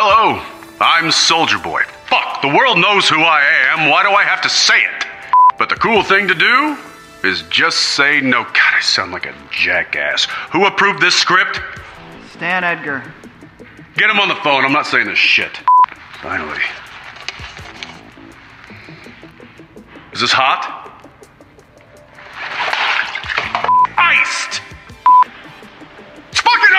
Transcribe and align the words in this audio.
Hello, 0.00 0.40
I'm 0.80 1.10
Soldier 1.10 1.58
Boy. 1.58 1.82
Fuck, 2.06 2.40
the 2.40 2.46
world 2.46 2.78
knows 2.78 3.08
who 3.08 3.20
I 3.20 3.42
am. 3.72 3.90
Why 3.90 4.04
do 4.04 4.10
I 4.10 4.22
have 4.22 4.40
to 4.42 4.48
say 4.48 4.78
it? 4.78 5.06
But 5.58 5.70
the 5.70 5.74
cool 5.74 6.04
thing 6.04 6.28
to 6.28 6.36
do 6.36 6.78
is 7.24 7.42
just 7.50 7.78
say 7.96 8.20
no. 8.20 8.44
God, 8.44 8.74
I 8.76 8.80
sound 8.80 9.10
like 9.10 9.26
a 9.26 9.34
jackass. 9.50 10.26
Who 10.52 10.66
approved 10.66 11.00
this 11.00 11.16
script? 11.16 11.60
Stan 12.30 12.62
Edgar. 12.62 13.12
Get 13.96 14.08
him 14.08 14.20
on 14.20 14.28
the 14.28 14.36
phone. 14.36 14.64
I'm 14.64 14.72
not 14.72 14.86
saying 14.86 15.08
this 15.08 15.18
shit. 15.18 15.58
Finally. 16.22 16.62
Is 20.12 20.20
this 20.20 20.30
hot? 20.30 21.02
Iced! 23.98 24.62
It's 26.30 26.40
fucking 26.40 26.76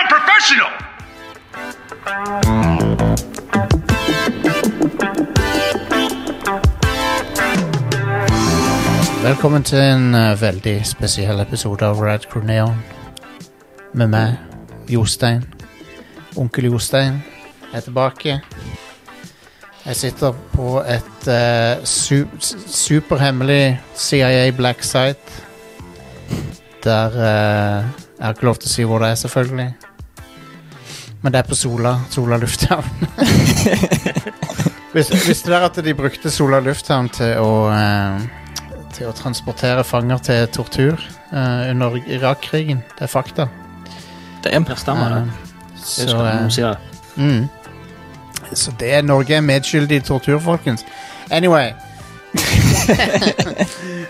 unprofessional! 2.07 2.68
Velkommen 9.23 9.63
til 9.63 9.77
en 9.79 10.15
uh, 10.15 10.41
veldig 10.41 10.79
spesiell 10.87 11.39
episode 11.39 11.85
av 11.85 11.99
Rad 12.01 12.25
Crew 12.31 12.43
Neon. 12.43 12.79
Med 13.93 14.09
meg, 14.09 14.33
Jostein. 14.89 15.43
Onkel 16.35 16.65
Jostein 16.71 17.21
er 17.73 17.85
tilbake. 17.85 18.39
Jeg 19.85 19.95
sitter 19.95 20.33
på 20.53 20.81
et 20.81 21.29
uh, 21.29 21.85
su 21.85 22.25
superhemmelig 22.67 23.79
CIA 23.95 24.51
black 24.57 24.83
site. 24.83 25.43
Der 26.83 27.07
uh, 27.07 27.85
Jeg 28.17 28.25
har 28.25 28.33
ikke 28.33 28.45
lov 28.45 28.59
til 28.59 28.67
å 28.67 28.73
si 28.73 28.83
hvor 28.83 28.99
det 28.99 29.13
er, 29.13 29.21
selvfølgelig. 29.23 29.88
Men 31.21 31.33
det 31.33 31.39
er 31.41 31.47
på 31.49 31.55
Sola. 31.55 31.97
Sola 32.09 32.37
lufthavn. 32.39 33.07
Vis- 34.95 35.11
Visste 35.27 35.51
dere 35.51 35.67
at 35.69 35.79
de 35.85 35.93
brukte 35.93 36.31
Sola 36.31 36.61
lufthavn 36.63 37.09
til 37.13 37.35
å 37.43 37.49
eh, 37.73 38.29
til 38.99 39.09
å 39.09 39.15
transportere 39.15 39.83
fanger 39.87 40.17
til 40.25 40.47
tortur 40.53 40.99
eh, 41.31 41.69
under 41.71 41.95
Irak-krigen. 42.07 42.81
Det 42.97 43.07
er 43.07 43.11
fakta. 43.11 43.47
Damn. 44.43 44.65
Ja, 44.67 44.75
stemmer 44.79 45.13
det. 45.13 45.21
Eh, 45.27 45.83
så, 45.83 46.25
eh, 46.25 46.47
det. 46.55 46.77
mm. 47.15 47.47
så 48.53 48.73
det 48.79 48.93
er 48.97 49.05
Norge 49.07 49.37
er 49.37 49.45
medskyldig 49.45 50.01
i 50.01 50.05
tortur, 50.05 50.39
folkens. 50.43 50.85
Anyway. 51.31 51.71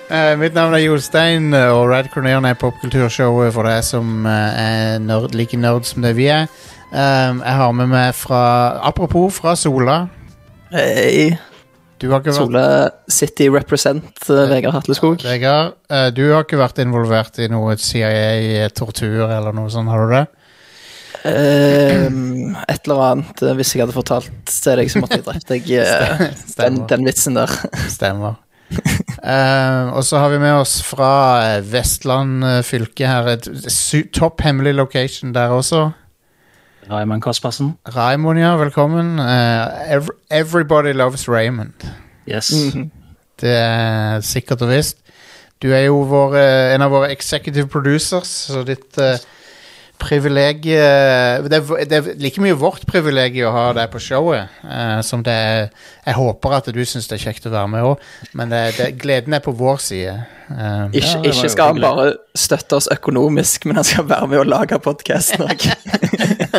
uh, 0.10 0.34
mitt 0.42 0.54
navn 0.58 0.74
er 0.76 0.84
Jostein, 0.84 1.54
og 1.54 1.90
Rad 1.92 2.10
Corneon 2.14 2.46
er 2.46 2.58
popkulturshowet 2.60 3.54
for 3.56 3.70
deg 3.70 3.84
som 3.86 4.26
uh, 4.26 4.32
er 4.32 5.00
nerd, 5.04 5.36
like 5.38 5.58
nerd 5.58 5.88
som 5.88 6.04
det 6.06 6.16
vi 6.18 6.28
er. 6.34 6.50
Um, 6.90 7.44
jeg 7.46 7.54
har 7.54 7.74
med 7.78 7.92
meg 7.92 8.16
fra 8.18 8.42
Apropos 8.88 9.36
fra 9.38 9.54
Sola. 9.60 10.08
Hei. 10.74 11.36
Du 12.02 12.08
har 12.10 12.24
ikke 12.24 12.32
vært 12.32 12.40
Sola 12.40 12.64
City 13.12 13.46
Represent, 13.54 14.10
uh, 14.26 14.48
Vegard 14.50 14.74
Hatleskog. 14.74 15.22
Vegard, 15.22 15.76
uh, 15.94 16.08
du 16.16 16.24
har 16.32 16.48
ikke 16.48 16.58
vært 16.58 16.82
involvert 16.82 17.38
i 17.44 17.50
noe 17.52 17.76
CIA-tortur 17.78 19.28
eller 19.28 19.54
noe 19.54 19.70
sånt, 19.70 19.92
har 19.94 20.02
du 20.06 20.16
det? 20.16 20.26
Um, 21.20 22.56
et 22.70 22.86
eller 22.86 23.02
annet 23.04 23.42
eh, 23.44 23.56
Hvis 23.58 23.74
jeg 23.74 23.82
hadde 23.84 23.92
fortalt 23.92 24.30
til 24.48 24.80
deg, 24.80 24.88
så 24.88 25.02
måtte 25.04 25.18
jeg 25.18 25.26
drept 25.26 25.50
deg. 25.52 25.66
eh, 25.82 26.22
den, 26.62 26.78
den 26.88 27.08
vitsen 27.10 27.36
der. 27.36 27.52
Stemmer. 27.92 28.40
Eh, 28.70 29.90
og 29.92 30.00
så 30.08 30.22
har 30.22 30.32
vi 30.32 30.40
med 30.40 30.62
oss 30.62 30.78
fra 30.86 31.60
Vestland 31.66 32.46
fylke 32.64 33.10
her, 33.10 33.34
et 33.34 33.50
topp 34.16 34.46
hemmelig 34.46 34.78
location 34.78 35.36
der 35.36 35.52
også. 35.52 35.90
Raymond 36.90 37.22
Kaspersen. 37.22 37.78
Raymond, 37.96 38.40
ja, 38.40 38.56
velkommen. 38.58 39.20
Uh, 39.20 39.92
ev 39.94 40.08
everybody 40.30 40.94
loves 40.94 41.28
Raymond. 41.30 41.74
Yes. 42.28 42.52
Mhm. 42.74 42.92
Det 43.42 43.56
er 43.56 44.20
sikkert 44.20 44.62
og 44.62 44.70
visst. 44.70 44.98
Du 45.62 45.72
er 45.72 45.80
jo 45.86 46.02
vår, 46.08 46.36
eh, 46.36 46.74
en 46.76 46.82
av 46.82 46.92
våre 46.92 47.12
executive 47.12 47.68
producers, 47.68 48.28
så 48.28 48.64
ditt 48.64 48.98
uh, 48.98 49.16
privilegie 50.00 50.80
det, 51.50 51.58
er- 51.60 51.86
det 51.90 51.98
er 52.00 52.08
like 52.24 52.42
mye 52.42 52.56
vårt 52.58 52.86
privilegium 52.88 53.50
å 53.50 53.54
ha 53.56 53.66
deg 53.78 53.90
på 53.94 54.00
showet 54.02 54.48
eh, 54.64 55.02
som 55.06 55.22
det 55.26 55.34
er 55.36 55.70
Jeg 56.08 56.16
håper 56.18 56.56
at 56.58 56.70
du 56.74 56.80
syns 56.88 57.08
det 57.12 57.18
er 57.20 57.24
kjekt 57.28 57.46
å 57.50 57.52
være 57.54 57.68
med 57.74 57.84
òg, 57.92 58.06
men 58.40 58.50
det, 58.54 58.62
det, 58.80 58.88
gleden 59.02 59.36
er 59.38 59.44
på 59.46 59.52
vår 59.60 59.78
side. 59.84 60.16
Eh, 60.50 60.86
Ikke, 60.98 61.06
Ja, 61.06 61.20
det 61.20 61.20
var 61.20 61.28
jo 61.28 61.34
ikke 61.36 61.52
skal 61.54 61.68
han 61.74 61.78
hyggelig. 61.78 61.92
bare 62.00 62.40
støtte 62.48 62.80
oss 62.80 62.88
økonomisk, 62.96 63.68
men 63.70 63.76
han 63.82 63.86
skal 63.92 64.08
være 64.10 64.28
med 64.32 64.40
å 64.42 64.48
lage 64.50 64.80
podkasten 64.82 65.46
òg. 65.46 65.68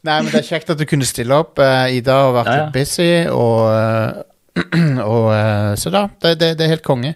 Nei, 0.00 0.16
men 0.22 0.30
det 0.32 0.40
er 0.40 0.46
kjekt 0.48 0.70
at 0.72 0.80
du 0.80 0.86
kunne 0.88 1.04
stille 1.08 1.36
opp. 1.42 1.58
Eh, 1.60 1.98
Ida 1.98 2.14
har 2.22 2.32
vært 2.38 2.48
Ja, 2.48 2.56
ja. 2.56 2.64
litt 2.64 2.76
busy, 2.78 3.10
og, 3.28 3.60
eh, 3.76 5.02
og 5.12 5.26
eh, 5.34 5.74
Så 5.82 5.92
da, 5.92 6.06
det, 6.24 6.36
det, 6.40 6.54
det 6.56 6.66
er 6.66 6.72
helt 6.78 6.86
konge. 6.86 7.12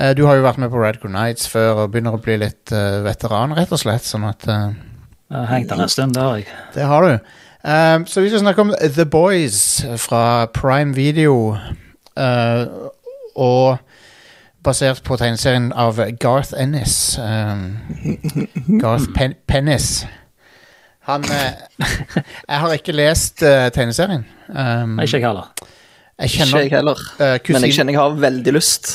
Eh, 0.00 0.14
du 0.16 0.24
har 0.24 0.38
jo 0.38 0.44
vært 0.46 0.60
med 0.62 0.70
på 0.72 0.80
Radcrow 0.80 1.12
Nights 1.12 1.48
før 1.50 1.84
og 1.84 1.92
begynner 1.92 2.16
å 2.16 2.22
bli 2.22 2.38
litt 2.40 2.72
uh, 2.72 3.02
veteran, 3.04 3.52
rett 3.58 3.72
og 3.74 3.82
slett. 3.82 4.06
Sånn 4.06 4.24
at 4.28 4.46
uh, 4.48 4.70
Jeg 5.28 5.36
har 5.36 5.50
hengt 5.52 5.72
der 5.72 5.82
en 5.84 5.92
stund, 5.92 6.16
det 6.16 6.24
har 6.24 6.38
jeg. 6.40 6.46
Det 6.76 6.86
har 6.88 7.06
du. 7.06 7.32
Um, 7.60 8.06
så 8.08 8.24
vi 8.24 8.30
skal 8.32 8.40
snakke 8.40 8.64
om 8.64 8.72
The 8.80 9.04
Boys 9.04 9.58
fra 10.00 10.46
Prime 10.56 10.94
Video. 10.96 11.58
eh, 12.16 12.64
og 13.40 13.78
basert 14.64 15.02
på 15.04 15.16
tegneserien 15.20 15.68
av 15.72 16.00
Garth 16.20 16.54
Ennis. 16.56 17.18
Um, 17.20 17.76
Garth 18.80 19.12
Pen 19.16 19.36
Pennis. 19.48 20.06
Han 21.08 21.24
Jeg 22.50 22.58
har 22.64 22.74
ikke 22.74 22.96
lest 22.96 23.44
tegneserien. 23.76 24.24
Um, 24.48 24.98
Ikke 25.00 25.20
jeg 25.20 25.28
heller. 25.28 25.52
jeg 25.60 26.32
Ikke 26.32 26.42
jeg 26.42 26.48
kjenner 26.48 26.76
heller. 26.76 27.06
Kusin, 27.44 27.54
Men 27.54 27.68
jeg 27.68 27.78
kjenner 27.78 27.96
jeg 27.96 28.00
har 28.00 28.20
veldig 28.26 28.56
lyst. 28.56 28.92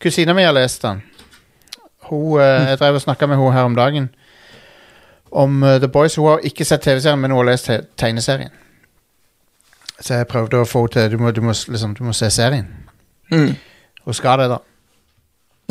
Kusina 0.00 0.34
mi 0.34 0.42
har 0.46 0.52
lest 0.54 0.82
den. 0.82 1.02
Hun, 2.08 2.40
eh, 2.40 2.68
jeg 2.70 2.78
drev 2.80 2.94
og 2.94 3.02
snakka 3.02 3.26
med 3.28 3.36
henne 3.40 3.52
her 3.52 3.66
om 3.68 3.74
dagen 3.76 4.08
om 5.32 5.62
eh, 5.62 5.78
The 5.82 5.88
Boys. 5.88 6.14
Hun 6.16 6.28
har 6.30 6.38
ikke 6.46 6.64
sett 6.64 6.82
TV-serien, 6.86 7.20
men 7.20 7.30
hun 7.34 7.42
har 7.42 7.50
lest 7.52 7.66
te 7.68 7.80
tegneserien. 8.00 8.50
Så 10.00 10.14
jeg 10.14 10.28
prøvde 10.30 10.60
å 10.62 10.68
få 10.68 10.84
henne 10.86 10.94
til 10.94 11.10
du 11.16 11.18
må, 11.22 11.30
du, 11.34 11.40
må, 11.42 11.52
liksom, 11.68 11.94
du 11.98 12.04
må 12.06 12.12
se 12.16 12.30
serien. 12.30 12.68
Mm. 13.32 13.54
Hun 14.06 14.14
skal 14.14 14.38
det, 14.40 14.48
da. 14.54 14.58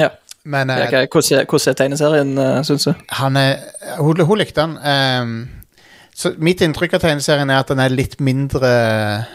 Ja. 0.04 0.10
Men 0.44 0.70
eh, 0.70 0.84
hva- 0.92 1.08
Hvordan 1.08 1.40
er- 1.40 1.46
hvordan 1.50 1.70
er 1.72 1.74
tegneserien, 1.82 2.38
uh, 2.38 2.62
syns 2.64 2.86
du? 2.86 2.94
han 3.09 3.36
er, 3.38 3.58
hun, 3.98 4.20
hun 4.20 4.38
likte 4.38 4.62
den. 4.62 4.78
ehm, 4.84 5.50
så 6.18 6.32
mitt 6.38 6.62
inntrykk 6.62 6.94
av 6.94 7.00
tegneserien 7.04 7.50
er 7.50 7.59
at 7.64 7.68
den 7.70 7.80
er 7.80 7.90
litt 7.94 8.20
mindre 8.20 9.26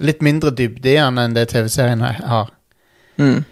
Litt 0.00 0.22
mindre 0.24 0.50
dybde 0.56 0.88
i 0.88 0.96
den 0.96 1.18
enn 1.20 1.34
det 1.36 1.50
TV-serien 1.50 2.00
har. 2.00 2.48
Mm. 3.20 3.42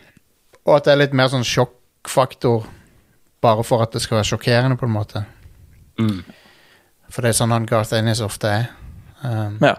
Og 0.66 0.76
at 0.76 0.84
det 0.87 0.93
er 0.93 1.00
litt 1.04 1.15
mer 1.16 1.31
sånn 1.32 1.47
sjokkfaktor 1.47 2.66
bare 3.41 3.65
for 3.65 3.82
at 3.84 3.94
det 3.94 4.03
skal 4.04 4.19
være 4.21 4.28
sjokkerende, 4.34 4.76
på 4.76 4.84
en 4.87 4.93
måte. 4.93 5.22
Mm. 6.00 6.19
For 7.10 7.25
det 7.25 7.31
er 7.32 7.38
sånn 7.38 7.54
han 7.54 7.69
Garth 7.69 7.94
Ennis 7.97 8.21
ofte 8.25 8.50
er. 8.53 8.66
Um, 9.25 9.59
Ja. 9.65 9.75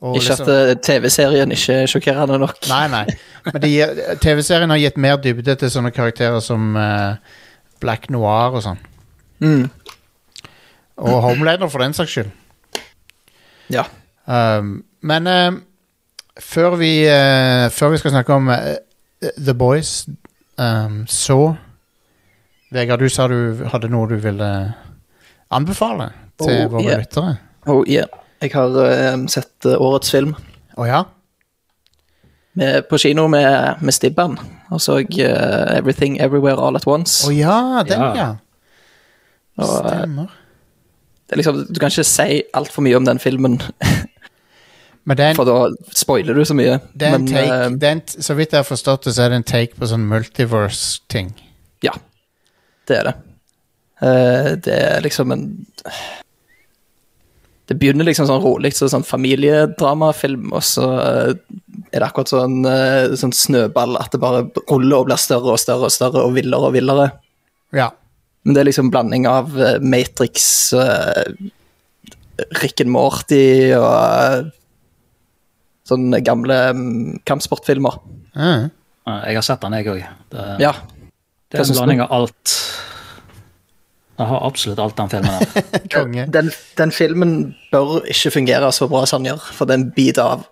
og 0.00 0.16
Ikke 0.16 0.28
liksom- 0.36 0.48
at 0.48 0.68
eh, 0.68 0.74
TV-serien 0.82 1.52
ikke 1.52 1.72
er 1.82 1.86
sjokkerende 1.86 2.38
nok. 2.38 2.56
Nei, 2.68 2.86
nei. 2.88 3.06
Men 3.52 3.62
TV-serien 4.20 4.70
har 4.70 4.78
gitt 4.78 4.96
mer 4.96 5.16
dybde 5.16 5.56
til 5.56 5.70
sånne 5.70 5.90
karakterer 5.92 6.40
som 6.40 6.76
uh, 6.76 7.16
Black 7.80 8.10
Noir 8.10 8.52
og 8.56 8.62
sånn. 8.62 8.78
Mm. 9.40 9.70
Og 11.00 11.22
Homelander, 11.24 11.68
for 11.68 11.80
den 11.80 11.94
saks 11.96 12.12
skyld. 12.12 12.30
Ja. 13.72 13.84
Um, 14.26 14.84
men 15.00 15.26
uh, 15.26 15.52
før, 16.40 16.76
vi, 16.76 17.06
uh, 17.08 17.68
før 17.72 17.94
vi 17.94 18.00
skal 18.02 18.10
snakke 18.12 18.36
om 18.36 18.50
The 19.20 19.54
Boys, 19.54 20.06
um, 20.56 21.04
så 21.08 21.56
Vegard, 22.70 23.02
du 23.02 23.08
sa 23.08 23.26
du 23.28 23.64
hadde 23.68 23.90
noe 23.90 24.08
du 24.08 24.16
ville 24.22 24.50
anbefale 25.50 26.12
til 26.40 26.66
Oh, 26.66 26.72
våre 26.72 26.86
yeah. 26.86 27.00
lyttere. 27.02 27.36
Oh, 27.66 27.82
yeah. 27.88 28.06
Jeg 28.40 28.54
har 28.54 28.76
um, 29.14 29.26
sett 29.28 29.66
eh, 29.68 29.76
årets 29.76 30.10
film 30.14 30.30
Å 30.80 30.86
ja? 30.88 31.02
med, 32.56 32.86
på 32.88 32.98
kino 32.98 33.26
med, 33.28 33.82
med 33.82 33.92
Stibban. 33.94 34.38
Og 34.70 34.80
så 34.80 35.00
uh, 35.02 35.76
Everything 35.76 36.20
Everywhere 36.20 36.56
All 36.56 36.76
At 36.76 36.86
Once. 36.86 37.26
Å 37.28 37.32
ja, 37.34 37.82
den, 37.86 38.00
ja. 38.00 38.14
Ja. 38.16 38.30
Og, 39.60 39.74
Stemmer. 39.84 40.32
det 41.26 41.36
er 41.36 41.42
liksom, 41.42 41.60
du 41.68 41.80
kan 41.82 41.92
ikke 41.92 42.06
si 42.08 42.42
altfor 42.56 42.86
mye 42.86 42.96
om 42.96 43.04
den 43.04 43.20
filmen, 43.20 43.60
en, 45.08 45.36
for 45.36 45.48
da 45.48 45.70
spoiler 45.96 46.36
du 46.36 46.44
så 46.44 46.54
mye. 46.56 46.78
det 46.92 47.08
er 47.08 47.16
en 47.16 47.24
Men, 47.24 47.32
take 47.32 47.56
uh, 47.56 47.76
det 47.80 47.88
er 47.88 47.96
en, 47.96 48.02
Så 48.06 48.36
vidt 48.36 48.52
jeg 48.52 48.60
har 48.60 48.68
forstått 48.68 49.08
det, 49.08 49.14
så 49.16 49.24
er 49.24 49.32
det 49.32 49.40
en 49.40 49.48
take 49.48 49.78
på 49.78 49.88
sånn 49.88 50.06
multiverse-ting. 50.10 51.32
ja, 51.84 51.94
det 52.88 52.98
er 52.98 53.08
det. 53.08 53.14
Uh, 54.00 54.50
det 54.64 54.76
er 54.76 55.04
liksom 55.04 55.32
en 55.32 55.46
Det 57.68 57.76
begynner 57.78 58.04
liksom 58.08 58.26
sånn 58.26 58.42
rolig, 58.42 58.72
så 58.74 58.88
sånn 58.90 59.06
familiedramafilm, 59.06 60.50
og 60.52 60.64
så 60.66 60.86
uh, 61.00 61.32
er 61.90 61.98
det 61.98 62.06
akkurat 62.06 62.30
sånn, 62.30 62.60
sånn 63.18 63.34
snøball 63.34 63.96
at 63.98 64.12
det 64.12 64.20
bare 64.22 64.44
ruller 64.68 65.00
og 65.00 65.08
blir 65.08 65.18
større 65.18 65.54
og 65.54 65.58
større 65.62 65.88
og 65.88 65.94
større 65.94 66.22
og 66.26 66.36
villere 66.36 66.68
og 66.68 66.74
villere. 66.74 67.06
Ja. 67.74 67.88
Men 68.44 68.54
det 68.54 68.62
er 68.62 68.68
liksom 68.68 68.90
blanding 68.94 69.26
av 69.26 69.54
Matrix, 69.82 70.70
Rick 72.62 72.82
and 72.82 72.94
Morty 72.94 73.72
og 73.74 74.50
sånne 75.90 76.20
gamle 76.26 76.56
um, 76.74 77.18
kampsportfilmer. 77.28 77.98
Mm. 78.36 78.68
Jeg 79.10 79.36
har 79.40 79.42
sett 79.46 79.60
den, 79.64 79.74
jeg 79.80 79.90
òg. 79.90 80.04
Det, 80.30 80.46
Ja. 80.62 80.72
det 81.50 81.60
er 81.60 81.64
en 81.66 81.74
blanding 81.78 82.02
av 82.04 82.12
alt. 82.20 82.56
Jeg 84.20 84.28
har 84.28 84.42
absolutt 84.44 84.78
alt 84.84 84.96
den 84.98 85.08
filmen 85.08 85.38
der. 85.40 85.68
Konge. 85.94 86.26
Den, 86.34 86.50
den 86.76 86.90
filmen 86.92 87.30
bør 87.72 88.02
ikke 88.04 88.30
fungere 88.34 88.68
så 88.76 88.88
bra 88.90 89.06
som 89.08 89.22
den 89.24 89.32
gjør, 89.32 89.46
for 89.56 89.70
den 89.70 89.88
biter 89.96 90.26
av 90.36 90.42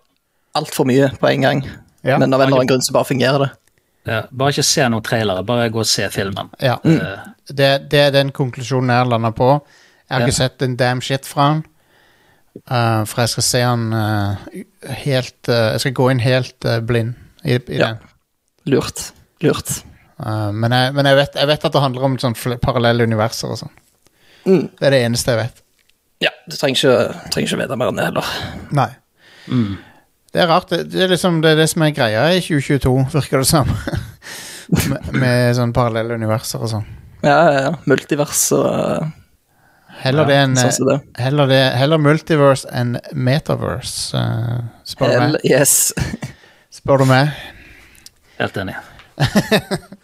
altfor 0.57 0.89
mye 0.89 1.11
på 1.21 1.29
en 1.29 1.45
gang. 1.45 1.61
Ja. 2.07 2.17
Men 2.19 2.33
av 2.33 2.41
en 2.41 2.49
eller 2.49 2.63
annen 2.63 2.71
grunn 2.71 2.85
så 2.87 2.95
bare 2.97 3.11
fungerer 3.11 3.45
det. 3.45 3.51
Ja, 4.09 4.23
bare 4.33 4.55
ikke 4.55 4.65
se 4.65 4.87
noen 4.89 5.05
trailere, 5.05 5.43
bare 5.45 5.67
gå 5.75 5.83
og 5.83 5.89
se 5.91 6.07
filmen. 6.15 6.49
Ja. 6.65 6.79
Mm. 6.81 6.97
Det, 7.53 7.69
det 7.93 8.01
er 8.07 8.15
den 8.15 8.31
konklusjonen 8.33 8.95
jeg 8.95 9.11
lander 9.13 9.35
på. 9.37 9.51
Jeg 10.09 10.15
har 10.15 10.23
Ja. 10.25 10.27
ikke 10.31 10.39
sett 10.39 10.65
en 10.65 10.77
damn 10.81 11.03
shit 11.05 11.29
fra 11.29 11.51
han. 11.51 11.61
Uh, 12.69 13.05
for 13.07 13.23
jeg 13.23 13.33
skal 13.37 13.45
se 13.47 13.61
han 13.63 13.85
uh, 13.95 14.41
helt 15.05 15.49
uh, 15.49 15.71
Jeg 15.77 15.83
skal 15.85 15.93
gå 15.95 16.09
inn 16.13 16.21
helt 16.21 16.67
uh, 16.67 16.81
blind 16.85 17.15
i, 17.45 17.55
i 17.55 17.79
Ja. 17.79 17.93
den. 17.95 18.01
Lurt. 18.73 19.13
Lurt. 19.45 19.71
Uh, 20.19 20.51
men 20.53 20.75
jeg, 20.75 20.95
men 20.97 21.07
jeg, 21.07 21.17
vet, 21.21 21.39
jeg 21.39 21.49
vet 21.53 21.65
at 21.69 21.77
det 21.77 21.83
handler 21.85 22.09
om 22.09 22.17
sånn 22.21 22.35
parallelle 22.65 23.07
universer 23.07 23.53
og 23.55 23.61
sånn. 23.63 23.75
Mm. 24.49 24.65
Det 24.79 24.89
er 24.89 24.97
det 24.97 25.03
eneste 25.07 25.35
jeg 25.37 25.41
vet. 25.45 25.63
Ja, 26.25 26.33
du 26.51 26.57
trenger 26.59 26.81
ikke, 26.81 27.21
trenger 27.31 27.53
ikke 27.53 27.61
vite 27.63 27.79
mer 27.79 27.93
enn 27.93 28.01
det 28.01 28.09
heller. 28.09 28.33
Nei. 28.75 28.89
mm. 29.47 29.77
Det 30.35 30.43
er 30.43 30.51
rart. 30.51 30.69
Det, 30.69 30.83
det, 30.93 31.05
er 31.07 31.13
liksom, 31.15 31.39
det 31.45 31.55
er 31.55 31.61
det 31.63 31.69
som 31.71 31.83
er 31.87 31.95
greia 31.97 32.27
i 32.35 32.41
2022, 32.45 32.97
virker 33.15 33.41
det 33.45 33.49
som. 33.49 33.71
med, 34.91 35.13
med 35.15 35.55
sånn 35.57 35.73
parallelle 35.77 36.19
universer 36.19 36.61
og 36.67 36.73
sånn. 36.75 36.85
Ja, 37.23 37.39
ja, 37.39 37.63
ja. 37.69 37.71
Multivers 37.89 38.43
og 38.59 39.07
Heller 39.99 40.29
det 40.29 40.37
enn 40.45 40.57
sånn 40.59 40.89
det. 40.89 40.99
Heller, 41.19 41.49
det, 41.51 41.63
heller 41.79 41.99
multiverse 42.03 42.69
enn 42.71 42.97
metaverse, 43.13 44.15
uh, 44.15 44.61
spør, 44.87 45.15
du 45.15 45.25
meg. 45.25 45.41
yes. 45.47 45.93
spør 46.79 47.03
du 47.03 47.09
meg. 47.11 47.35
Helt 48.39 48.61
enig. 48.63 48.79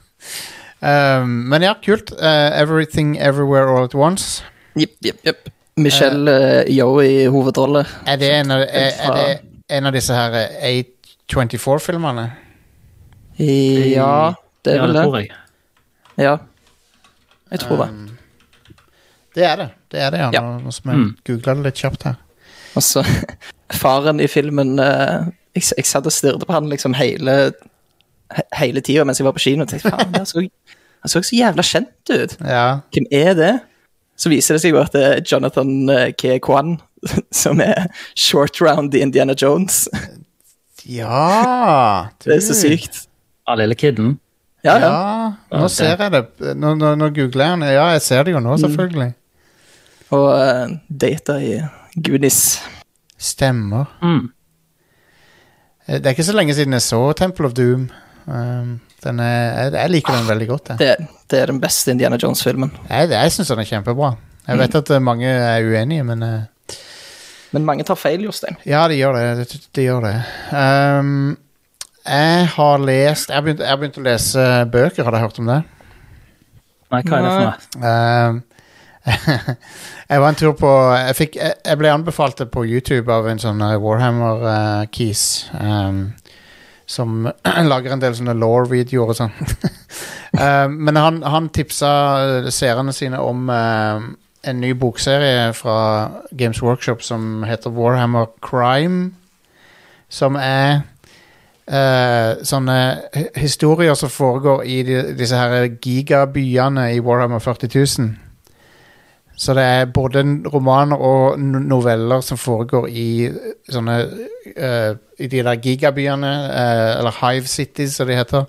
Um, 0.84 1.28
men 1.48 1.62
ja, 1.64 1.74
kult. 1.80 2.12
Uh, 2.12 2.52
everything 2.52 3.16
Everywhere 3.16 3.70
All 3.72 3.84
At 3.84 3.94
Once. 3.94 4.44
Jepp, 4.76 4.98
jepp, 5.00 5.22
jipp. 5.24 5.48
Michelle 5.76 6.30
uh, 6.30 6.68
Yo 6.68 7.00
i 7.00 7.24
hovedrolle. 7.24 7.86
Er 8.06 8.18
det 8.20 8.28
en 8.42 8.52
av, 8.52 8.64
er, 8.68 8.90
er 9.00 9.14
det 9.16 9.38
en 9.78 9.88
av 9.88 9.94
disse 9.96 10.12
her 10.12 10.36
eh, 10.36 10.82
A24-filmene? 11.30 12.26
Ja, 13.40 14.34
det 14.60 14.74
er 14.74 14.84
vel 14.84 14.92
det 14.92 15.00
Ja, 15.00 15.00
det. 15.00 15.06
tror 15.06 15.16
jeg. 15.16 15.30
Ja. 16.20 16.36
Jeg 17.50 17.64
tror. 17.64 17.86
Um, 17.88 18.04
det 18.10 18.13
er 19.42 19.56
det. 19.56 19.68
Det 19.90 20.00
er 20.00 20.10
det, 20.14 20.18
ja. 20.20 20.30
Ja. 20.32 20.40
Nå, 20.40 20.60
nå 20.62 20.70
som 20.72 20.90
jeg 20.92 20.98
Mm. 21.00 21.16
googla 21.26 21.54
det 21.58 21.64
litt 21.64 21.74
kjapt 21.82 22.02
her. 22.06 22.14
Og 22.76 22.82
så 22.82 23.02
faren 23.82 24.20
i 24.20 24.26
filmen 24.30 24.78
eh, 24.78 25.26
jeg, 25.56 25.64
jeg 25.76 25.84
satt 25.86 26.06
og 26.06 26.12
stirret 26.14 26.46
på 26.46 26.52
han 26.54 26.68
liksom 26.70 26.94
hele 26.94 27.52
he- 28.34 28.48
Hele 28.54 28.80
tida 28.80 29.04
mens 29.04 29.18
jeg 29.18 29.24
var 29.26 29.32
på 29.34 29.42
kino 29.42 29.64
tenkte 29.66 29.90
faen, 29.90 30.14
han 30.14 30.26
så, 30.26 30.40
han 30.40 31.08
så 31.10 31.22
så 31.22 31.34
jævla 31.36 31.62
kjent 31.62 32.10
ut. 32.14 32.36
Ja. 32.46 32.80
Hvem 32.94 33.06
er 33.10 33.34
det? 33.34 33.52
Så 34.16 34.30
viser 34.30 34.54
det 34.54 34.62
seg 34.62 34.70
jo 34.74 34.78
at 34.80 34.92
det 34.94 35.02
er 35.04 35.20
Jonathan 35.26 35.88
eh, 35.90 36.12
K. 36.14 36.38
Kwan, 36.38 36.76
som 37.42 37.60
er 37.60 37.88
short 38.14 38.60
round 38.62 38.94
i 38.94 39.00
Indiana 39.02 39.34
Jones. 39.34 39.88
Ja 40.86 42.08
Det 42.24 42.36
er 42.36 42.40
så 42.44 42.54
sykt. 42.54 43.04
Av 43.48 43.58
lille 43.60 43.74
kidden? 43.76 44.18
Ja, 44.64 44.78
ja. 44.80 44.88
Ja, 45.52 45.58
nå 45.60 45.66
ser 45.68 45.98
jeg 46.00 46.12
det. 46.14 46.22
Nå, 46.56 46.70
nå, 46.80 46.94
nå 46.96 47.08
googler 47.12 47.44
jeg 47.50 47.58
den. 47.58 47.64
Ja, 47.74 47.88
jeg 47.92 48.00
ser 48.00 48.22
det 48.24 48.32
jo 48.32 48.40
nå, 48.40 48.54
selvfølgelig. 48.62 49.10
Og 50.14 50.28
eh, 50.38 50.74
data 51.04 51.36
i 51.42 51.56
Goonies. 52.06 52.40
Stemmer. 53.18 53.90
Mm. 54.02 54.30
Eh, 55.88 55.98
Det 55.98 56.06
er 56.06 56.14
ikke 56.16 56.26
så 56.30 56.36
lenge 56.36 56.54
siden 56.56 56.76
jeg 56.76 56.84
så 56.86 57.00
Temple 57.18 57.50
of 57.50 57.54
Doom. 57.58 57.88
Um, 58.24 58.78
den 59.04 59.18
er, 59.20 59.66
jeg, 59.66 59.72
jeg 59.76 59.90
liker 59.98 60.14
den 60.16 60.28
veldig 60.30 60.46
godt. 60.48 60.70
Jeg, 60.72 60.78
Det, 60.80 61.08
det 61.30 61.40
er 61.42 61.50
den 61.52 61.60
beste 61.60 61.92
Indiana 61.92 62.16
Jones-filmen. 62.16 62.70
jeg, 62.88 63.10
jeg 63.12 63.32
syns 63.34 63.50
den 63.52 63.60
er 63.60 63.68
kjempebra. 63.68 64.14
Jeg 64.48 64.58
vet 64.60 64.74
at 64.80 64.90
eh, 64.96 65.00
mange 65.04 65.28
er 65.28 65.64
uenige, 65.68 66.04
men 66.04 66.24
Men 67.54 67.64
mange 67.68 67.84
tar 67.86 67.94
feil, 67.94 68.24
Jostein. 68.26 68.56
Ja, 68.66 68.86
de 68.90 68.96
gjør 68.98 69.14
det. 69.14 69.44
De, 69.52 69.58
de 69.76 69.82
gjør 69.84 70.00
det. 70.08 70.14
Um, 70.50 71.36
jeg 72.04 72.48
har 72.56 72.78
lest 72.82 73.30
Jeg 73.30 73.36
har 73.36 73.44
begynt, 73.46 73.60
jeg 73.62 73.70
har 73.70 73.78
begynt 73.80 74.00
å 74.00 74.02
lese 74.04 74.46
bøker, 74.72 75.04
har 75.06 75.14
du 75.14 75.18
hørt 75.22 75.38
om 75.38 75.46
det? 75.52 75.60
Nei, 76.90 77.00
hva 77.06 77.20
er 77.20 77.22
det 77.24 77.30
for 77.30 77.44
noe? 77.46 77.92
Um, 78.32 78.42
jeg 79.04 80.20
var 80.20 80.28
en 80.28 80.38
tur 80.38 80.54
på 80.56 80.68
Jeg, 80.96 81.16
fikk, 81.18 81.36
jeg, 81.36 81.56
jeg 81.60 81.80
ble 81.80 81.90
anbefalt 81.92 82.38
det 82.40 82.48
på 82.52 82.64
YouTube 82.64 83.12
av 83.12 83.28
en 83.28 83.40
sånn 83.40 83.60
eh, 83.60 83.76
Warhammer 83.80 84.44
uh, 84.44 84.84
Keys. 84.92 85.50
Um, 85.60 86.14
som 86.86 87.28
lager 87.72 87.94
en 87.94 88.02
del 88.02 88.16
sånne 88.16 88.36
law-videoer 88.38 89.12
og 89.12 89.18
sånn. 89.18 89.34
uh, 90.40 90.68
men 90.86 91.00
han, 91.00 91.22
han 91.26 91.50
tipsa 91.54 91.92
eh, 92.44 92.48
seerne 92.54 92.94
sine 92.96 93.20
om 93.20 93.48
uh, 93.52 94.00
en 94.44 94.60
ny 94.60 94.72
bokserie 94.76 95.52
fra 95.56 95.76
Games 96.32 96.60
Workshop 96.64 97.04
som 97.04 97.44
heter 97.48 97.72
Warhammer 97.72 98.32
Crime. 98.44 99.12
Som 100.08 100.36
er 100.40 100.84
uh, 101.68 102.40
sånne 102.44 102.78
historier 103.40 103.96
som 103.98 104.12
foregår 104.12 104.64
i 104.68 104.82
de, 104.86 105.00
disse 105.16 105.36
her 105.36 105.72
gigabyene 105.76 106.92
i 106.96 107.00
Warhammer 107.04 107.42
40 107.44 107.72
000. 108.00 108.12
Så 109.36 109.54
det 109.56 109.64
er 109.66 109.90
både 109.90 110.22
romaner 110.52 111.00
og 111.00 111.40
noveller 111.42 112.22
som 112.22 112.38
foregår 112.38 112.86
i 112.88 113.08
sånne 113.66 113.96
uh, 114.04 114.94
I 115.18 115.26
de 115.26 115.42
der 115.42 115.58
gigabyene, 115.58 116.32
uh, 116.52 117.00
eller 117.00 117.18
Hive 117.18 117.50
Cities, 117.50 117.96
som 117.98 118.06
de 118.06 118.18
heter. 118.18 118.46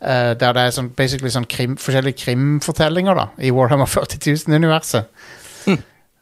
Uh, 0.00 0.36
der 0.36 0.56
det 0.56 0.66
er 0.66 0.76
sånn, 0.76 0.92
basically 0.96 1.32
sånn 1.32 1.48
krim, 1.48 1.78
forskjellige 1.80 2.24
krimfortellinger 2.24 3.16
da, 3.16 3.26
i 3.40 3.52
Warhammer 3.54 3.88
40 3.88 4.20
000-universet. 4.28 5.08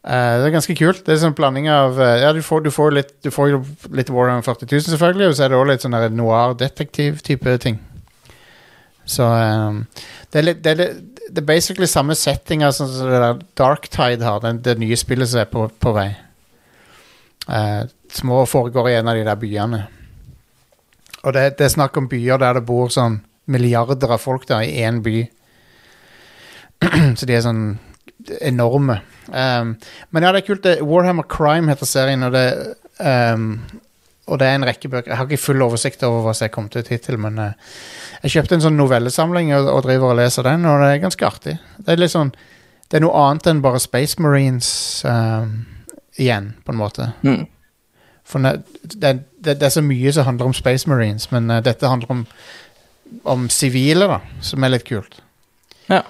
Eh, 0.09 0.35
det 0.41 0.47
er 0.47 0.55
ganske 0.55 0.77
kult. 0.79 1.03
Det 1.05 1.13
er 1.13 1.21
sånn 1.21 1.37
blanding 1.37 1.67
av 1.69 1.99
eh, 2.01 2.21
Ja, 2.23 2.31
du 2.33 2.41
får, 2.45 2.63
du 2.65 2.71
får, 2.73 2.95
litt, 2.97 3.11
du 3.25 3.33
får 3.35 3.59
litt 3.93 4.13
Warhammer 4.15 4.47
40 4.47 4.71
000, 4.71 4.87
selvfølgelig, 4.95 5.29
og 5.29 5.37
så 5.37 5.45
er 5.45 5.53
det 5.53 5.59
også 5.59 5.73
litt 5.73 5.85
sånn 5.85 6.17
noir-detektiv-type 6.17 7.57
ting. 7.65 7.81
Så 9.09 9.25
um, 9.25 9.83
det, 10.31 10.41
er 10.41 10.47
litt, 10.47 10.63
det, 10.65 10.73
er 10.73 10.81
litt, 10.81 11.18
det 11.29 11.43
er 11.43 11.47
basically 11.47 11.87
samme 11.87 12.17
settinga 12.17 12.71
som 12.73 12.89
det 12.89 13.21
der 13.23 13.41
Darktide 13.59 14.25
har, 14.25 14.41
den, 14.41 14.63
det 14.65 14.79
nye 14.81 14.97
spillet 14.97 15.29
som 15.29 15.43
er 15.43 15.51
på, 15.53 15.67
på 15.69 15.93
vei. 15.97 16.09
Uh, 17.49 17.85
små 18.13 18.45
foregår 18.47 18.91
i 18.91 18.99
en 18.99 19.09
av 19.09 19.17
de 19.19 19.25
der 19.27 19.41
byene. 19.41 19.83
Og 21.25 21.35
det, 21.35 21.59
det 21.59 21.67
er 21.67 21.75
snakk 21.75 21.97
om 21.99 22.09
byer 22.09 22.41
der 22.41 22.59
det 22.59 22.67
bor 22.69 22.93
sånn 22.93 23.21
milliarder 23.49 24.15
av 24.15 24.23
folk 24.23 24.47
der 24.49 24.65
i 24.65 24.81
én 24.85 25.03
by. 25.05 25.23
Så 27.19 27.29
de 27.29 27.37
er 27.37 27.45
sånn 27.45 27.65
enorme. 28.45 29.01
Um, 29.29 29.77
men 30.11 30.25
ja, 30.25 30.33
det 30.33 30.43
er 30.43 30.47
kult. 30.47 30.65
Det, 30.65 30.79
Warhammer 30.85 31.27
Crime 31.29 31.73
heter 31.73 31.89
serien, 31.89 32.25
og 32.27 32.35
det, 32.37 32.47
um, 33.01 33.51
og 34.29 34.41
det 34.41 34.49
er 34.49 34.59
en 34.59 34.67
rekke 34.69 34.91
bøker. 34.93 35.11
Jeg 35.11 35.19
har 35.19 35.29
ikke 35.29 35.41
full 35.41 35.65
oversikt 35.65 36.05
over 36.07 36.27
hva 36.27 36.35
som 36.37 36.47
er 36.47 36.53
kommet 36.55 36.77
ut 36.77 36.91
hittil, 36.93 37.19
men 37.21 37.41
eh, 37.43 37.75
jeg 38.23 38.37
kjøpte 38.37 38.59
en 38.59 38.65
sånn 38.67 38.79
novellesamling 38.79 39.55
og, 39.57 39.71
og 39.73 39.83
driver 39.89 40.13
og 40.13 40.21
leser 40.21 40.47
den, 40.47 40.67
og 40.69 40.83
det 40.85 40.93
er 40.93 41.03
ganske 41.05 41.29
artig. 41.29 41.57
Det 41.79 41.95
er 41.95 42.03
litt 42.03 42.15
sånn 42.15 42.35
Det 42.89 42.97
er 42.97 43.05
noe 43.05 43.21
annet 43.21 43.51
enn 43.51 43.59
bare 43.61 43.81
Space 43.85 44.17
Marines 44.17 44.69
um, 45.05 45.67
igjen, 46.17 46.55
på 46.65 46.73
en 46.73 46.79
måte. 46.81 47.11
Mm. 47.21 47.43
For 48.29 48.41
det, 48.45 48.55
det, 48.97 49.19
det 49.45 49.67
er 49.67 49.75
så 49.75 49.83
mye 49.85 50.13
som 50.13 50.25
handler 50.25 50.49
om 50.49 50.57
Space 50.57 50.89
Marines, 50.89 51.29
men 51.33 51.51
eh, 51.53 51.65
dette 51.65 51.91
handler 51.91 52.15
om 52.15 52.25
om 53.23 53.49
sivile, 53.49 54.09
da, 54.09 54.21
som 54.45 54.65
er 54.65 54.75
litt 54.75 54.87
kult. 54.89 55.21
Ja. 55.89 56.03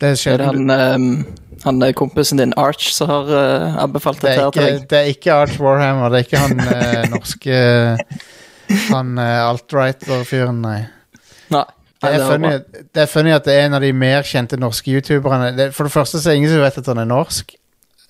Det 0.00 0.10
er 0.10 0.32
Er 0.32 0.42
det 0.42 0.46
han, 0.46 0.70
um, 0.70 1.26
han 1.64 1.82
er 1.82 1.92
kompisen 1.96 2.40
din 2.42 2.54
Arch 2.60 2.90
som 2.92 3.08
har 3.08 3.30
uh, 3.30 3.82
anbefalt 3.82 4.22
det 4.22 4.34
her 4.34 4.50
til 4.50 4.62
deg? 4.62 4.88
det 4.90 4.98
er 4.98 5.12
ikke 5.12 5.32
Arch 5.32 5.60
Warhammer, 5.60 6.10
det 6.10 6.18
er 6.18 6.26
ikke 6.26 6.42
han 6.42 6.60
uh, 6.60 7.08
norske 7.14 7.62
Han 8.90 9.18
uh, 9.18 9.50
alt-right-fyren, 9.50 10.62
nei. 10.64 10.78
Nei. 11.54 11.66
Det 12.04 12.10
er, 12.10 12.18
det 12.18 12.26
funny, 12.28 12.84
det 12.94 13.02
er 13.02 13.08
funny 13.08 13.32
at 13.32 13.44
det 13.46 13.54
er 13.54 13.66
en 13.68 13.76
av 13.78 13.84
de 13.84 13.92
mer 13.96 14.24
kjente 14.28 14.58
norske 14.60 14.92
youtuberne. 14.92 15.52
Det, 15.56 15.70
for 15.76 15.88
det 15.88 15.94
første 15.94 16.20
så 16.20 16.28
er 16.28 16.34
det 16.34 16.42
ingen 16.42 16.52
som 16.52 16.64
vet 16.64 16.80
at 16.82 16.90
han 16.90 17.00
er 17.00 17.08
norsk. 17.08 17.54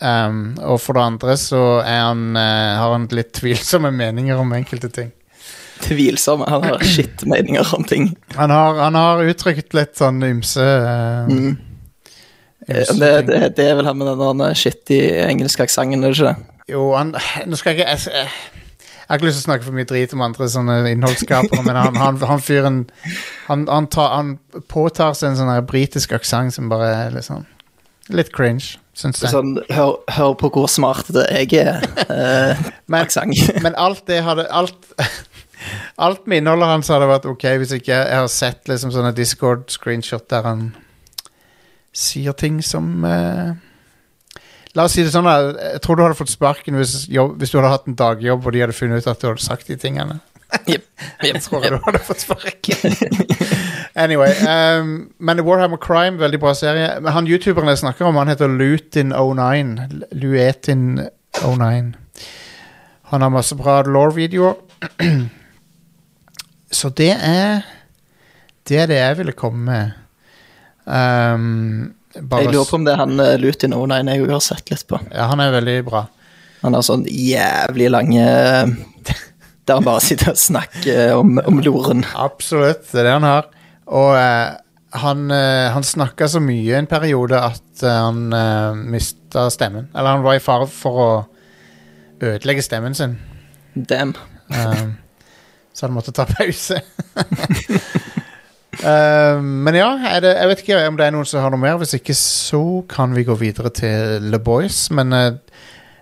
Um, 0.01 0.57
og 0.59 0.81
for 0.83 0.99
det 0.99 1.05
andre 1.05 1.37
så 1.39 1.61
er 1.87 2.01
han, 2.09 2.25
eh, 2.37 2.73
har 2.81 2.91
han 2.93 3.07
litt 3.15 3.31
tvilsomme 3.39 3.93
meninger 3.95 4.41
om 4.41 4.51
enkelte 4.57 4.91
ting. 4.93 5.13
Tvilsomme. 5.85 6.49
Han 6.51 6.67
har 6.67 6.83
shit-meninger 6.95 7.75
om 7.77 7.87
ting. 7.87 8.11
Han 8.35 8.51
har, 8.51 8.81
han 8.83 8.99
har 8.99 9.23
uttrykt 9.31 9.77
litt 9.77 9.95
sånn 10.01 10.23
ymse 10.27 10.65
uh, 10.65 11.31
Mm. 11.31 11.55
Det, 12.67 13.27
det, 13.29 13.39
det 13.59 13.65
er 13.71 13.79
vel 13.79 13.87
han 13.91 13.99
med 14.01 14.13
den 14.19 14.43
shitty 14.57 14.99
engelske 15.29 15.67
aksenten, 15.67 16.05
er 16.05 16.13
det 16.15 16.19
ikke 16.19 16.31
det? 16.33 16.51
Jo, 16.73 16.85
han 16.97 17.11
Nå 17.47 17.59
skal 17.61 17.75
jeg 17.75 17.83
ikke 17.83 17.91
jeg, 17.91 18.05
jeg, 18.09 18.31
jeg 19.05 19.09
har 19.11 19.19
ikke 19.19 19.27
lyst 19.29 19.37
til 19.37 19.45
å 19.45 19.49
snakke 19.51 19.67
for 19.67 19.77
mye 19.77 19.89
drit 19.91 20.15
om 20.17 20.23
andre 20.25 20.47
sånne 20.49 20.77
innholdsskapere, 20.95 21.61
men 21.67 21.77
han, 21.77 21.99
han, 22.01 22.21
han 22.25 22.41
fyren 22.41 22.79
han, 23.51 23.67
han, 23.69 23.89
han 24.01 24.31
påtar 24.73 25.13
seg 25.19 25.35
en 25.35 25.43
sånn 25.43 25.67
britisk 25.69 26.15
aksent 26.17 26.57
som 26.57 26.71
bare 26.73 26.89
er 27.03 27.19
litt 27.19 27.29
sånn 27.29 27.45
Litt 28.13 28.29
cringe. 28.37 28.75
syns 28.93 29.23
jeg. 29.23 29.31
Sånn, 29.33 29.55
hør, 29.73 29.95
hør 30.13 30.35
på 30.37 30.51
hvor 30.53 30.67
smart 30.69 31.07
det 31.17 31.23
jeg 31.33 31.55
er. 31.63 31.79
Eh, 32.05 32.65
Men- 32.93 33.09
Men 33.65 33.77
alt 33.81 34.03
det 34.09 34.19
hadde 34.27 34.45
Alt, 34.53 34.77
alt 35.97 36.27
med 36.29 36.43
innholdet 36.43 36.69
hans 36.69 36.91
hadde 36.93 37.09
vært 37.09 37.29
ok 37.31 37.47
hvis 37.63 37.73
ikke 37.79 37.95
jeg 37.97 38.19
har 38.21 38.29
sett 38.29 38.69
liksom 38.69 38.93
sånne 38.93 39.13
Discord-screenshot 39.17 40.27
der 40.33 40.45
han 40.49 40.67
sier 41.95 42.35
ting 42.37 42.61
som 42.65 43.05
eh, 43.07 43.55
La 44.75 44.89
oss 44.89 44.97
si 44.97 45.05
det 45.07 45.13
sånn. 45.15 45.29
Jeg 45.31 45.81
tror 45.85 45.95
du 45.95 46.03
hadde 46.03 46.19
fått 46.19 46.33
sparken 46.33 46.75
hvis, 46.75 47.05
jobb, 47.07 47.37
hvis 47.39 47.53
du 47.53 47.61
hadde 47.61 47.71
hatt 47.71 47.85
en 47.87 47.95
dagjobb 47.99 48.43
og 48.43 48.55
de 48.57 48.65
hadde 48.65 48.75
funnet 48.75 49.05
ut 49.05 49.11
at 49.13 49.21
du 49.23 49.29
hadde 49.29 49.45
sagt 49.45 49.71
de 49.71 49.77
tingene. 49.79 50.19
Yep, 50.55 50.69
yep, 50.75 50.85
jeg 51.23 51.43
tror 51.43 51.63
yep. 51.63 51.77
du 51.77 51.79
hadde 51.87 52.01
fått 52.03 52.25
sparken. 52.25 52.97
anyway. 54.05 54.35
Um, 54.43 55.15
men 55.19 55.45
Warhammer 55.47 55.79
Crime, 55.79 56.19
veldig 56.19 56.41
bra 56.43 56.55
serie. 56.59 56.89
Men 57.01 57.15
han 57.15 57.31
youtuberen 57.31 57.71
jeg 57.71 57.85
snakker 57.85 58.09
om, 58.09 58.19
han 58.19 58.31
heter 58.33 58.51
Lutin09. 58.51 60.09
Luetin09. 60.11 61.95
Han 63.13 63.27
har 63.27 63.31
masse 63.31 63.55
bra 63.59 63.83
law-videoer. 63.87 64.59
Så 66.75 66.91
det 66.91 67.15
er 67.15 67.63
Det 68.69 68.79
er 68.81 68.87
det 68.87 68.97
jeg 68.97 69.19
ville 69.19 69.33
komme 69.33 69.65
med. 69.65 70.04
Um, 70.85 71.95
Jeg 72.15 72.51
lurer 72.53 72.69
på 72.69 72.77
om 72.77 72.85
det 72.85 72.93
er 72.93 73.01
han 73.01 73.21
uh, 73.21 73.35
Lutin 73.41 73.73
09 73.75 74.13
jeg 74.13 74.29
har 74.31 74.43
sett 74.45 74.71
litt 74.71 74.87
på. 74.91 75.01
Ja, 75.11 75.29
han 75.31 75.43
er 75.43 75.55
veldig 75.55 75.79
bra. 75.87 76.05
Han 76.65 76.77
har 76.77 76.85
sånn 76.87 77.05
jævlig 77.11 77.91
lange 77.93 78.25
Der 78.25 79.77
han 79.77 79.85
bare 79.85 80.01
sitter 80.05 80.33
og 80.33 80.41
snakker 80.41 81.17
om, 81.19 81.39
om 81.45 81.61
loren. 81.65 82.05
Absolutt, 82.21 82.87
det 82.91 83.03
er 83.03 83.09
det 83.09 83.17
han 83.17 83.29
har. 83.29 83.49
Og 83.89 84.11
uh, 84.17 84.57
han, 85.05 85.25
uh, 85.33 85.73
han 85.75 85.85
snakka 85.85 86.29
så 86.29 86.43
mye 86.45 86.77
en 86.79 86.89
periode 86.89 87.41
at 87.41 87.85
uh, 87.85 87.91
han 88.07 88.27
uh, 88.33 88.77
mista 88.77 89.49
stemmen. 89.53 89.89
Eller 89.95 90.19
han 90.19 90.27
var 90.27 90.37
i 90.37 90.45
fare 90.45 90.69
for 90.71 91.01
å 91.01 91.09
ødelegge 92.25 92.65
stemmen 92.65 92.97
sin. 92.97 93.17
Damn. 93.75 94.15
Um, 94.53 94.97
så 95.73 95.89
han 95.89 95.97
måtte 95.97 96.13
ta 96.15 96.29
pause. 96.29 96.81
um, 98.81 99.51
men 99.67 99.77
ja, 99.79 99.91
det, 100.23 100.33
jeg 100.35 100.51
vet 100.51 100.63
ikke 100.65 100.81
om 100.89 100.99
det 100.99 101.07
er 101.07 101.15
noen 101.15 101.29
som 101.29 101.45
har 101.45 101.55
noe 101.55 101.63
mer. 101.63 101.79
Hvis 101.81 101.97
ikke 101.99 102.17
så 102.19 102.65
kan 102.91 103.15
vi 103.17 103.27
gå 103.27 103.37
videre 103.41 103.73
til 103.75 104.31
Le 104.33 104.41
Boys. 104.43 104.87
Men 104.95 105.15
uh, 105.15 105.31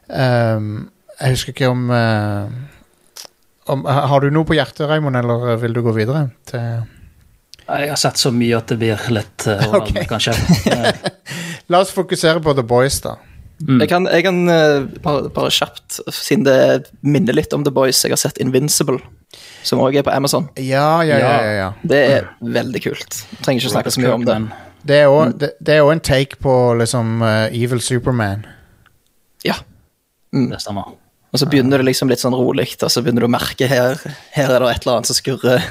um, 0.08 0.72
jeg 1.18 1.36
husker 1.36 1.54
ikke 1.54 1.70
om, 1.70 1.84
uh, 1.90 3.26
om 3.72 3.84
Har 3.86 4.24
du 4.24 4.32
noe 4.32 4.48
på 4.48 4.56
hjertet, 4.58 4.88
Raymond, 4.90 5.20
eller 5.20 5.56
vil 5.62 5.76
du 5.76 5.82
gå 5.84 5.94
videre? 5.96 6.28
til... 6.50 6.82
Jeg 7.62 7.88
har 7.92 8.00
sett 8.00 8.18
så 8.18 8.32
mye 8.34 8.56
at 8.58 8.72
det 8.72 8.78
blir 8.80 9.04
litt 9.14 9.46
uh, 9.48 9.74
okay. 9.80 10.06
Kanskje. 10.10 10.36
Eh, 10.72 11.68
La 11.70 11.78
oss 11.80 11.92
fokusere 11.94 12.42
på 12.42 12.52
The 12.58 12.64
Boys, 12.66 12.98
da. 13.04 13.14
Mm. 13.68 13.80
Jeg 13.82 13.90
kan, 13.90 14.06
jeg 14.10 14.26
kan 14.26 14.38
eh, 14.52 14.84
bare, 15.04 15.30
bare 15.34 15.50
kjapt, 15.54 16.00
siden 16.14 16.46
det 16.48 16.56
minner 17.00 17.36
litt 17.36 17.52
om 17.56 17.64
The 17.66 17.72
Boys, 17.74 18.02
jeg 18.04 18.14
har 18.14 18.20
sett 18.20 18.40
Invincible, 18.42 18.98
som 19.66 19.82
òg 19.82 19.96
er 19.98 20.06
på 20.06 20.14
Amazon. 20.14 20.48
Ja, 20.56 21.02
ja, 21.06 21.18
ja. 21.18 21.34
ja, 21.42 21.52
ja. 21.58 21.68
Det 21.82 22.00
er 22.16 22.30
veldig 22.40 22.82
kult. 22.84 23.20
Trenger 23.42 23.62
ikke 23.62 23.74
snakke 23.76 23.94
så 23.94 24.02
mye 24.02 24.16
om 24.16 24.26
det. 24.28 24.38
Det 24.86 24.98
er 24.98 25.84
òg 25.84 25.92
en 25.94 26.02
take 26.02 26.40
på 26.42 26.56
liksom 26.80 27.22
uh, 27.22 27.46
Evil 27.54 27.82
Superman. 27.84 28.46
Ja. 29.46 29.60
Mm. 30.34 30.50
Det 30.50 30.62
stemmer. 30.64 30.96
Og 31.32 31.40
så 31.40 31.48
begynner 31.48 31.80
det 31.80 31.86
liksom 31.88 32.10
litt 32.12 32.20
sånn 32.20 32.36
rolig, 32.36 32.74
og 32.82 32.90
så 32.92 33.00
begynner 33.00 33.24
du 33.24 33.30
å 33.30 33.32
merke 33.32 33.68
her, 33.70 33.96
her 34.34 34.50
er 34.50 34.60
det 34.60 34.72
et 34.74 34.84
eller 34.84 34.98
annet 34.98 35.08
som 35.08 35.16
skurrer. 35.16 35.70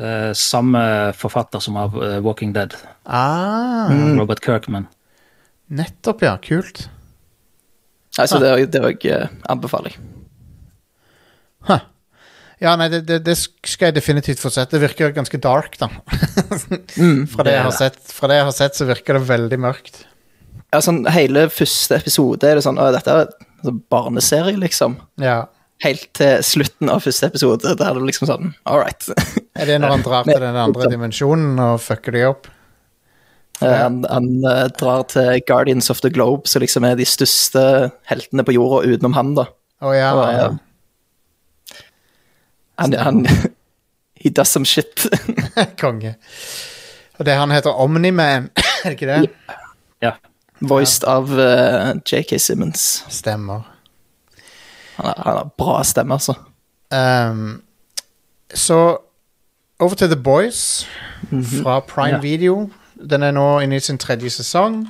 Uh, 0.00 0.30
samme 0.38 0.80
forfatter 1.18 1.62
som 1.62 1.76
av 1.78 1.94
uh, 1.98 2.16
Walking 2.24 2.54
Dead, 2.56 2.74
Ah, 3.10 3.90
Robert 4.18 4.42
Kirkman. 4.44 4.86
Nettopp, 5.70 6.24
ja. 6.26 6.34
Kult. 6.44 6.88
Altså, 8.18 8.40
det, 8.42 8.50
er- 8.50 8.66
det 8.70 8.80
er 8.80 8.88
òg 8.90 9.06
anbefaler 9.52 9.94
jeg. 9.94 10.04
Huh. 11.68 11.82
Ja, 12.60 12.74
nei, 12.76 12.90
det, 12.92 13.04
det, 13.08 13.22
det 13.24 13.36
skal 13.40 13.88
jeg 13.88 13.96
definitivt 13.96 14.40
få 14.42 14.50
sett. 14.52 14.72
Det 14.72 14.82
virker 14.82 15.14
ganske 15.16 15.38
dark, 15.40 15.78
da. 15.80 15.88
fra, 17.32 17.46
det 17.46 17.54
sett, 17.76 18.00
fra 18.12 18.28
det 18.28 18.36
jeg 18.40 18.48
har 18.50 18.56
sett, 18.56 18.76
så 18.76 18.88
virker 18.88 19.16
det 19.16 19.22
veldig 19.30 19.58
mørkt. 19.64 20.02
Ja, 20.70 20.82
sånn, 20.84 21.00
hele 21.10 21.46
første 21.50 21.96
episode 21.98 22.46
er 22.46 22.58
det 22.60 22.62
sånn 22.66 22.76
Å, 22.78 22.90
dette 22.94 23.10
er 23.10 23.24
en 23.24 23.64
sånn 23.66 23.80
barneserie, 23.90 24.58
liksom. 24.60 24.98
Ja. 25.22 25.46
Helt 25.80 26.10
til 26.18 26.44
slutten 26.44 26.92
av 26.92 27.00
første 27.06 27.30
episode, 27.32 27.72
der 27.80 27.88
er 27.88 27.96
det 27.96 28.10
liksom 28.10 28.28
sånn 28.28 28.50
All 28.68 28.82
right. 28.82 29.08
Er 29.56 29.70
det 29.70 29.78
når 29.80 29.94
han 29.96 30.04
drar 30.04 30.28
til 30.28 30.42
den 30.44 30.58
andre 30.60 30.90
dimensjonen 30.92 31.56
og 31.64 31.80
fucker 31.82 32.14
de 32.14 32.26
opp? 32.28 32.50
Eh, 33.62 33.78
Han, 33.82 34.04
han 34.08 34.44
eh, 34.44 34.66
drar 34.80 35.02
til 35.12 35.42
Guardians 35.46 35.90
of 35.90 36.00
the 36.00 36.10
Globe, 36.10 36.48
som 36.48 36.62
liksom 36.62 36.84
er 36.84 36.96
de 36.96 37.06
største 37.08 37.62
heltene 38.08 38.44
på 38.44 38.54
jorda 38.56 38.84
utenom 38.88 39.16
han, 39.16 39.34
da. 39.36 39.46
Å 39.80 39.94
ja. 39.96 40.10
Og, 40.16 40.26
ja. 40.34 40.48
han, 42.80 42.96
han 43.00 43.24
He 44.20 44.28
does 44.28 44.48
some 44.52 44.64
shit. 44.64 45.06
Konge. 45.80 46.14
Og 47.18 47.26
det 47.26 47.36
han 47.36 47.50
heter 47.50 47.72
Omni-Man, 47.72 48.50
er 48.84 48.92
det 48.92 48.96
ikke 48.98 49.08
det? 49.08 49.56
Ja. 50.04 50.16
Voiced 50.60 51.04
av 51.08 51.32
uh, 51.32 51.96
JK 52.04 52.36
Simmons. 52.40 53.04
Stemmer. 53.08 53.64
Han 54.96 55.06
har, 55.06 55.22
han 55.24 55.38
har 55.38 55.52
bra 55.56 55.78
stemme, 55.84 56.16
altså. 56.16 56.36
Um, 56.92 57.62
så 58.52 58.98
over 59.80 59.94
til 59.96 60.10
The 60.12 60.20
Boys 60.20 60.86
fra 61.30 61.80
Prime 61.80 62.18
Ja. 62.18 62.20
Video. 62.20 62.68
Den 63.00 63.22
er 63.22 63.30
nå 63.32 63.60
inne 63.64 63.76
i 63.76 63.80
sin 63.80 63.98
tredje 63.98 64.30
sesong. 64.30 64.82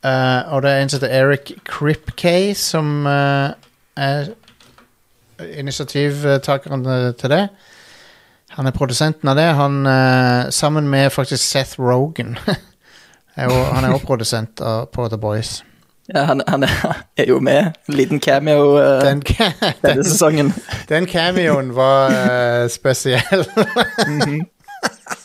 Uh, 0.00 0.52
og 0.54 0.62
det 0.62 0.70
er 0.70 0.80
en 0.80 0.88
som 0.88 1.00
heter 1.00 1.12
Eric 1.12 1.50
Kripke 1.68 2.54
som 2.56 3.04
uh, 3.06 3.52
er 3.96 4.30
initiativtakeren 5.58 6.86
uh, 6.86 7.14
til 7.14 7.30
det. 7.30 7.48
Han 8.50 8.66
er 8.66 8.70
produsenten 8.70 9.28
av 9.28 9.36
det. 9.36 9.48
Han, 9.54 9.86
uh, 9.86 10.50
sammen 10.50 10.88
med 10.88 11.10
faktisk 11.12 11.44
Seth 11.44 11.80
Rogan. 11.80 12.38
er 13.36 13.44
jo, 13.44 13.64
han 13.74 13.84
er 13.84 13.92
også 13.92 14.06
produsent 14.06 14.60
av, 14.60 14.86
på 14.92 15.08
The 15.08 15.18
Boys. 15.18 15.64
Ja, 16.14 16.24
han, 16.24 16.42
han 16.48 16.62
er, 16.62 17.26
jo 17.28 17.38
med. 17.40 17.72
En 17.88 17.94
liten 17.94 18.20
cameo 18.20 18.78
uh, 18.78 19.02
Den, 19.04 19.22
denne 19.82 20.04
sesongen. 20.04 20.54
Den 20.88 21.06
cameoen 21.06 21.74
var 21.76 22.08
uh, 22.08 22.70
spesiell. 22.70 23.46
mm 24.08 24.40
lo 24.80 25.19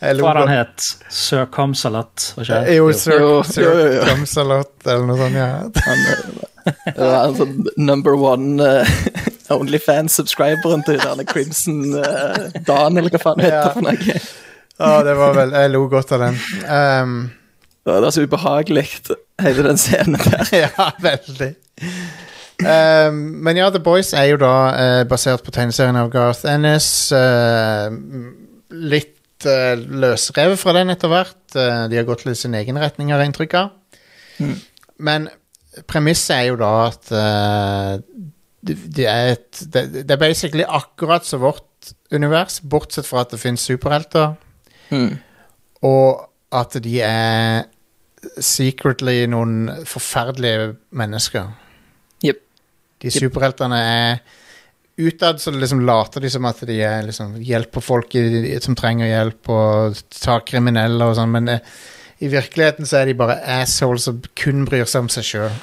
Hva 0.00 0.32
han 0.36 0.42
godt. 0.42 0.50
het 0.52 1.12
Sir 1.12 1.46
Comsalot, 1.54 2.32
ikke? 2.42 2.60
Jo, 2.76 2.88
Sir, 2.92 3.20
Jo, 3.20 3.30
Sir 3.46 3.62
jo, 3.62 3.72
jo, 3.78 4.02
eller 4.86 5.06
noe 5.06 5.18
sånt, 5.20 5.38
ja. 5.38 5.48
Han, 5.86 6.02
eh, 6.10 6.74
det 6.96 7.08
var 7.12 7.34
sånn 7.38 7.56
number 7.78 8.16
one 8.18 8.58
uh, 8.62 8.96
Onlyfans-subscriberen 9.54 10.82
til 10.86 10.98
denne 11.02 11.24
Crimson 11.28 11.80
uh, 11.94 12.46
Dan, 12.66 12.98
eller 12.98 13.10
hva 13.14 13.20
faen 13.22 13.38
det 13.42 13.48
heter 13.50 13.62
Ja. 13.62 13.72
for 13.74 13.86
noe. 13.86 14.20
Å, 14.76 14.88
det 15.06 15.14
var 15.16 15.36
vel 15.38 15.54
Jeg 15.56 15.70
lo 15.72 15.84
godt 15.88 16.10
av 16.12 16.20
den. 16.26 16.38
Um, 16.68 17.16
Det 17.86 17.94
var 18.02 18.10
så 18.12 18.24
ubehagelig, 18.26 18.88
hele 19.40 19.62
den 19.68 19.78
scenen 19.78 20.18
der. 20.18 20.50
ja, 20.66 20.90
veldig. 21.00 21.52
Um, 22.66 23.20
men 23.46 23.56
ja, 23.60 23.68
The 23.70 23.78
Boys 23.84 24.10
er 24.16 24.30
jo 24.32 24.38
da 24.40 24.52
uh, 24.74 25.02
basert 25.08 25.44
på 25.46 25.52
tegneserien 25.54 25.96
av 26.00 26.10
Garth 26.10 26.42
Ennis. 26.50 26.88
Uh, 27.14 27.92
litt 28.74 29.15
uh, 29.48 29.74
løsrevet 30.02 30.60
fra 30.60 30.74
den 30.76 30.92
etter 30.94 31.10
hvert. 31.12 31.38
Uh, 31.54 31.86
de 31.90 31.98
har 32.00 32.06
gått 32.08 32.26
litt 32.26 32.40
sin 32.40 32.54
egen 32.58 32.78
retning, 32.80 33.12
har 33.12 33.22
jeg 33.22 33.32
inntrykk 33.32 33.56
av. 33.60 33.70
Men 34.98 35.28
premisset 35.88 36.34
er 36.36 36.48
jo 36.50 36.58
da 36.60 36.72
at 36.86 37.12
uh, 37.12 37.94
det, 38.66 38.76
det 38.96 39.06
er 39.10 39.32
et 39.34 39.62
det, 39.72 39.84
det 40.02 40.10
er 40.16 40.20
basically 40.20 40.64
akkurat 40.66 41.26
som 41.26 41.44
vårt 41.44 41.92
univers, 42.12 42.60
bortsett 42.60 43.06
fra 43.06 43.22
at 43.24 43.32
det 43.34 43.42
finnes 43.42 43.64
superhelter, 43.66 44.34
Mm. 44.86 45.16
og 45.82 46.28
at 46.54 46.76
de 46.78 47.00
er 47.02 47.64
secretly 48.38 49.24
noen 49.26 49.66
forferdelige 49.82 50.76
mennesker. 50.94 51.48
Yep. 52.22 52.38
De 53.02 53.10
superheltene 53.10 53.80
er 53.82 54.20
Utad 54.96 55.40
så 55.40 55.50
liksom 55.52 55.82
later 55.84 56.24
de 56.24 56.30
som 56.32 56.46
at 56.48 56.62
de 56.64 56.78
er 56.80 57.04
liksom 57.04 57.34
hjelper 57.44 57.84
folk 57.84 58.14
i, 58.16 58.56
som 58.64 58.76
trenger 58.78 59.10
hjelp, 59.10 59.50
og 59.52 59.98
tar 60.16 60.44
kriminelle 60.48 61.04
og 61.04 61.18
sånn, 61.18 61.34
men 61.34 61.50
eh, 61.52 61.74
i 62.24 62.30
virkeligheten 62.32 62.88
så 62.88 63.02
er 63.02 63.10
de 63.10 63.16
bare 63.18 63.36
assholes 63.58 64.06
som 64.08 64.22
kun 64.40 64.64
bryr 64.64 64.88
seg 64.88 65.04
om 65.04 65.10
seg 65.12 65.26
sjøl. 65.28 65.58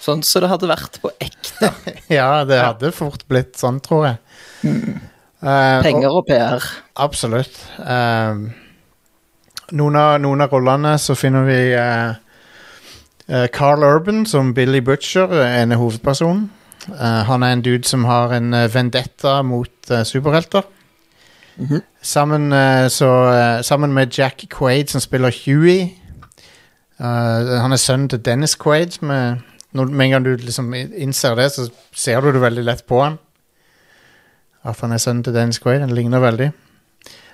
Sånn 0.00 0.24
som 0.24 0.44
det 0.44 0.50
hadde 0.52 0.68
vært 0.68 1.00
på 1.00 1.12
ekte. 1.20 1.72
Ja, 2.18 2.44
det 2.44 2.58
hadde 2.60 2.92
fort 2.92 3.24
blitt 3.30 3.56
sånn, 3.60 3.78
tror 3.84 4.08
jeg. 4.08 4.18
Mm. 4.66 4.98
Uh, 5.40 5.80
Penger 5.84 6.16
og 6.18 6.26
PR. 6.28 6.64
Absolutt. 7.00 7.54
Uh, 7.78 8.50
noen, 9.72 9.96
av, 9.96 10.18
noen 10.20 10.44
av 10.44 10.52
rollene 10.52 10.96
så 11.00 11.16
finner 11.16 11.46
vi 11.48 11.60
uh, 11.76 13.46
Carl 13.54 13.84
Urban 13.86 14.26
som 14.26 14.52
Billy 14.52 14.80
Butcher, 14.84 15.30
eh, 15.40 15.60
en 15.62 15.72
Eh, 16.88 17.22
han 17.28 17.42
er 17.42 17.52
en 17.52 17.62
dude 17.62 17.88
som 17.88 18.04
har 18.04 18.32
en 18.32 18.54
eh, 18.54 18.74
vendetta 18.74 19.42
mot 19.42 19.90
uh, 19.90 20.02
superhelter. 20.02 20.62
sammen, 22.02 22.52
uh, 22.52 22.88
så, 22.88 23.60
sammen 23.62 23.92
med 23.92 24.18
Jack 24.18 24.44
Quaid 24.48 24.88
som 24.88 25.00
spiller 25.00 25.34
Huey. 25.44 25.90
Eh, 27.00 27.60
han 27.60 27.72
er 27.72 27.80
sønnen 27.80 28.08
til 28.12 28.20
Dennis 28.24 28.54
Quaid. 28.60 28.98
Er, 29.02 29.40
når, 29.72 29.84
med 29.84 30.06
en 30.06 30.10
gang 30.10 30.24
du 30.24 30.34
liksom 30.36 30.74
innser 30.74 31.34
det, 31.38 31.52
så 31.52 31.70
ser 31.96 32.20
du 32.20 32.32
det 32.32 32.42
veldig 32.42 32.64
lett 32.64 32.84
på 32.86 33.00
han. 33.00 33.18
At 34.64 34.80
han 34.84 34.92
er 34.92 35.00
sønnen 35.00 35.24
til 35.24 35.34
Dennis 35.34 35.58
Quaid. 35.58 35.80
Han 35.80 35.94
ligner 35.96 36.20
veldig. 36.20 36.50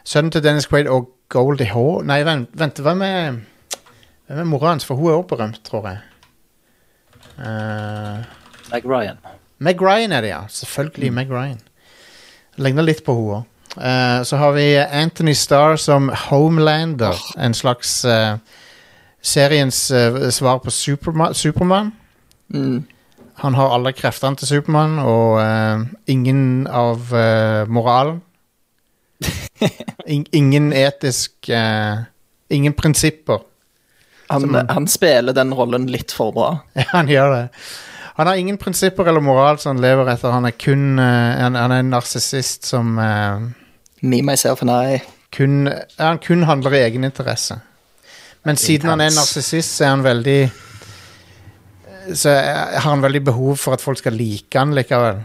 Sønnen 0.04 0.30
til 0.30 0.44
Dennis 0.44 0.68
Quaid 0.70 0.86
og 0.86 1.10
Goldie 1.28 1.66
Haw 1.66 2.04
Nei, 2.06 2.20
vent, 2.22 2.52
vent 2.54 2.78
hvem 2.78 3.00
er 3.02 3.40
Hvem 4.26 4.38
er 4.38 4.46
mora 4.46 4.68
hans? 4.70 4.84
For 4.86 4.94
hun 4.94 5.10
er 5.10 5.16
også 5.16 5.28
berømt, 5.34 5.60
tror 5.64 5.86
jeg. 5.86 5.98
Uh, 7.38 8.22
like 8.72 8.88
Ryan. 8.88 9.18
Meg 9.58 9.80
Ryan 9.80 10.12
er 10.12 10.24
det, 10.24 10.30
ja. 10.30 10.42
Selvfølgelig 10.52 11.12
Meg 11.16 11.30
Ryan. 11.32 11.60
Ligner 12.60 12.84
litt 12.84 13.04
på 13.04 13.14
henne 13.16 13.40
òg. 13.40 13.52
så 14.24 14.36
har 14.40 14.52
vi 14.56 14.76
Anthony 14.76 15.34
Starr 15.34 15.76
som 15.76 16.08
Homelander. 16.08 17.16
En 17.36 17.54
slags 17.54 18.04
uh, 18.04 18.38
seriens 19.20 19.90
uh, 19.90 20.30
svar 20.30 20.58
på 20.58 20.70
Superman. 20.70 21.34
Superman. 21.34 21.92
Mm. 22.48 22.84
Han 23.36 23.54
har 23.54 23.74
alle 23.74 23.92
kreftene 23.92 24.36
til 24.36 24.48
Supermann 24.48 24.98
og 24.98 25.42
eh, 25.42 25.82
ingen 26.08 26.66
av 26.72 27.10
moralen. 27.68 28.22
In 30.06 30.24
ingen 30.32 30.72
etisk 30.72 31.50
Ingen 32.48 32.72
prinsipper. 32.72 33.42
Han, 34.28 34.54
han 34.68 34.88
spiller 34.88 35.32
den 35.36 35.52
rollen 35.54 35.86
litt 35.90 36.14
for 36.16 36.32
bra. 36.32 36.48
Ja, 36.78 36.86
han 36.94 37.10
gjør 37.10 37.34
det. 37.34 37.44
Han 38.16 38.26
har 38.30 38.36
ingen 38.40 38.56
prinsipper 38.58 39.06
eller 39.10 39.20
moral 39.20 39.58
som 39.60 39.74
han 39.76 39.82
lever 39.84 40.08
etter. 40.14 40.32
Han 40.32 40.46
er 40.48 40.54
kun 40.56 40.98
eh, 40.98 41.36
han, 41.42 41.54
han 41.58 41.72
er 41.74 41.82
en 41.84 41.90
narsissist 41.92 42.64
som 42.64 42.94
eh, 42.98 43.42
Me, 44.02 44.22
myself 44.24 44.62
and 44.64 44.70
I. 44.72 45.00
kun, 45.36 45.68
han 45.98 46.18
kun 46.24 46.42
handler 46.48 46.74
i 46.78 46.82
egen 46.86 47.04
interesse. 47.04 47.58
Men 48.46 48.56
siden 48.56 48.88
han 48.92 49.00
er 49.02 49.10
en 49.10 49.18
narsissist, 49.18 49.74
så 49.76 49.84
er 49.84 49.88
han 49.96 50.04
veldig 50.06 50.38
Så 52.14 52.30
er- 52.30 52.78
har 52.78 52.90
han 52.90 53.02
veldig 53.02 53.24
behov 53.24 53.56
for 53.58 53.72
at 53.74 53.80
folk 53.82 53.98
skal 53.98 54.12
like 54.14 54.58
han 54.58 54.74
likevel. 54.74 55.20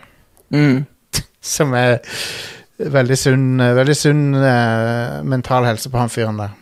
Mm. 0.52 0.86
Som 1.42 1.74
er 1.78 2.00
veldig 2.82 3.18
sunn, 3.18 3.60
veldig 3.78 3.96
sunn 3.96 4.24
eh, 4.36 5.22
mental 5.24 5.66
helse 5.70 5.90
på 5.94 5.98
han 6.02 6.10
fyren 6.10 6.40
der. 6.42 6.56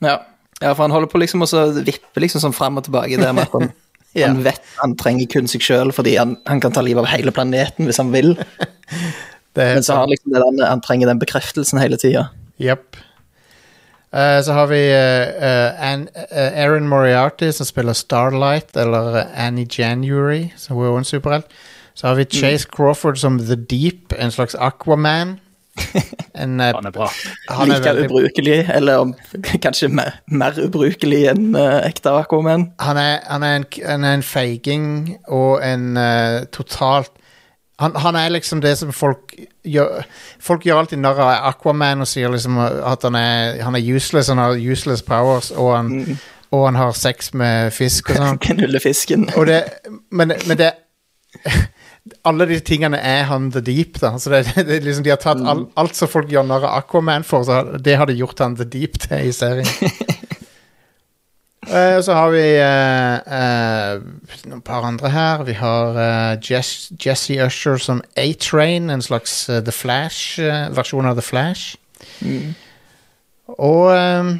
Ja. 0.00 0.16
ja, 0.62 0.72
for 0.74 0.84
han 0.84 0.94
holder 0.94 1.10
på 1.10 1.18
liksom 1.18 1.42
å 1.42 1.48
så 1.50 1.64
vippe 1.82 2.22
liksom 2.22 2.40
sånn 2.44 2.54
fram 2.54 2.78
og 2.78 2.84
tilbake 2.86 3.18
der 3.18 3.32
med 3.34 3.48
at 3.48 3.56
han, 3.58 3.72
Ja. 4.20 4.30
han 4.32 4.44
vet 4.46 4.62
han 4.78 4.94
trenger 5.00 5.30
kun 5.32 5.50
seg 5.50 5.64
sjøl 5.64 5.92
fordi 5.94 6.16
han, 6.18 6.36
han 6.48 6.62
kan 6.62 6.74
ta 6.74 6.84
livet 6.84 7.04
av 7.04 7.10
hele 7.12 7.34
planeten 7.34 7.88
hvis 7.88 8.00
han 8.02 8.14
vil. 8.14 8.36
Det 9.58 9.64
Men 9.74 9.82
så 9.82 9.96
har 9.96 10.04
han 10.04 10.10
liksom 10.12 10.34
der, 10.34 10.66
han 10.68 10.82
trenger 10.84 11.08
den 11.10 11.18
bekreftelsen 11.18 11.80
hele 11.80 11.96
tida. 11.98 12.28
Yep. 12.62 12.98
Uh, 14.14 14.38
så 14.44 14.52
har 14.52 14.66
vi 14.70 14.78
eh, 14.88 15.24
uh, 15.36 16.06
eh, 16.30 16.60
Erin 16.62 16.88
Moriarty, 16.88 17.50
som 17.52 17.66
spiller 17.66 17.92
Starlight, 17.92 18.76
eller 18.76 19.18
eh, 19.18 19.46
Annie 19.46 19.66
January, 19.78 20.48
som 20.56 20.78
er 20.78 20.98
en 20.98 21.04
superhelt. 21.04 21.46
Så 21.94 22.06
har 22.06 22.14
vi 22.14 22.24
Chase 22.24 22.68
Crawford 22.76 23.18
som 23.18 23.38
The 23.38 23.56
Deep, 23.56 24.14
en 24.18 24.30
slags 24.30 24.54
Aquaman. 24.54 25.40
En, 26.38 26.60
eh, 26.60 26.72
Han 26.74 26.86
er 26.86 26.92
bra. 26.94 27.08
han 27.50 27.70
er 27.70 27.80
like 27.80 27.88
veldig- 27.88 28.04
ubrukelig, 28.10 28.58
eller 28.74 28.98
om, 29.02 29.14
kanskje 29.62 29.88
mer, 29.90 30.20
mer 30.30 30.58
ubrukelig 30.62 31.24
enn 31.32 31.54
uh, 31.56 31.80
ekte 31.86 32.12
Aquaman. 32.14 32.68
han 32.78 32.96
er, 32.96 33.18
han, 33.26 33.42
er 33.42 33.56
en, 33.56 33.64
han 33.86 34.04
er 34.04 34.14
en 34.20 34.22
feiging 34.22 35.16
og 35.26 35.64
en 35.66 35.96
uh, 35.96 36.44
totalt 36.54 37.10
han, 37.78 37.94
han 37.94 38.16
er 38.18 38.32
liksom 38.34 38.60
det 38.62 38.72
som 38.78 38.92
folk 38.92 39.34
gjør 39.66 40.02
Folk 40.42 40.64
gjør 40.66 40.80
alltid 40.80 40.98
narr 40.98 41.20
av 41.22 41.52
Aquaman 41.52 42.02
og 42.02 42.08
sier 42.10 42.30
liksom 42.32 42.58
at 42.58 43.04
han 43.06 43.14
er, 43.18 43.60
han 43.62 43.76
er 43.78 43.84
useless, 43.94 44.30
han 44.32 44.38
har 44.42 44.58
useless 44.58 45.02
powers, 45.06 45.50
og 45.50 45.76
han, 45.76 46.18
og 46.50 46.64
han 46.64 46.78
har 46.78 46.92
sex 46.98 47.32
med 47.34 47.70
fisk 47.76 48.10
og 48.10 48.18
sånn. 48.18 48.40
Knuller 48.46 48.82
fisken. 48.82 49.28
Og 49.36 49.46
det, 49.46 49.60
men, 50.10 50.34
men 50.48 50.58
det 50.58 50.72
Alle 52.28 52.46
de 52.50 52.58
tingene 52.64 52.98
er 53.00 53.26
han 53.30 53.50
the 53.54 53.62
deep, 53.64 54.00
da. 54.02 54.14
Så 54.18 54.30
det, 54.32 54.44
det, 54.56 54.82
liksom, 54.84 55.04
de 55.06 55.12
har 55.14 55.20
tatt 55.22 55.42
all, 55.42 55.66
alt 55.78 55.98
som 55.98 56.10
folk 56.10 56.30
gjør 56.32 56.46
narr 56.48 56.66
av 56.68 56.82
Aquaman 56.82 57.26
for, 57.26 57.46
så 57.46 57.78
det 57.78 57.98
har 58.00 58.10
de 58.10 58.18
gjort 58.18 58.42
han 58.44 58.56
the 58.58 58.66
deep 58.68 59.00
til 59.02 59.28
i 59.28 59.34
serien. 59.34 59.68
Og 61.68 62.02
så 62.06 62.16
har 62.16 62.32
vi 62.32 62.44
uh, 62.62 63.18
uh, 63.28 64.18
et 64.56 64.64
par 64.64 64.86
andre 64.88 65.10
her. 65.10 65.42
Vi 65.44 65.52
har 65.52 65.98
eh, 65.98 66.38
Jess, 66.50 66.92
Jesse 67.06 67.46
Usher 67.46 67.76
som 67.76 68.02
A-Train, 68.16 68.90
en 68.90 69.02
slags 69.02 69.48
eh, 69.48 69.62
The 69.64 69.72
Flash-versjon 69.72 71.06
av 71.06 71.14
The 71.14 71.22
Flash. 71.22 71.76
Og 73.48 73.94
eh, 73.96 74.32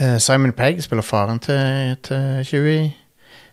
eh, 0.00 0.18
Simon 0.18 0.52
Pegg 0.52 0.82
spiller 0.82 1.02
faren 1.02 1.38
til, 1.38 1.96
til 2.02 2.44
Chewie. 2.44 2.94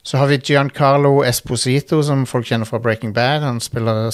Så 0.04 0.18
har 0.20 0.28
vi 0.28 0.38
Giancarlo 0.38 1.24
Esposito, 1.24 2.02
som 2.04 2.26
folk 2.28 2.48
kjenner 2.48 2.68
fra 2.68 2.80
Breaking 2.80 3.14
Bad. 3.16 3.42
Han 3.42 3.62
spiller 3.64 4.12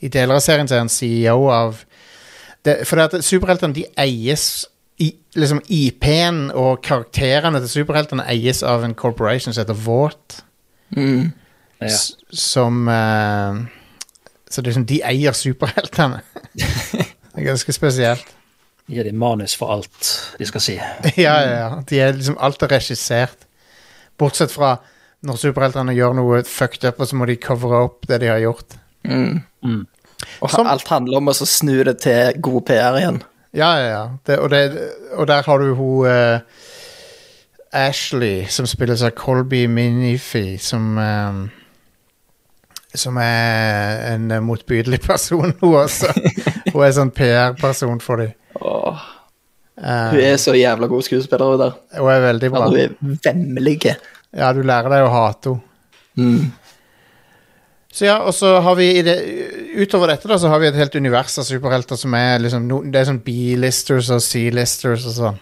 I 0.00 0.08
deler 0.08 0.38
av 0.38 0.40
serien 0.40 0.68
så 0.68 0.78
er 0.78 0.84
han 0.86 0.92
CEO 0.92 1.50
av 1.52 1.82
det, 2.64 2.86
For 2.88 2.96
det 2.96 3.08
at 3.10 3.24
superheltene 3.24 3.76
de 3.76 3.84
eies 4.00 4.66
i, 5.00 5.14
liksom 5.36 5.62
IP-en 5.68 6.50
og 6.52 6.82
karakterene 6.84 7.60
til 7.62 7.72
superheltene 7.72 8.26
eies 8.28 8.62
av 8.62 8.84
en 8.84 8.94
corporation 8.94 9.52
som 9.52 9.62
heter 9.62 9.78
Vought. 9.84 10.42
Mm. 10.96 11.30
Ja. 11.80 11.96
Som 12.30 12.88
uh, 12.88 13.62
Så 14.50 14.60
det 14.60 14.66
er 14.66 14.72
liksom 14.72 14.88
de 14.90 15.00
eier 15.08 15.36
superheltene. 15.36 16.20
det 16.56 17.36
er 17.36 17.48
ganske 17.48 17.72
spesielt. 17.72 18.34
Gir 18.90 19.06
de 19.06 19.12
manus 19.12 19.54
for 19.56 19.72
alt 19.72 20.10
de 20.38 20.48
skal 20.48 20.64
si. 20.64 20.76
ja, 21.26 21.36
ja, 21.40 21.54
ja. 21.54 21.70
De 21.88 22.00
er 22.00 22.16
liksom 22.16 22.36
alt 22.40 22.62
er 22.62 22.74
regissert. 22.74 23.48
Bortsett 24.20 24.52
fra 24.52 24.74
når 25.26 25.36
superheltene 25.40 25.92
gjør 25.96 26.14
noe 26.16 26.42
fucked 26.48 26.84
up, 26.88 27.00
og 27.00 27.08
så 27.10 27.18
må 27.20 27.26
de 27.28 27.36
covere 27.40 27.82
opp 27.88 28.06
det 28.08 28.22
de 28.22 28.30
har 28.30 28.40
gjort. 28.40 28.78
Mm. 29.04 29.42
Mm. 29.64 29.82
Og 30.40 30.50
Som- 30.50 30.66
alt 30.68 30.88
handler 30.88 31.20
om 31.20 31.28
å 31.28 31.34
snu 31.34 31.82
det 31.84 31.98
til 32.00 32.40
god 32.40 32.66
PR 32.68 32.96
igjen. 33.00 33.22
Ja, 33.52 33.70
ja, 33.76 33.86
ja. 33.90 34.02
Det, 34.26 34.38
og, 34.38 34.50
det, 34.50 34.90
og 35.12 35.26
der 35.26 35.42
har 35.42 35.58
du 35.58 35.74
hun 35.74 36.06
uh, 36.06 36.38
Ashley, 37.72 38.46
som 38.48 38.66
spilles 38.66 39.02
av 39.02 39.10
Colby 39.10 39.66
Minifi, 39.66 40.58
som 40.58 40.98
um, 40.98 41.50
Som 42.94 43.16
er 43.22 44.14
en 44.14 44.30
eh, 44.30 44.40
motbydelig 44.42 45.00
person, 45.10 45.52
hun 45.60 45.74
også. 45.78 46.10
hun 46.72 46.82
er 46.82 46.90
sånn 46.96 47.12
PR-person 47.14 48.00
for 48.02 48.18
dem. 48.18 48.32
Åh, 49.80 50.12
hun 50.12 50.20
er 50.20 50.36
så 50.40 50.54
jævla 50.56 50.86
god 50.90 51.02
skuespiller. 51.06 51.56
Der. 51.60 51.76
hun 51.98 52.12
er 52.12 52.24
veldig 52.26 52.50
bra. 52.52 52.66
Hun 52.68 52.80
er 52.80 52.94
vemmelig. 53.24 53.78
Ja, 54.36 54.52
du 54.52 54.62
lærer 54.62 54.92
deg 54.92 55.06
å 55.06 55.12
hate 55.14 55.54
henne. 55.56 55.66
Mm. 56.20 56.50
Så 57.90 58.04
ja, 58.06 58.18
og 58.22 58.34
så 58.36 58.52
har 58.62 58.76
vi 58.78 58.86
i 59.00 59.02
det, 59.02 59.14
Utover 59.80 60.12
dette 60.12 60.28
da, 60.30 60.36
så 60.38 60.50
har 60.50 60.60
vi 60.62 60.68
et 60.68 60.76
helt 60.78 60.94
univers 60.94 61.38
av 61.40 61.46
superhelter 61.48 61.98
som 61.98 62.14
er 62.14 62.38
liksom 62.42 62.68
Det 62.90 63.00
er 63.00 63.08
sånn 63.08 63.22
B-listers 63.24 64.10
og 64.14 64.22
C-listers 64.22 65.06
og 65.10 65.16
sånn. 65.16 65.40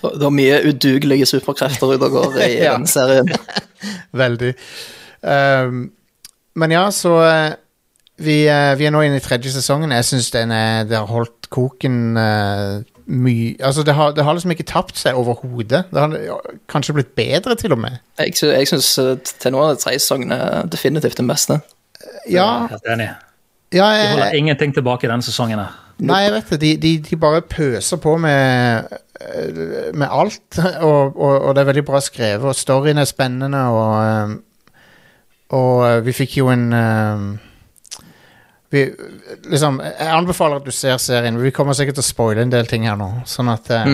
Det 0.00 0.10
det 0.20 0.26
er 0.26 0.34
mye 0.34 0.58
udugelige 0.64 1.28
superkrefter 1.28 1.94
ute 1.94 2.08
og 2.08 2.16
går 2.16 2.38
i 2.44 2.50
Ja. 2.66 2.74
den 2.76 2.88
serien. 2.88 3.28
Veldig. 4.22 4.54
Um, 5.20 5.82
men 6.60 6.72
ja, 6.74 6.86
så 6.92 7.14
eh, 7.24 7.52
vi, 8.20 8.42
eh, 8.48 8.72
vi 8.80 8.88
er 8.88 8.94
nå 8.94 9.02
inne 9.06 9.20
i 9.20 9.24
tredje 9.24 9.52
sesongen. 9.54 9.92
Jeg 9.96 10.08
syns 10.08 10.30
det 10.32 10.96
har 10.96 11.08
holdt 11.08 11.48
koken 11.52 12.16
uh, 12.16 12.80
mye 13.10 13.56
Altså, 13.66 13.82
det 13.86 13.94
har, 13.98 14.12
det 14.14 14.24
har 14.24 14.36
liksom 14.36 14.52
ikke 14.54 14.66
tapt 14.70 14.98
seg 15.00 15.18
overhodet. 15.18 15.84
Det 15.90 16.00
har 16.00 16.14
kanskje 16.70 16.94
blitt 16.96 17.10
bedre, 17.18 17.56
til 17.58 17.74
og 17.74 17.80
med. 17.82 17.98
Jeg, 18.18 18.36
jeg 18.46 18.68
syns 18.70 18.92
til 19.42 19.52
nå 19.54 19.64
er 19.64 19.74
de 19.74 19.82
tre 19.82 19.96
sesongene 19.98 20.38
definitivt 20.70 21.18
den 21.18 21.28
beste. 21.30 21.60
Ja, 22.30 22.66
Helt 22.70 22.86
enig. 22.88 23.10
ja 23.74 23.88
De 23.92 24.08
holder 24.14 24.36
ingenting 24.38 24.74
tilbake 24.74 25.06
i 25.06 25.10
denne 25.10 25.22
sesongen. 25.26 25.58
her. 25.58 25.76
Nei, 26.00 26.22
jeg 26.24 26.32
vet 26.32 26.50
det. 26.54 26.60
De, 26.62 26.70
de, 26.80 26.92
de 27.10 27.16
bare 27.20 27.42
pøser 27.44 27.98
på 28.00 28.14
med, 28.16 28.86
eh, 29.20 29.90
med 29.92 30.06
alt. 30.08 30.58
Og, 30.88 31.16
og, 31.16 31.34
og 31.42 31.54
det 31.54 31.60
er 31.60 31.68
veldig 31.72 31.84
bra 31.84 32.00
skrevet, 32.00 32.46
og 32.48 32.56
storyen 32.56 32.98
er 32.98 33.04
spennende, 33.10 33.60
og 33.68 33.92
eh, 34.04 34.38
Og 35.50 35.82
eh, 35.90 36.00
vi 36.06 36.12
fikk 36.14 36.36
jo 36.38 36.48
en 36.52 36.68
eh, 36.72 37.24
vi, 38.70 38.84
liksom, 39.50 39.80
Jeg 39.82 40.10
anbefaler 40.14 40.60
at 40.60 40.66
du 40.66 40.70
ser 40.70 40.98
serien. 41.02 41.38
Vi 41.42 41.50
kommer 41.54 41.74
sikkert 41.74 41.98
til 41.98 42.04
å 42.04 42.10
spoile 42.10 42.44
en 42.46 42.52
del 42.52 42.68
ting 42.70 42.86
her 42.86 42.98
nå. 42.98 43.08
Sånn 43.26 43.50
at 43.50 43.70
eh, 43.74 43.88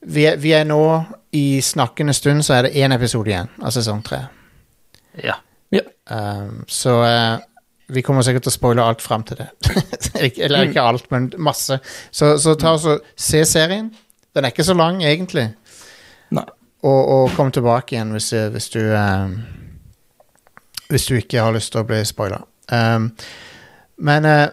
vi, 0.00 0.24
er, 0.24 0.38
vi 0.40 0.54
er 0.56 0.64
nå 0.68 0.80
I 1.36 1.60
snakkende 1.64 2.14
stund 2.16 2.46
så 2.46 2.56
er 2.56 2.68
det 2.68 2.78
én 2.80 2.94
episode 2.96 3.32
igjen 3.32 3.50
av 3.60 3.74
sesong 3.76 4.00
tre. 4.06 4.22
Ja. 5.20 5.36
Ja. 5.74 5.84
Um, 6.08 6.64
så 6.70 6.96
eh, 7.04 7.36
vi 7.92 8.02
kommer 8.02 8.24
sikkert 8.24 8.46
til 8.46 8.54
å 8.54 8.56
spoile 8.56 8.88
alt 8.88 9.04
fram 9.04 9.24
til 9.26 9.42
det. 9.42 9.50
Eller 10.46 10.70
ikke 10.70 10.82
alt, 10.88 11.10
men 11.12 11.28
masse. 11.36 11.78
Så, 12.10 12.36
så 12.42 12.56
ta 12.58 12.72
oss 12.78 12.88
og 12.88 13.04
se 13.14 13.44
serien. 13.46 13.92
Den 14.34 14.44
er 14.46 14.54
ikke 14.54 14.66
så 14.66 14.76
lang, 14.76 15.02
egentlig. 15.04 15.50
Nei. 16.34 16.48
Og, 16.86 16.98
og 17.12 17.36
kom 17.36 17.52
tilbake 17.52 17.96
igjen 17.96 18.12
hvis, 18.14 18.28
hvis 18.52 18.66
du 18.74 18.82
um, 18.92 19.38
Hvis 20.92 21.06
du 21.08 21.16
ikke 21.16 21.40
har 21.42 21.54
lyst 21.56 21.72
til 21.74 21.82
å 21.82 21.88
bli 21.88 22.02
spoila. 22.06 22.42
Um, 22.72 23.10
men 23.96 24.24
uh, 24.26 24.48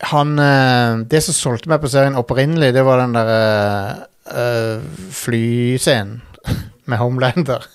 han 0.00 0.38
uh, 0.38 1.00
Det 1.10 1.18
som 1.24 1.34
solgte 1.34 1.70
meg 1.72 1.80
på 1.82 1.90
serien 1.90 2.18
opprinnelig, 2.18 2.70
det 2.74 2.84
var 2.86 3.02
den 3.02 3.16
der 3.16 4.04
uh, 4.30 5.10
flyscenen 5.10 6.22
med 6.88 6.98
Homelander. 6.98 7.66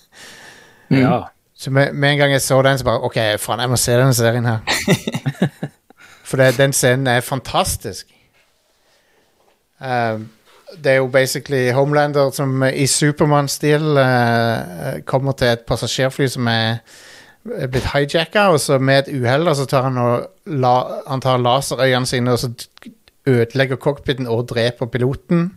Ja. 0.90 1.24
Så 1.56 1.72
med, 1.72 1.94
med 1.94 2.12
en 2.12 2.18
gang 2.18 2.32
jeg 2.32 2.42
så 2.42 2.62
den, 2.62 2.78
så 2.78 2.84
bare 2.84 3.04
OK, 3.04 3.20
faen, 3.40 3.60
jeg 3.60 3.70
må 3.70 3.78
se 3.80 3.98
denne 3.98 4.14
serien 4.14 4.46
her. 4.46 4.60
For 6.28 6.40
det, 6.40 6.58
den 6.58 6.74
scenen 6.74 7.08
er 7.08 7.22
fantastisk. 7.22 8.08
Um, 9.80 10.30
det 10.84 10.92
er 10.92 10.96
jo 10.96 11.08
basically 11.08 11.72
Homelander 11.72 12.32
som 12.32 12.64
i 12.64 12.88
Supermann-stil 12.88 13.98
uh, 13.98 15.04
kommer 15.06 15.32
til 15.32 15.48
et 15.48 15.68
passasjerfly 15.68 16.28
som 16.28 16.48
er 16.48 16.78
blitt 17.44 17.90
hijacka, 17.92 18.50
og 18.54 18.60
så 18.64 18.80
med 18.80 19.04
et 19.04 19.14
uhell 19.18 19.50
så 19.56 19.66
tar 19.70 19.90
han 19.90 20.00
og 20.00 20.28
la, 20.48 20.76
han 21.10 21.24
tar 21.24 21.42
laserøynene 21.44 22.08
sine 22.08 22.36
og 22.36 22.40
så 22.40 22.52
ødelegger 23.28 23.80
cockpiten 23.80 24.28
og 24.28 24.48
dreper 24.52 24.90
piloten. 24.92 25.52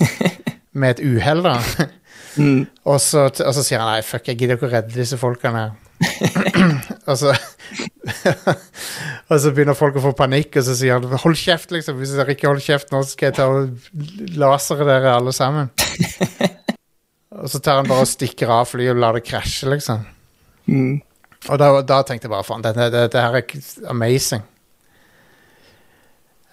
med 0.78 0.96
et 0.96 1.04
uhell, 1.06 1.44
da. 1.44 1.58
og, 2.84 3.00
så, 3.00 3.28
og 3.30 3.54
så 3.54 3.62
sier 3.62 3.80
han 3.80 3.92
nei, 3.92 4.04
fuck, 4.04 4.26
jeg 4.28 4.40
gidder 4.40 4.58
ikke 4.58 4.68
å 4.68 4.72
redde 4.72 4.96
disse 4.96 5.18
folkene. 5.20 5.68
og 7.08 7.16
så 7.20 7.34
Og 9.30 9.38
så 9.40 9.52
begynner 9.54 9.76
folk 9.78 9.96
å 9.98 10.02
få 10.04 10.12
panikk, 10.18 10.58
og 10.60 10.66
så 10.66 10.74
sier 10.76 10.98
han 10.98 11.22
hold 11.22 11.38
kjeft, 11.38 11.72
liksom. 11.74 11.96
Hvis 12.00 12.14
dere 12.18 12.34
ikke 12.34 12.50
holder 12.50 12.66
kjeft 12.66 12.92
nå, 12.92 13.00
så 13.04 13.14
skal 13.14 13.30
jeg 13.30 13.36
ta 13.38 13.48
og 13.48 14.36
lasere 14.40 14.86
dere 14.88 15.14
alle 15.16 15.32
sammen. 15.36 15.70
og 17.40 17.48
så 17.50 17.60
tar 17.64 17.80
han 17.80 17.88
bare 17.88 18.04
og 18.04 18.10
stikker 18.10 18.52
av 18.52 18.68
flyet 18.70 18.92
og 18.94 19.00
lar 19.00 19.18
det 19.18 19.24
krasje, 19.26 19.70
liksom. 19.72 20.04
Og 21.52 21.60
da, 21.60 21.68
da 21.84 22.00
tenkte 22.06 22.28
jeg 22.28 22.32
bare 22.32 22.46
faen, 22.46 22.64
dette, 22.64 22.88
dette 22.92 23.20
her 23.20 23.36
er 23.36 23.90
amazing. 23.92 24.44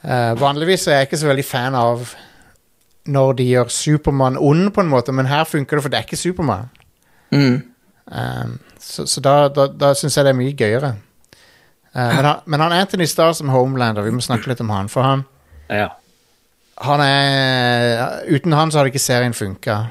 Uh, 0.01 0.33
vanligvis 0.39 0.87
er 0.89 1.01
jeg 1.01 1.11
ikke 1.11 1.21
så 1.21 1.29
veldig 1.29 1.45
fan 1.45 1.77
av 1.77 2.15
når 3.11 3.35
de 3.37 3.45
gjør 3.49 3.69
Supermann 3.73 4.37
ond, 4.37 4.71
på 4.73 4.81
en 4.81 4.89
måte, 4.89 5.13
men 5.13 5.29
her 5.29 5.45
funker 5.49 5.77
det, 5.77 5.83
for 5.85 5.93
det 5.93 5.99
er 5.99 6.07
ikke 6.07 6.19
Supermann. 6.19 6.69
Mm. 7.31 7.61
Um, 8.11 8.59
så 8.81 9.05
så 9.07 9.21
da, 9.23 9.47
da, 9.53 9.67
da 9.67 9.93
syns 9.97 10.17
jeg 10.17 10.27
det 10.27 10.33
er 10.33 10.37
mye 10.37 10.57
gøyere. 10.57 10.91
Uh, 11.95 12.01
men, 12.01 12.25
han, 12.25 12.43
men 12.45 12.63
han 12.65 12.75
Anthony 12.75 13.07
Starr 13.09 13.33
som 13.37 13.49
Homelander, 13.53 14.05
vi 14.05 14.13
må 14.15 14.23
snakke 14.25 14.51
litt 14.51 14.61
om 14.61 14.69
han. 14.73 14.89
For 14.91 15.05
han, 15.05 15.25
ja. 15.69 15.89
han 16.81 17.03
er 17.05 18.21
Uten 18.29 18.57
han 18.57 18.71
så 18.71 18.81
hadde 18.81 18.93
ikke 18.93 19.03
serien 19.03 19.37
funka. 19.37 19.83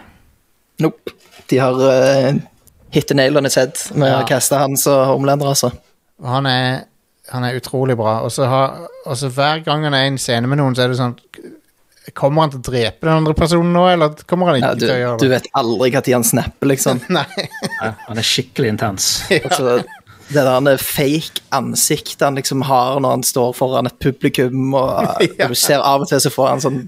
Nope. 0.81 1.17
De 1.51 1.59
har 1.59 1.77
uh, 1.77 2.41
hit 2.91 3.07
the 3.09 3.15
nail 3.15 3.37
on 3.39 3.47
its 3.47 3.55
head 3.57 3.73
med 3.95 4.09
Ja. 4.11 4.21
å 4.23 4.29
kaste 4.29 4.59
han 4.59 4.77
som 4.77 5.11
omlender 5.17 5.47
altså. 5.53 5.71
Han 6.25 6.47
er, 6.47 6.85
han 7.31 7.45
er 7.45 7.57
utrolig 7.61 7.97
bra. 7.97 8.19
Og 8.27 8.33
så 8.35 8.45
har, 8.51 8.87
og 9.07 9.17
så 9.17 9.31
hver 9.33 9.63
gang 9.65 9.85
han 9.87 9.95
er 9.95 10.05
i 10.09 10.13
en 10.13 10.19
scene 10.19 10.47
med 10.51 10.59
noen, 10.59 10.75
så 10.77 10.85
er 10.85 10.89
det 10.95 10.99
sånn 11.01 11.17
Kommer 12.17 12.43
han 12.43 12.51
til 12.51 12.59
å 12.59 12.65
drepe 12.65 13.07
den 13.07 13.13
andre 13.21 13.35
personen 13.39 13.73
nå, 13.77 13.85
eller 13.93 14.15
kommer 14.27 14.49
han 14.51 14.57
ikke 14.59 14.67
Ja, 14.67 14.75
du, 14.75 14.81
til 14.81 14.91
å 14.91 14.99
gjøre 14.99 15.19
det? 15.21 15.27
du 15.29 15.31
vet 15.35 15.49
aldri 15.61 15.91
når 15.95 16.09
han 16.17 16.25
snapper, 16.27 16.67
liksom. 16.73 17.01
Nei. 17.17 17.27
ja. 17.77 17.91
Han 18.09 18.19
er 18.19 18.27
skikkelig 18.27 18.73
intens. 18.73 19.09
Altså, 19.45 19.77
det 20.31 20.45
der 20.47 20.77
fake 20.83 21.43
ansiktet 21.55 22.23
han 22.23 22.35
liksom 22.39 22.63
har 22.67 22.99
når 23.03 23.11
han 23.19 23.23
står 23.27 23.53
foran 23.55 23.87
et 23.87 23.99
publikum, 24.03 24.75
og 24.75 24.91
Ja. 25.39 25.45
og 25.47 25.55
du 25.55 25.55
ser 25.61 25.85
av 25.87 26.03
og 26.03 26.09
til 26.11 26.21
så 26.25 26.33
får 26.35 26.49
han 26.55 26.65
sånn 26.65 26.81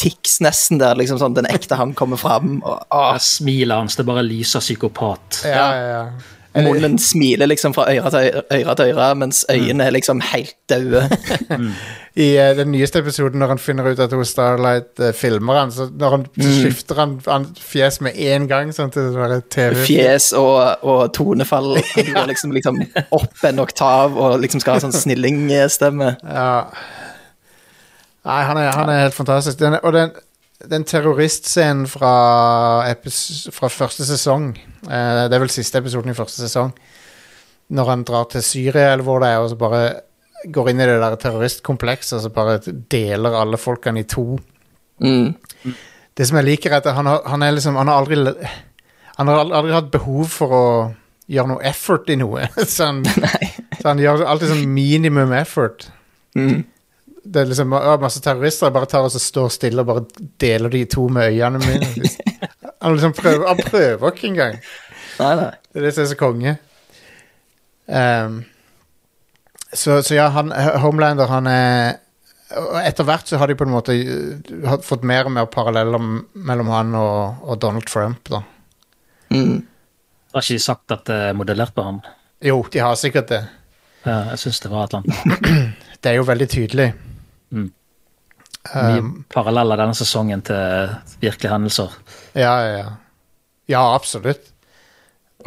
tics 0.00 0.40
nesten 0.42 0.80
der 0.82 0.98
liksom 0.98 1.20
sånn 1.20 1.36
den 1.36 1.48
ekte 1.50 1.78
han 1.78 1.94
kommer 1.98 2.20
fram, 2.20 2.60
og 2.64 2.84
ah, 2.90 3.14
Ja, 3.14 3.22
Smilet 3.22 3.78
hans, 3.78 3.98
det 3.98 4.06
bare 4.08 4.24
lyser 4.26 4.62
psykopat. 4.64 5.42
Ja, 5.46 5.66
ja, 5.76 6.04
ja. 6.52 6.62
munnen 6.66 6.98
smiler 7.00 7.48
liksom 7.48 7.72
fra 7.72 7.86
øre 7.88 8.10
til 8.12 8.42
øre, 8.42 8.74
til 8.76 8.90
øre 8.92 9.06
mens 9.16 9.44
øynene 9.48 9.86
er 9.86 9.94
liksom 9.94 10.20
helt 10.32 10.56
døde. 10.68 11.06
I 12.24 12.26
uh, 12.36 12.50
den 12.58 12.72
nyeste 12.74 13.00
episoden, 13.00 13.40
når 13.40 13.54
han 13.54 13.62
finner 13.62 13.86
ut 13.88 14.00
at 14.04 14.12
hun 14.12 14.26
Starlight 14.28 15.00
uh, 15.00 15.12
filmer 15.16 15.62
han, 15.62 15.72
så 15.72 15.86
når 15.88 16.16
han 16.16 16.26
mm. 16.34 16.48
skifter 16.58 17.00
han, 17.00 17.14
han 17.24 17.46
fjes 17.56 18.02
med 18.04 18.18
en 18.20 18.48
gang 18.50 18.74
sånn 18.76 18.92
til 18.92 19.14
det 19.16 19.38
TV. 19.54 19.78
Fjes 19.86 20.32
og, 20.36 20.82
og 20.84 21.06
tonefall. 21.16 21.78
Han 21.94 22.10
går 22.18 22.28
liksom, 22.34 22.52
liksom 22.52 22.82
opp 23.08 23.46
en 23.48 23.64
oktav 23.64 24.18
og 24.18 24.36
liksom 24.44 24.60
skal 24.60 24.76
ha 24.76 24.84
sånn 24.84 24.98
snillingstemme. 24.98 26.16
Ja. 26.20 26.50
Nei, 28.28 28.42
han 28.46 28.60
er, 28.60 28.70
han 28.76 28.90
er 28.90 29.04
helt 29.06 29.16
fantastisk. 29.16 29.58
Den, 29.58 29.78
og 29.82 29.92
den, 29.96 30.12
den 30.70 30.84
terroristscenen 30.86 31.88
fra, 31.90 32.12
fra 33.56 33.70
første 33.72 34.06
sesong 34.06 34.52
eh, 34.54 35.24
Det 35.26 35.34
er 35.34 35.42
vel 35.42 35.50
siste 35.50 35.80
episoden 35.82 36.12
i 36.12 36.16
første 36.16 36.44
sesong. 36.44 36.70
Når 37.72 37.90
han 37.90 38.06
drar 38.06 38.28
til 38.30 38.44
Syria, 38.46 38.92
eller 38.92 39.06
hvor 39.06 39.22
det 39.22 39.32
er, 39.32 39.42
og 39.42 39.50
så 39.50 39.58
bare 39.58 39.82
går 40.52 40.72
inn 40.72 40.82
i 40.82 40.86
det 40.86 40.98
der 41.00 41.16
terroristkomplekset 41.22 42.16
og 42.18 42.24
så 42.24 42.30
bare 42.34 42.58
deler 42.90 43.38
alle 43.38 43.58
folkene 43.60 44.02
i 44.02 44.08
to. 44.10 44.36
Mm. 45.02 45.34
Det 46.16 46.26
som 46.28 46.38
jeg 46.38 46.48
liker, 46.50 46.72
er 46.72 46.82
at 46.82 46.94
han 46.94 47.08
har, 47.08 47.22
han 47.26 47.42
er 47.42 47.54
liksom 47.56 47.74
Han 47.74 47.88
har 47.88 48.02
aldri 48.02 48.16
Han 49.16 49.28
har 49.28 49.40
aldri, 49.40 49.72
hatt 49.72 49.90
behov 49.90 50.28
for 50.30 50.54
å 50.54 50.66
gjøre 51.32 51.54
noe 51.54 51.64
effort 51.64 52.10
i 52.10 52.18
noe. 52.20 52.46
så, 52.74 52.90
han, 52.90 53.02
så 53.80 53.88
han 53.88 54.02
gjør 54.02 54.26
alltid 54.26 54.52
sånn 54.52 54.68
minimum 54.74 55.32
effort. 55.36 55.88
Mm. 56.36 56.64
Det 57.22 57.40
er 57.40 57.50
liksom 57.50 57.74
masse 58.02 58.20
terrorister 58.22 58.66
jeg 58.66 58.74
bare 58.74 58.88
tar 58.90 59.06
og 59.06 59.12
så 59.14 59.20
står 59.22 59.52
stille 59.54 59.82
og 59.84 59.88
bare 59.88 60.28
deler 60.42 60.72
de 60.72 60.82
i 60.82 60.88
to 60.90 61.06
med 61.12 61.30
øynene 61.30 61.60
mine. 61.62 62.10
Han 62.82 62.96
liksom 62.96 63.14
prøver 63.14 63.46
Han 63.46 63.60
prøver 63.62 64.10
ikke 64.10 64.30
engang. 64.32 64.56
Nei, 65.20 65.34
nei. 65.38 65.50
Det 65.70 65.80
er 65.80 65.86
det 65.86 65.92
som 65.94 66.02
er 66.02 66.10
så 66.10 66.18
konge. 66.18 66.54
Um, 67.86 68.40
så, 69.72 70.00
så 70.02 70.14
ja, 70.14 70.28
han, 70.32 70.52
Homelander, 70.52 71.26
han 71.26 71.48
er 71.50 71.98
og 72.52 72.76
Etter 72.82 73.06
hvert 73.08 73.28
så 73.28 73.38
har 73.40 73.48
de 73.48 73.56
på 73.56 73.64
en 73.64 73.72
måte 73.72 73.94
uh, 73.96 74.74
fått 74.84 75.06
mer 75.08 75.28
og 75.28 75.34
mer 75.36 75.46
paralleller 75.52 76.02
mellom 76.34 76.72
han 76.72 76.96
og, 76.98 77.46
og 77.46 77.60
Donald 77.62 77.86
Trump, 77.88 78.28
da. 78.28 78.42
Mm. 79.32 79.62
Har 80.34 80.44
ikke 80.44 80.58
de 80.58 80.64
sagt 80.64 80.92
at 80.92 81.06
det 81.08 81.16
er 81.30 81.38
modellert 81.38 81.72
på 81.76 81.84
ham? 81.86 82.02
Jo, 82.44 82.58
de 82.72 82.82
har 82.82 82.98
sikkert 83.00 83.30
det. 83.32 83.40
Ja, 84.02 84.18
jeg 84.32 84.42
syns 84.42 84.60
det 84.64 84.72
var 84.72 84.84
et 84.84 84.94
eller 84.96 85.06
annet. 85.06 85.72
Det 86.02 86.10
er 86.10 86.16
jo 86.18 86.24
veldig 86.26 86.48
tydelig. 86.50 86.86
Mm. 87.52 87.68
Um, 88.72 88.80
Mye 88.86 89.24
paralleller 89.34 89.80
denne 89.80 89.94
sesongen 89.98 90.42
til 90.46 90.92
virkelige 91.22 91.50
hendelser. 91.52 91.94
ja, 92.38 92.52
ja, 92.64 92.76
ja. 92.78 92.90
Ja, 93.70 93.80
absolutt. 93.94 94.48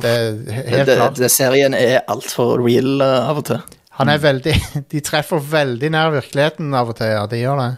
Det 0.01 0.09
er 0.11 0.31
he- 0.51 0.63
helt 0.73 0.87
Det, 0.89 0.95
klart. 0.97 1.15
det, 1.19 1.29
serien 1.31 1.73
er 1.77 2.01
altfor 2.11 2.57
real 2.65 3.01
uh, 3.01 3.29
av 3.29 3.37
og 3.41 3.45
til. 3.47 3.59
Han 3.99 4.09
er 4.11 4.17
veldig 4.19 4.53
De 4.91 4.99
treffer 5.03 5.39
veldig 5.39 5.89
nær 5.93 6.11
virkeligheten 6.15 6.73
av 6.75 6.89
og 6.91 6.97
til, 6.99 7.11
ja. 7.15 7.25
De 7.31 7.39
gjør 7.39 7.59
det. 7.61 7.69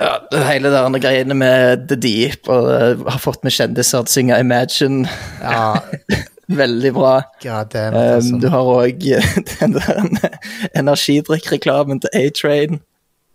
Ja, 0.00 0.12
det 0.32 0.40
hele 0.48 0.70
de 0.72 0.78
andre 0.80 1.00
greiene 1.04 1.34
med 1.38 1.84
The 1.90 1.96
Deep 2.00 2.48
og 2.50 2.64
uh, 2.72 3.04
har 3.12 3.20
fått 3.22 3.44
med 3.44 3.52
kjendiser 3.54 4.02
til 4.04 4.08
å 4.08 4.14
synge 4.16 4.40
Imagine. 4.42 5.04
Ja, 5.42 5.74
Veldig 6.64 6.90
bra. 6.92 7.12
god 7.42 7.70
damn 7.72 7.94
Um, 7.96 8.00
altså. 8.18 8.38
du 8.42 8.48
har 8.52 8.66
òg 8.68 9.04
den 9.60 9.76
der 9.78 10.34
energidrikkreklamen 10.76 12.00
til 12.04 12.10
A-Train. 12.20 12.80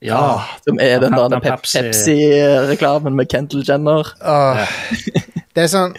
Ja, 0.02 0.40
Som 0.64 0.78
er 0.80 1.00
den 1.04 1.12
der 1.12 1.40
Pep- 1.40 1.58
Pepsi. 1.60 1.82
Pepsi-reklamen 1.82 3.16
med 3.16 3.28
Kendal 3.30 3.64
Jenner. 3.68 4.08
Uh, 4.24 4.64
Det 5.56 5.64
er 5.66 5.68
sånn 5.72 5.96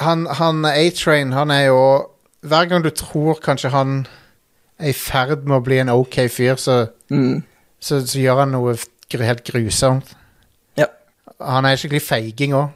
Han, 0.00 0.22
han 0.38 0.64
A-Train, 0.64 1.32
han 1.36 1.50
er 1.52 1.66
jo 1.66 1.80
Hver 2.48 2.64
gang 2.70 2.82
du 2.84 2.90
tror 2.96 3.36
kanskje 3.44 3.70
han 3.74 4.06
er 4.80 4.88
i 4.88 4.96
ferd 4.96 5.44
med 5.46 5.58
å 5.60 5.62
bli 5.62 5.76
en 5.78 5.92
ok 5.92 6.16
fyr, 6.32 6.56
så, 6.58 6.86
Mm. 7.12 7.42
så, 7.78 8.00
så 8.06 8.18
gjør 8.18 8.40
han 8.40 8.50
noe 8.56 8.72
helt 9.20 9.44
grusomt. 9.46 10.08
Ja. 10.80 10.86
Han 11.38 11.68
er 11.68 11.76
skikkelig 11.76 12.02
feiging 12.02 12.54
òg. 12.56 12.72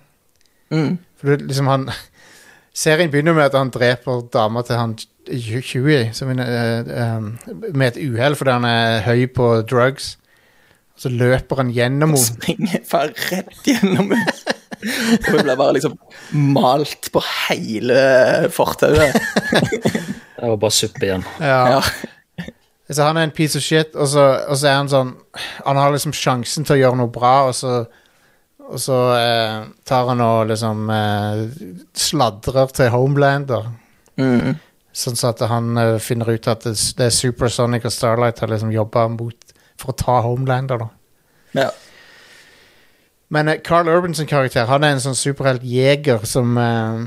Mm. 0.70 0.98
For 1.18 1.32
du, 1.34 1.46
liksom 1.48 1.66
han 1.72 1.88
Serien 2.76 3.10
begynner 3.10 3.32
med 3.34 3.48
at 3.48 3.56
han 3.58 3.72
dreper 3.74 4.20
dama 4.30 4.62
til 4.62 4.76
han 4.78 4.94
Huey 5.26 6.04
eh, 6.12 7.16
um, 7.16 7.32
med 7.74 7.96
et 7.96 7.98
uhell 8.06 8.36
fordi 8.38 8.52
han 8.54 8.68
er 8.68 9.00
høy 9.08 9.26
på 9.34 9.48
drugs. 9.66 10.12
Så 10.96 11.12
løper 11.12 11.60
han 11.60 11.70
gjennom 11.76 12.14
henne. 12.14 12.24
Springer 12.24 12.84
bare 12.90 13.12
rett 13.30 13.68
gjennom 13.68 14.14
henne. 14.14 14.56
Og 14.86 15.30
hun 15.32 15.42
ble 15.44 15.56
bare 15.56 15.74
liksom 15.76 15.96
malt 16.56 17.10
på 17.12 17.22
hele 17.48 18.00
fortauet. 18.52 19.16
det 20.36 20.42
var 20.42 20.60
bare 20.60 20.74
suppe 20.74 21.04
igjen. 21.04 21.24
Ja. 21.40 21.76
Ja. 21.76 22.50
Så 22.88 23.02
han 23.02 23.18
er 23.18 23.26
en 23.26 23.34
piece 23.34 23.58
of 23.58 23.64
shit, 23.66 23.96
og 23.98 24.08
så, 24.08 24.24
og 24.46 24.58
så 24.58 24.68
er 24.70 24.76
han 24.78 24.90
sånn 24.90 25.08
Han 25.66 25.78
har 25.80 25.90
liksom 25.90 26.12
sjansen 26.14 26.66
til 26.66 26.76
å 26.76 26.80
gjøre 26.84 27.00
noe 27.00 27.10
bra, 27.10 27.48
og 27.48 27.56
så 27.58 27.80
Og 28.62 28.78
så 28.82 28.98
eh, 29.16 29.64
tar 29.86 30.06
han 30.10 30.22
og 30.22 30.48
liksom 30.50 30.88
eh, 30.90 31.42
sladrer 31.94 32.72
til 32.74 32.88
Homelander. 32.90 33.68
Mm. 34.18 34.56
Sånn 34.96 35.18
så 35.18 35.30
at 35.30 35.44
han 35.46 35.76
eh, 35.78 35.98
finner 36.02 36.32
ut 36.34 36.48
at 36.50 36.66
det, 36.66 36.74
det 36.98 37.06
er 37.06 37.14
Supersonic 37.14 37.86
og 37.86 37.94
Starlight 37.94 38.42
har 38.42 38.50
liksom 38.50 38.72
jobba 38.74 39.04
mot 39.12 39.45
for 39.80 39.92
å 39.92 39.98
ta 39.98 40.20
Homelander, 40.24 40.82
da. 40.82 40.88
Ja. 41.56 41.70
Men 43.28 43.50
uh, 43.50 43.56
Carl 43.64 43.88
Urban 43.90 44.14
sin 44.14 44.28
karakter, 44.30 44.68
han 44.70 44.84
er 44.86 44.96
en 44.96 45.02
sånn 45.02 45.18
superheltjeger 45.18 46.26
som 46.28 46.58
uh, 46.60 47.06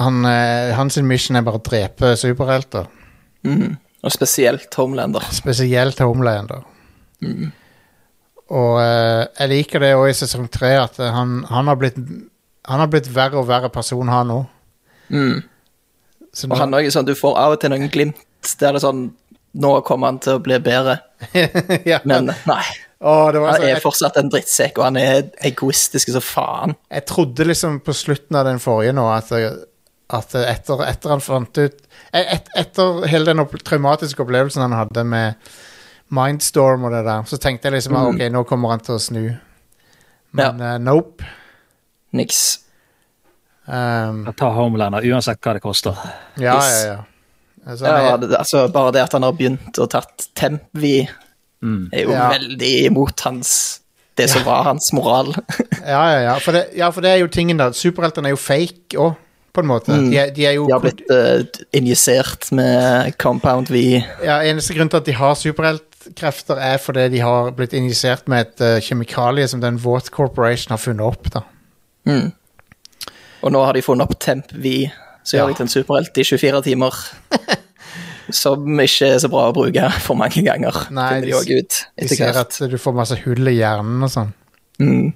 han, 0.00 0.20
uh, 0.26 0.74
Hans 0.78 0.98
mission 1.02 1.38
er 1.38 1.46
bare 1.46 1.60
å 1.60 1.64
drepe 1.64 2.14
superhelter. 2.20 2.88
Mm. 3.46 3.76
Og 4.04 4.12
spesielt 4.12 4.74
Homelander. 4.78 5.24
Spesielt 5.34 6.00
Homelander. 6.04 6.64
og 7.24 8.74
uh, 8.78 9.24
jeg 9.38 9.50
liker 9.52 9.82
det 9.82 9.94
òg 9.96 10.10
i 10.10 10.18
sesong 10.18 10.48
tre, 10.52 10.76
at 10.82 11.00
han, 11.00 11.42
han, 11.50 11.70
har 11.70 11.80
blitt, 11.80 11.98
han 12.68 12.84
har 12.84 12.92
blitt 12.92 13.10
verre 13.14 13.40
og 13.40 13.48
verre 13.48 13.72
person, 13.72 14.12
han 14.12 14.34
òg. 14.34 14.46
Mm. 15.08 15.42
Og 16.50 16.56
han 16.58 16.74
er 16.74 16.88
sånn, 16.90 17.06
du 17.06 17.14
får 17.16 17.36
av 17.38 17.54
og 17.54 17.60
til 17.62 17.70
noen 17.70 17.90
glimt 17.92 18.22
der 18.60 18.74
det 18.74 18.80
er 18.80 18.82
sånn 18.84 19.04
Nå 19.54 19.70
kommer 19.86 20.10
han 20.10 20.18
til 20.18 20.38
å 20.38 20.42
bli 20.42 20.56
bedre, 20.62 20.96
ja. 21.92 22.00
men 22.04 22.32
nei. 22.48 22.64
Åh, 23.04 23.26
det 23.34 23.40
var 23.42 23.52
Han 23.52 23.60
så, 23.60 23.66
er 23.66 23.70
jeg, 23.74 23.82
fortsatt 23.84 24.16
en 24.16 24.30
drittsekk, 24.32 24.78
og 24.80 24.86
han 24.88 24.96
er 24.98 25.28
egoistisk 25.44 26.10
som 26.14 26.24
faen. 26.24 26.74
jeg 26.90 27.04
trodde 27.10 27.44
liksom 27.46 27.78
på 27.84 27.92
slutten 27.94 28.38
av 28.40 28.46
den 28.48 28.58
forrige 28.62 28.94
nå 28.96 29.04
at, 29.12 29.30
at 29.34 30.34
etter, 30.40 30.82
etter 30.88 31.12
han 31.12 31.22
fant 31.22 31.60
ut 31.60 31.76
et, 32.14 32.48
Etter 32.56 33.04
hele 33.10 33.28
den 33.28 33.42
opp, 33.44 33.54
traumatiske 33.66 34.22
opplevelsen 34.24 34.62
han 34.64 34.76
hadde 34.78 35.04
med 35.04 35.52
Mindstorm 36.14 36.84
og 36.88 36.92
det 36.94 37.04
der, 37.06 37.24
så 37.28 37.36
tenkte 37.42 37.68
jeg 37.68 37.76
liksom 37.78 37.96
ah, 37.98 38.08
ok, 38.12 38.24
nå 38.32 38.44
kommer 38.48 38.74
han 38.74 38.82
til 38.84 38.94
å 38.96 39.00
snu. 39.02 39.24
Men 40.38 40.60
eh, 40.62 40.76
nope. 40.82 41.26
Niks. 42.14 42.42
Um, 43.66 44.24
Ta 44.36 44.50
Homelander 44.54 45.04
uansett 45.10 45.40
hva 45.42 45.56
det 45.56 45.62
koster. 45.64 45.98
ja, 46.38 46.54
Yes. 46.60 46.70
ja, 46.84 46.92
ja. 46.92 47.02
Altså, 47.66 47.84
Ja, 47.88 48.16
det, 48.20 48.28
altså, 48.36 48.66
bare 48.72 48.92
det 48.92 49.02
at 49.06 49.12
han 49.16 49.22
har 49.24 49.32
begynt 49.32 49.78
å 49.80 49.86
tatt 49.88 50.26
Tempvi, 50.36 51.08
er 51.64 52.02
jo 52.04 52.10
Ja. 52.12 52.28
veldig 52.34 52.72
imot 52.90 53.20
hans 53.24 53.80
Det 54.16 54.28
som 54.30 54.44
var 54.44 54.64
hans 54.64 54.92
moral. 54.92 55.32
Ja, 55.84 56.02
ja, 56.12 56.18
ja. 56.28 56.34
For 56.38 56.52
det, 56.52 56.66
ja, 56.76 56.90
for 56.90 57.00
det 57.02 57.10
er 57.10 57.18
jo 57.24 57.26
tingen, 57.28 57.56
da. 57.58 57.70
Superheltene 57.72 58.28
er 58.30 58.34
jo 58.36 58.40
fake 58.40 58.96
òg, 59.00 59.16
på 59.54 59.60
en 59.62 59.66
måte. 59.70 59.96
De, 60.10 60.16
er, 60.18 60.30
de 60.34 60.44
er 60.46 60.54
jo 60.58 60.66
De 60.68 60.72
har 60.72 60.80
blitt 60.84 61.02
uh, 61.10 61.42
injisert 61.72 62.50
med 62.52 63.16
Compound 63.18 63.68
V. 63.70 64.02
ja, 64.22 64.38
Eneste 64.42 64.74
grunn 64.76 64.88
til 64.92 64.98
at 65.02 65.06
de 65.08 65.12
har 65.18 65.34
superheltkrefter, 65.38 66.58
er 66.58 66.78
fordi 66.82 67.08
de 67.16 67.20
har 67.24 67.50
blitt 67.56 67.72
injisert 67.78 68.26
med 68.28 68.46
et 68.46 68.60
uh, 68.64 68.80
kjemikalie 68.82 69.46
som 69.48 69.60
den 69.62 69.78
Vought 69.82 70.10
Corporation 70.14 70.72
har 70.76 70.78
funnet 70.82 71.06
opp. 71.06 71.30
da. 71.34 71.42
Mm. 72.06 72.32
Og 73.44 73.52
nå 73.52 73.64
har 73.64 73.72
de 73.76 73.82
funnet 73.84 74.04
opp 74.08 74.18
Temp 74.20 74.52
V, 74.52 74.90
så 75.24 75.36
gjør 75.38 75.44
Ja. 75.44 75.46
de 75.48 75.54
til 75.58 75.64
en 75.66 75.72
superhelt 75.74 76.18
i 76.20 76.24
24 76.24 76.62
timer. 76.68 76.94
Som 78.32 78.64
ikke 78.80 79.10
er 79.12 79.18
så 79.20 79.28
bra 79.28 79.50
å 79.50 79.52
bruke 79.56 79.88
for 80.00 80.16
mange 80.16 80.40
ganger, 80.46 80.78
Nei, 80.96 81.20
de 81.20 81.32
de- 81.44 81.58
ut 81.60 81.76
De 82.00 82.08
ser 82.08 82.38
at 82.40 82.56
du 82.70 82.78
får 82.80 82.94
masse 82.96 83.18
hull 83.24 83.48
i 83.50 83.58
hjernen 83.58 84.00
og 84.06 84.08
sånn. 84.10 84.30
Mm. 84.80 85.10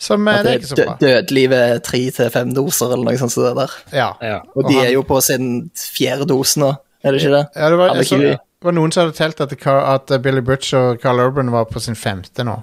Som 0.00 0.28
er 0.28 0.42
det 0.42 0.44
det 0.44 0.52
er 0.52 0.58
ikke 0.60 0.68
så 0.68 0.76
er 0.76 0.84
bra. 0.86 0.96
dø- 1.00 1.08
dødelig 1.08 1.46
ved 1.50 1.82
tre 1.84 2.02
til 2.10 2.30
fem 2.30 2.52
doser, 2.56 2.92
eller 2.92 3.04
noe 3.08 3.16
sånt. 3.20 3.56
der. 3.56 3.70
Ja. 3.92 4.10
Ja. 4.20 4.36
Og 4.54 4.64
Og 4.64 4.68
de 4.68 4.74
han- 4.76 4.84
er 4.86 4.92
jo 4.92 5.02
på 5.02 5.20
sin 5.22 5.70
fjerde 5.74 6.26
dose 6.28 6.60
nå, 6.60 6.70
er 7.04 7.12
det 7.12 7.22
ikke 7.22 7.32
det? 7.38 7.46
ja 7.56 7.68
det, 7.70 7.78
var, 7.78 8.02
så, 8.04 8.38
var 8.62 8.72
noen 8.72 8.92
som 8.92 9.06
hadde 9.06 9.16
telt 9.16 9.40
at, 9.40 9.66
at 9.66 10.10
uh, 10.10 10.18
Billy 10.18 10.40
Butch 10.40 10.74
og 10.74 11.00
Carl 11.00 11.20
Urban 11.20 11.50
var 11.50 11.64
på 11.64 11.80
sin 11.80 11.94
femte 11.94 12.44
nå. 12.44 12.62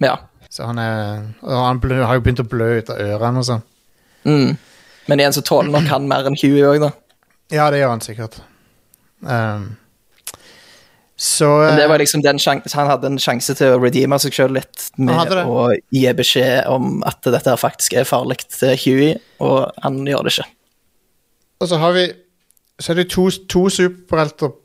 Ja. 0.00 0.16
Så 0.48 0.64
han, 0.66 0.78
er, 0.78 1.22
og 1.42 1.66
han 1.66 1.80
blø, 1.80 2.04
har 2.04 2.14
jo 2.14 2.20
begynt 2.20 2.40
å 2.40 2.48
blø 2.48 2.78
ut 2.78 2.90
av 2.90 2.98
ørene 2.98 3.38
og 3.38 3.44
sånn. 3.44 3.62
Mm. 4.26 4.56
Men 5.10 5.20
igjen 5.20 5.34
så 5.36 5.42
tåler 5.46 5.72
nok 5.74 5.88
han 5.90 6.08
mer 6.10 6.28
enn 6.28 6.38
Huey 6.38 6.64
òg, 6.66 6.82
da. 6.82 6.92
Ja, 7.52 7.68
det 7.72 7.82
gjør 7.82 7.94
han 7.94 8.04
sikkert. 8.04 8.38
Um, 9.20 9.72
så 11.22 11.46
Men 11.46 11.76
det 11.76 11.84
eh, 11.84 11.88
var 11.88 12.00
liksom 12.02 12.22
den 12.24 12.40
sjans 12.42 12.72
Han 12.74 12.88
hadde 12.90 13.06
en 13.06 13.18
sjanse 13.22 13.54
til 13.54 13.76
å 13.76 13.78
redeeme 13.78 14.16
seg 14.18 14.34
sjøl 14.34 14.56
litt 14.56 14.88
med 14.98 15.30
å 15.44 15.68
gi 15.94 16.02
beskjed 16.18 16.66
om 16.72 16.96
at 17.06 17.22
dette 17.30 17.54
faktisk 17.60 17.94
er 18.00 18.08
farlig 18.08 18.40
til 18.50 18.74
Huey, 18.82 19.12
og 19.38 19.70
han 19.84 20.00
gjør 20.08 20.26
det 20.26 20.34
ikke. 20.34 20.48
Og 21.62 21.70
så 21.70 21.78
har 21.78 21.94
vi 21.94 22.08
Så 22.80 22.92
er 22.92 23.02
det 23.02 23.10
to, 23.12 23.28
to 23.30 23.68
superhelter 23.70 24.56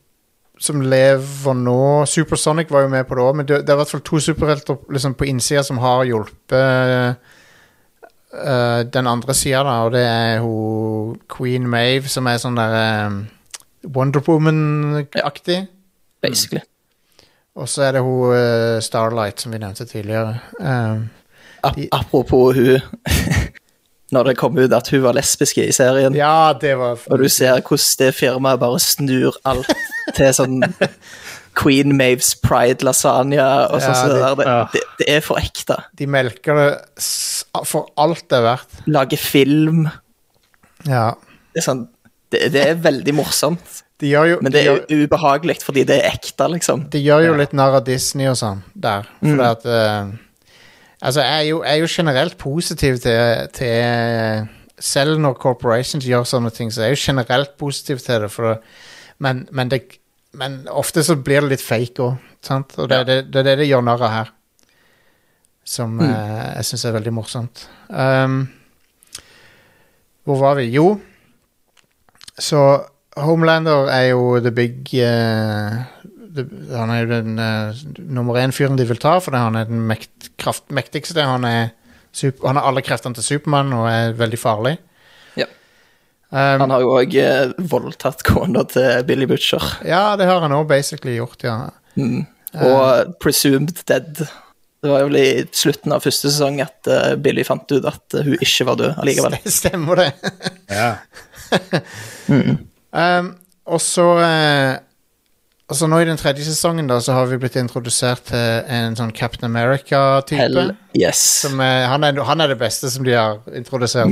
som 0.58 0.82
lever 0.82 1.54
nå. 1.54 2.06
Supersonic 2.10 2.72
var 2.74 2.88
jo 2.88 2.90
med 2.90 3.06
på 3.06 3.18
det 3.18 3.26
òg, 3.28 3.36
men 3.38 3.46
det, 3.46 3.60
det 3.68 3.70
er 3.70 3.78
i 3.78 3.82
hvert 3.84 3.92
fall 3.94 4.06
to 4.08 4.20
superhelter 4.24 4.80
liksom, 4.90 5.14
på 5.14 5.28
innsida 5.30 5.62
som 5.64 5.78
har 5.84 6.08
hjulpet 6.10 7.20
eh, 8.38 8.86
den 8.94 9.08
andre 9.08 9.34
sida, 9.34 9.64
da, 9.66 9.76
og 9.86 9.92
det 9.96 10.04
er 10.06 10.40
hun 10.44 11.20
Queen 11.38 11.68
Mave, 11.70 12.10
som 12.12 12.28
er 12.30 12.40
sånn 12.42 12.58
der 12.60 12.78
um, 13.08 13.20
Wonder 13.96 14.24
Woman-aktig. 14.28 15.66
Basically. 16.22 16.64
Og 17.58 17.70
så 17.70 17.88
er 17.88 17.98
det 17.98 18.04
hun 18.06 18.34
uh, 18.34 18.80
Starlight, 18.84 19.42
som 19.42 19.54
vi 19.54 19.62
nevnte 19.62 19.86
tidligere. 19.90 20.40
Um, 20.60 21.08
de... 21.76 21.88
apropos 21.92 22.56
hun 22.56 22.80
Når 24.12 24.24
det 24.24 24.38
kom 24.40 24.56
ut 24.56 24.72
at 24.72 24.88
hun 24.88 25.02
var 25.04 25.18
lesbisk 25.18 25.58
i 25.60 25.72
serien, 25.76 26.16
ja, 26.16 26.54
det 26.56 26.78
var 26.80 27.02
og 27.12 27.20
du 27.20 27.28
ser 27.28 27.60
hvordan 27.60 27.98
det 28.00 28.14
firmaet 28.16 28.60
bare 28.62 28.80
snur 28.80 29.36
alt 29.44 29.68
til 30.16 30.32
sånn 30.32 30.62
Queen 31.58 31.96
Maves 31.98 32.36
Pride 32.44 32.86
lasagne 32.86 33.42
og 33.42 33.80
sånn 33.82 33.96
Ja, 33.98 34.04
de, 34.08 34.14
det 34.14 34.22
det- 34.22 34.38
Det, 34.38 34.46
ja. 34.46 34.58
det, 34.74 34.82
det 35.00 35.08
er 35.16 35.22
for 35.26 35.42
ekte. 35.42 35.78
De 35.98 36.06
melker 36.08 36.60
det 36.62 36.70
for 37.66 37.88
alt 37.98 38.28
det 38.30 38.38
er 38.38 38.46
verdt. 38.46 38.78
Lage 38.88 39.18
film. 39.18 39.88
Ja. 40.86 41.08
Det 41.54 41.64
er, 41.64 41.66
sånn, 41.66 41.88
det, 42.32 42.52
det 42.54 42.64
er 42.68 42.76
veldig 42.84 43.14
morsomt, 43.18 43.84
De 43.98 44.12
gjør 44.12 44.28
jo, 44.30 44.38
men 44.46 44.52
det 44.54 44.62
de 44.62 44.70
er 44.70 44.76
jo 44.94 45.06
ubehagelig 45.08 45.56
fordi 45.66 45.82
det 45.90 45.96
er 46.04 46.12
ekte, 46.12 46.46
liksom. 46.54 46.84
de 46.94 47.00
gjør 47.02 47.24
jo 47.26 47.34
litt 47.40 47.54
narr 47.58 47.80
av 47.80 47.86
Disney 47.88 48.28
og 48.30 48.38
sånn 48.38 48.60
der. 48.78 49.08
For 49.24 49.42
at 49.48 49.66
uh, 49.66 50.12
Altså, 51.02 51.22
jeg 51.22 51.34
er, 51.40 51.46
jo, 51.50 51.58
jeg 51.64 51.74
er 51.74 51.82
jo 51.82 51.88
generelt 51.90 52.38
positiv 52.42 52.96
til, 53.02 53.48
til 53.54 54.48
Selv 54.82 55.20
når 55.22 55.36
corporations 55.42 56.06
gjør 56.06 56.24
sånne 56.26 56.50
ting, 56.54 56.70
så 56.74 56.82
jeg 56.82 56.86
er 56.92 56.94
jeg 56.96 56.98
jo 56.98 57.12
generelt 57.12 57.58
positiv 57.58 58.00
til 58.06 58.22
det. 58.22 58.30
For, 58.34 58.54
det- 58.54 58.62
men, 59.20 59.48
men, 59.52 59.70
det, 59.70 59.82
men 60.38 60.60
ofte 60.70 61.04
så 61.04 61.16
blir 61.18 61.42
det 61.42 61.56
litt 61.56 61.64
fake 61.66 62.04
òg, 62.04 62.26
sant? 62.46 62.76
Og 62.78 62.90
det, 62.92 63.02
er 63.02 63.08
det, 63.08 63.18
det 63.34 63.42
er 63.42 63.50
det 63.52 63.56
de 63.64 63.72
gjør 63.72 63.86
narr 63.88 64.04
av 64.06 64.14
her. 64.14 64.34
Som 65.68 65.98
eh, 66.04 66.44
jeg 66.60 66.68
syns 66.70 66.86
er 66.88 66.96
veldig 66.96 67.14
morsomt. 67.18 67.66
Um, 67.90 68.46
hvor 70.28 70.40
var 70.44 70.60
vi? 70.60 70.70
Jo, 70.72 70.94
så 72.38 72.62
Homelander 73.18 73.90
er 73.90 74.12
jo 74.12 74.38
the 74.46 74.52
big 74.54 74.92
uh, 75.02 75.80
the, 76.06 76.46
Han 76.70 76.92
er 76.94 77.02
jo 77.02 77.10
den 77.10 77.42
uh, 77.42 77.86
nummer 77.98 78.38
én-fyren 78.38 78.78
de 78.78 78.86
vil 78.88 79.02
ta, 79.02 79.18
fordi 79.24 79.42
han 79.42 79.58
er 79.58 79.70
den 79.70 79.82
mekt, 79.90 80.30
kraft, 80.38 80.68
mektigste. 80.70 81.26
Han, 81.26 81.48
er 81.50 81.72
super, 82.14 82.52
han 82.52 82.62
har 82.62 82.70
alle 82.70 82.86
kreftene 82.86 83.18
til 83.18 83.26
Supermann 83.26 83.74
og 83.74 83.90
er 83.90 84.14
veldig 84.20 84.40
farlig. 84.40 84.78
Um, 86.30 86.60
Han 86.60 86.74
har 86.74 86.82
jo 86.84 86.96
òg 86.98 87.14
eh, 87.22 87.54
voldtatt 87.72 88.24
kona 88.28 88.66
til 88.68 89.06
Billy 89.08 89.28
Butcher. 89.30 89.64
ja, 89.88 90.18
det 90.20 90.28
har 90.28 90.44
han 90.44 90.56
òg 90.56 90.68
basically 90.68 91.16
gjort, 91.16 91.46
ja. 91.48 91.70
Og 92.58 93.16
Presumed 93.24 93.72
Dead. 93.88 94.26
Det 94.84 94.92
var 94.92 95.02
jo 95.02 95.08
vel 95.10 95.20
i 95.22 95.30
slutten 95.56 95.96
av 95.96 96.04
første 96.04 96.30
sesong 96.30 96.60
at 96.62 96.90
uh, 96.92 97.16
Billy 97.20 97.44
fant 97.48 97.66
ut 97.72 97.88
at 97.90 98.14
uh, 98.14 98.22
hun 98.28 98.36
ikke 98.38 98.68
var 98.68 98.78
død 98.80 99.00
allikevel. 99.02 99.38
Stemmer 99.60 100.04
det. 100.04 100.12
Ja. 100.70 100.92
Um, 102.98 103.28
og 103.68 103.82
så 103.84 104.06
eh, 104.24 104.78
Og 105.68 105.76
så 105.76 105.88
nå 105.92 105.98
i 106.00 106.06
den 106.08 106.16
tredje 106.16 106.46
sesongen 106.48 106.88
da, 106.88 106.96
så 107.04 107.12
har 107.12 107.26
vi 107.28 107.38
blitt 107.42 107.58
introdusert 107.60 108.30
til 108.30 108.70
en 108.72 108.96
sånn 108.96 109.12
Captain 109.12 109.50
America-type. 109.50 110.64
Yes. 110.96 111.20
Som 111.44 111.60
er, 111.60 111.90
han, 111.92 112.06
er, 112.08 112.22
han 112.24 112.40
er 112.40 112.54
det 112.54 112.60
beste 112.62 112.88
som 112.94 113.04
de 113.04 113.18
har 113.18 113.42
introdusert. 113.52 114.08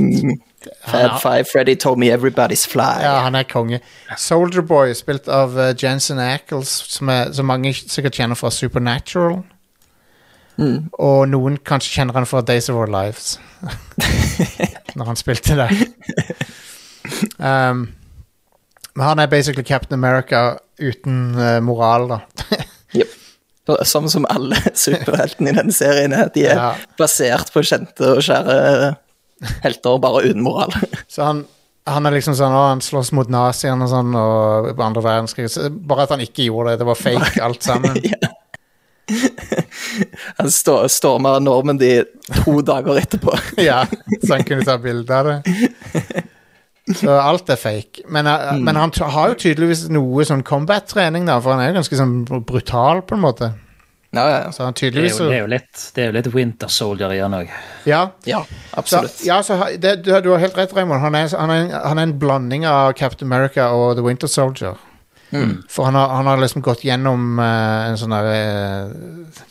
Fab 0.84 1.16
Five, 1.22 1.48
Freddy 1.48 1.74
told 1.74 1.96
me 2.02 2.10
everybody's 2.12 2.66
fly. 2.68 3.00
Ja, 3.00 3.22
han 3.24 3.40
er 3.40 3.48
konge. 3.48 3.80
Soldier 4.20 4.66
Boy, 4.68 4.92
spilt 4.98 5.30
av 5.32 5.56
uh, 5.56 5.70
Jensen 5.72 6.20
Ackles, 6.20 6.74
som, 6.92 7.08
er, 7.08 7.32
som 7.32 7.48
mange 7.48 7.72
sikkert 7.72 8.20
kjenner 8.20 8.36
fra 8.36 8.52
Supernatural. 8.52 9.40
Og 10.58 11.26
noen 11.28 11.56
kanskje 11.64 11.98
kjenner 11.98 12.16
han 12.16 12.28
fra 12.28 12.44
Days 12.44 12.68
of 12.72 12.76
Our 12.76 12.92
Lives. 12.92 13.38
Når 14.96 15.12
han 15.12 15.24
spilte 15.24 15.56
der. 15.56 15.72
Um, 17.38 17.84
men 18.96 19.04
han 19.06 19.20
er 19.22 19.28
basically 19.30 19.62
Captain 19.68 19.94
America 19.98 20.58
uten 20.80 21.34
uh, 21.36 21.58
moral, 21.64 22.08
da. 22.08 22.20
Yep. 22.96 23.14
Så- 23.66 23.82
Sånn 23.90 24.08
som 24.12 24.26
alle 24.30 24.56
superheltene 24.86 25.50
i 25.50 25.56
denne 25.56 25.74
serien 25.74 26.12
er. 26.14 26.28
De 26.34 26.44
er 26.46 26.54
Ja. 26.58 26.68
basert 26.98 27.52
på 27.54 27.62
kjente 27.66 28.12
og 28.16 28.22
kjære 28.24 28.94
helter, 29.64 29.98
bare 30.00 30.22
uten 30.30 30.42
moral. 30.46 30.72
Så 31.12 31.24
han, 31.26 31.40
han 31.86 32.06
er 32.08 32.14
liksom 32.16 32.34
sånn 32.38 32.54
å, 32.56 32.62
Han 32.70 32.80
slåss 32.84 33.10
mot 33.18 33.28
naziene 33.30 33.84
og 33.84 33.90
sånn 33.92 34.14
og 34.16 34.70
på 34.78 34.86
andre 34.86 35.02
verdenskrig. 35.04 35.50
Bare 35.86 36.06
at 36.06 36.14
han 36.14 36.22
ikke 36.24 36.46
gjorde 36.46 36.72
det. 36.76 36.80
Det 36.84 36.88
var 36.92 37.00
fake, 37.02 37.42
alt 37.44 37.62
sammen. 37.66 37.98
Han 40.38 40.50
stå, 40.50 40.88
storma 40.90 41.36
Normandy 41.38 41.90
to 42.42 42.56
dager 42.66 42.98
etterpå. 42.98 43.36
ja, 43.62 43.84
så 44.26 44.32
han 44.34 44.42
kunne 44.44 44.64
ta 44.66 44.74
bilde 44.82 45.14
av 45.14 45.28
det. 45.28 45.38
Så 46.94 47.10
alt 47.10 47.50
er 47.50 47.58
fake. 47.58 48.04
Men, 48.06 48.28
mm. 48.30 48.62
men 48.62 48.76
han 48.78 48.92
har 49.10 49.32
jo 49.32 49.38
tydeligvis 49.42 49.88
noe 49.90 50.26
sånn 50.28 50.44
combat-trening, 50.46 51.26
da, 51.26 51.40
for 51.42 51.56
han 51.56 51.64
er 51.64 51.72
jo 51.72 51.80
ganske 51.80 51.98
sånn 51.98 52.18
brutal, 52.46 53.02
på 53.02 53.16
en 53.16 53.24
måte. 53.24 53.52
Ja, 54.14 54.24
ja, 54.30 54.36
ja. 54.44 54.52
Så 54.54 54.64
han 54.64 54.76
Det, 54.78 54.92
er 54.94 55.08
jo, 55.08 55.26
det, 55.26 55.34
er 55.34 55.40
jo 55.40 55.50
litt, 55.50 55.80
det 55.94 56.02
er 56.02 56.06
jo 56.06 56.14
litt 56.16 56.28
Winter 56.32 56.70
Soldier 56.72 57.12
i 57.12 57.18
han 57.20 57.34
òg. 57.36 57.50
Ja, 57.90 58.02
ja 58.24 58.44
så, 58.46 58.78
absolutt. 58.80 59.18
ja 59.26 59.40
så 59.44 59.58
det, 59.82 59.96
du, 60.06 60.12
du 60.22 60.30
har 60.30 60.40
helt 60.40 60.56
rett, 60.56 60.72
Raymond. 60.76 61.02
Han 61.02 61.18
er, 61.18 61.28
han, 61.34 61.52
er, 61.52 61.64
en- 61.66 61.74
han 61.74 61.98
er 61.98 62.08
en 62.08 62.18
blanding 62.22 62.66
av 62.70 62.94
Captain 62.96 63.28
America 63.28 63.72
og 63.74 63.96
The 63.98 64.06
Winter 64.06 64.30
Soldier. 64.30 64.78
For 65.68 65.84
han 65.84 65.98
har, 65.98 66.08
han 66.08 66.28
har 66.30 66.40
liksom 66.40 66.62
gått 66.64 66.84
gjennom 66.86 67.40
uh, 67.42 67.90
en 67.90 67.98
sånn 67.98 68.14
eh, 68.14 68.92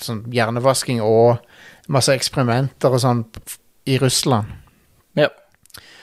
sånn 0.02 0.24
hjernevasking 0.34 1.02
og 1.04 1.44
masse 1.92 2.16
eksperimenter 2.16 2.96
og 2.96 3.04
sånn 3.04 3.26
i 3.86 4.00
Russland. 4.02 4.50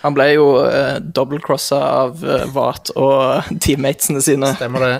Han 0.02 0.14
ble 0.16 0.28
jo 0.34 0.46
uh, 0.66 0.98
dobbeltcrossa 0.98 1.78
av 2.02 2.22
uh, 2.26 2.44
Vat 2.54 2.90
og 2.98 3.42
teammatesene 3.64 4.22
sine 4.24 4.54
Stemmer 4.56 4.86
det? 4.88 4.94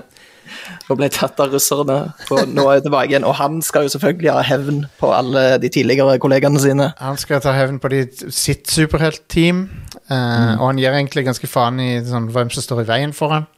og 0.91 0.99
ble 0.99 1.09
tatt 1.13 1.39
av 1.41 1.53
russerne. 1.55 1.97
På, 2.29 2.43
nå 2.49 2.65
er 2.69 2.83
tilbake 2.85 3.13
igjen. 3.13 3.27
Og 3.29 3.37
han 3.39 3.61
skal 3.65 3.87
jo 3.87 3.93
selvfølgelig 3.95 4.33
ha 4.35 4.43
hevn 4.45 4.83
på 5.01 5.13
alle 5.15 5.45
de 5.63 5.71
tidligere 5.73 6.19
kollegaene 6.23 6.61
sine. 6.61 6.91
Han 7.01 7.17
skal 7.21 7.41
ta 7.45 7.55
hevn 7.57 7.79
på 7.83 7.91
de, 7.93 8.03
sitt 8.35 8.69
superheltteam, 8.71 9.63
eh, 10.03 10.53
og 10.59 10.67
han 10.67 10.83
gir 10.83 10.93
egentlig 10.93 11.25
ganske 11.29 11.49
faen 11.51 11.81
i 11.83 11.91
sånn, 12.05 12.29
hvem 12.35 12.53
som 12.53 12.67
står 12.67 12.85
i 12.85 12.89
veien 12.91 13.17
for 13.17 13.33
ham. 13.33 13.49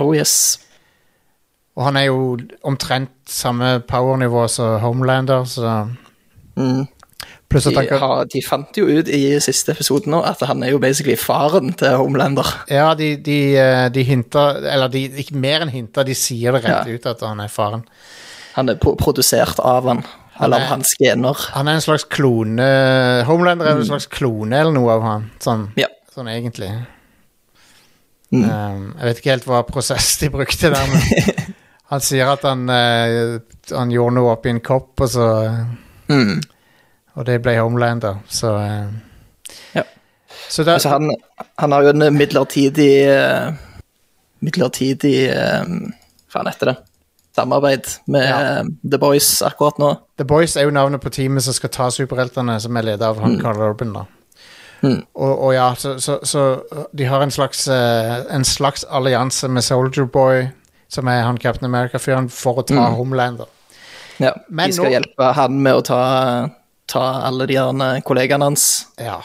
Oh 0.00 0.14
yes. 0.16 0.58
Og 1.78 1.84
han 1.88 2.00
er 2.00 2.08
jo 2.08 2.36
omtrent 2.66 3.12
samme 3.28 3.78
powernivå 3.88 4.46
som 4.50 4.78
Homelander, 4.84 5.44
så 5.48 5.80
Mm. 6.58 6.88
De, 7.48 7.72
han 7.74 7.88
har, 8.02 8.26
de 8.28 8.40
fant 8.44 8.76
jo 8.76 8.84
ut 8.86 9.08
i 9.08 9.38
siste 9.40 9.72
episode 9.72 10.06
nå 10.12 10.18
at 10.28 10.42
han 10.44 10.60
er 10.62 10.74
jo 10.74 10.78
basically 10.82 11.16
faren 11.16 11.72
til 11.80 11.94
Homelander. 11.96 12.46
Ja, 12.68 12.90
de, 12.94 13.14
de, 13.24 13.38
eh, 13.56 13.86
de 13.88 14.02
hinter 14.04 14.58
Eller 14.68 14.88
de, 14.92 15.06
ikke 15.22 15.34
mer 15.40 15.64
enn 15.64 15.72
hinter, 15.72 16.04
de 16.04 16.14
sier 16.14 16.52
det 16.52 16.60
rett 16.66 16.86
Ja. 16.86 16.94
ut 16.98 17.06
at 17.08 17.24
han 17.24 17.40
er 17.40 17.48
faren. 17.48 17.86
Han 18.54 18.68
er 18.68 18.76
produsert 18.76 19.58
av 19.64 19.88
han, 19.88 20.04
eller 20.40 20.58
er- 20.60 20.62
av 20.68 20.68
hans 20.74 20.92
gener. 21.00 21.40
Han 21.56 21.68
er 21.68 21.78
en 21.80 21.80
slags 21.86 22.04
klone 22.04 22.68
Homelander 23.26 23.66
er 23.72 23.80
en 23.80 23.88
slags 23.88 24.06
klone 24.12 24.52
eller 24.60 24.72
noe 24.76 24.92
av 24.98 25.02
han, 25.08 25.30
sånn, 25.40 25.70
Ja. 25.80 25.88
sånn 26.14 26.28
egentlig. 26.28 26.68
Mm. 28.30 28.44
Um, 28.44 28.82
jeg 28.98 29.06
vet 29.08 29.18
ikke 29.22 29.30
helt 29.32 29.46
hva 29.48 29.62
prosess 29.66 30.18
de 30.20 30.28
brukte 30.28 30.68
der, 30.74 30.86
men 30.92 31.00
han 31.94 32.00
sier 32.04 32.28
at 32.28 32.42
han, 32.44 32.66
uh, 32.68 33.38
han 33.72 33.90
gjorde 33.94 34.18
noe 34.18 34.34
oppi 34.36 34.52
en 34.52 34.60
kopp, 34.60 34.92
og 35.00 35.08
så 35.16 35.28
Mm. 36.08 36.40
Og 37.18 37.26
det 37.26 37.40
ble 37.42 37.56
Homelander, 37.58 38.20
så 38.30 38.52
eh, 38.62 38.90
Ja. 39.74 39.82
Så 40.48 40.62
der, 40.64 40.76
Altså, 40.78 40.88
han, 40.94 41.10
han 41.58 41.72
har 41.74 41.82
jo 41.82 41.88
en 41.96 42.14
midlertidig 42.14 42.92
eh, 43.10 43.48
Midlertidig 44.44 45.16
eh, 45.32 45.64
Hva 45.66 46.38
faen 46.38 46.50
heter 46.52 46.72
det? 46.72 46.76
Samarbeid 47.38 47.86
med 48.10 48.24
Ja. 48.28 48.62
The 48.90 48.98
Boys 48.98 49.28
akkurat 49.46 49.78
nå. 49.78 49.92
The 50.18 50.24
Boys 50.26 50.56
er 50.58 50.66
jo 50.66 50.72
navnet 50.74 51.00
på 51.04 51.10
teamet 51.14 51.44
som 51.46 51.54
skal 51.54 51.70
ta 51.70 51.86
superheltene, 51.94 52.56
som 52.60 52.76
er 52.76 52.82
ledet 52.88 53.06
av 53.06 53.20
han 53.22 53.36
Carl 53.40 53.60
Urban, 53.62 53.92
da. 53.94 54.02
Mm. 54.82 55.04
Og, 55.14 55.32
og 55.46 55.52
ja, 55.54 55.68
så, 55.78 55.92
så, 56.02 56.16
så 56.26 56.42
de 56.98 57.06
har 57.06 57.22
en 57.22 57.30
slags, 57.34 57.64
uh, 57.70 58.24
en 58.34 58.44
slags 58.46 58.82
allianse 58.90 59.46
med 59.54 59.62
Soldier 59.62 60.06
Boy, 60.10 60.48
som 60.90 61.06
er 61.10 61.22
han 61.26 61.38
Captain 61.38 61.66
America-fyren, 61.70 62.26
for 62.30 62.58
å 62.58 62.66
ta 62.66 62.74
Mm. 62.88 62.96
Homelander. 62.98 63.46
Ja, 64.18 64.32
Men 64.48 64.70
de 64.72 64.74
skal 64.74 64.90
nå- 64.90 64.96
hjelpe 64.96 65.32
han 65.38 65.62
med 65.62 65.78
å 65.78 65.82
ta, 65.86 66.00
ta 66.88 67.04
alle 67.28 67.46
de 67.50 67.58
andre 67.60 67.90
kollegaene 68.06 68.48
hans. 68.50 68.86
Ja. 69.00 69.18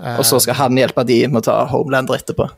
Uh, 0.00 0.16
Og 0.18 0.24
så 0.24 0.40
skal 0.40 0.56
han 0.56 0.78
hjelpe 0.80 1.04
de 1.04 1.22
med 1.28 1.42
å 1.42 1.46
ta 1.50 1.56
Homelander 1.70 2.16
etterpå. 2.16 2.48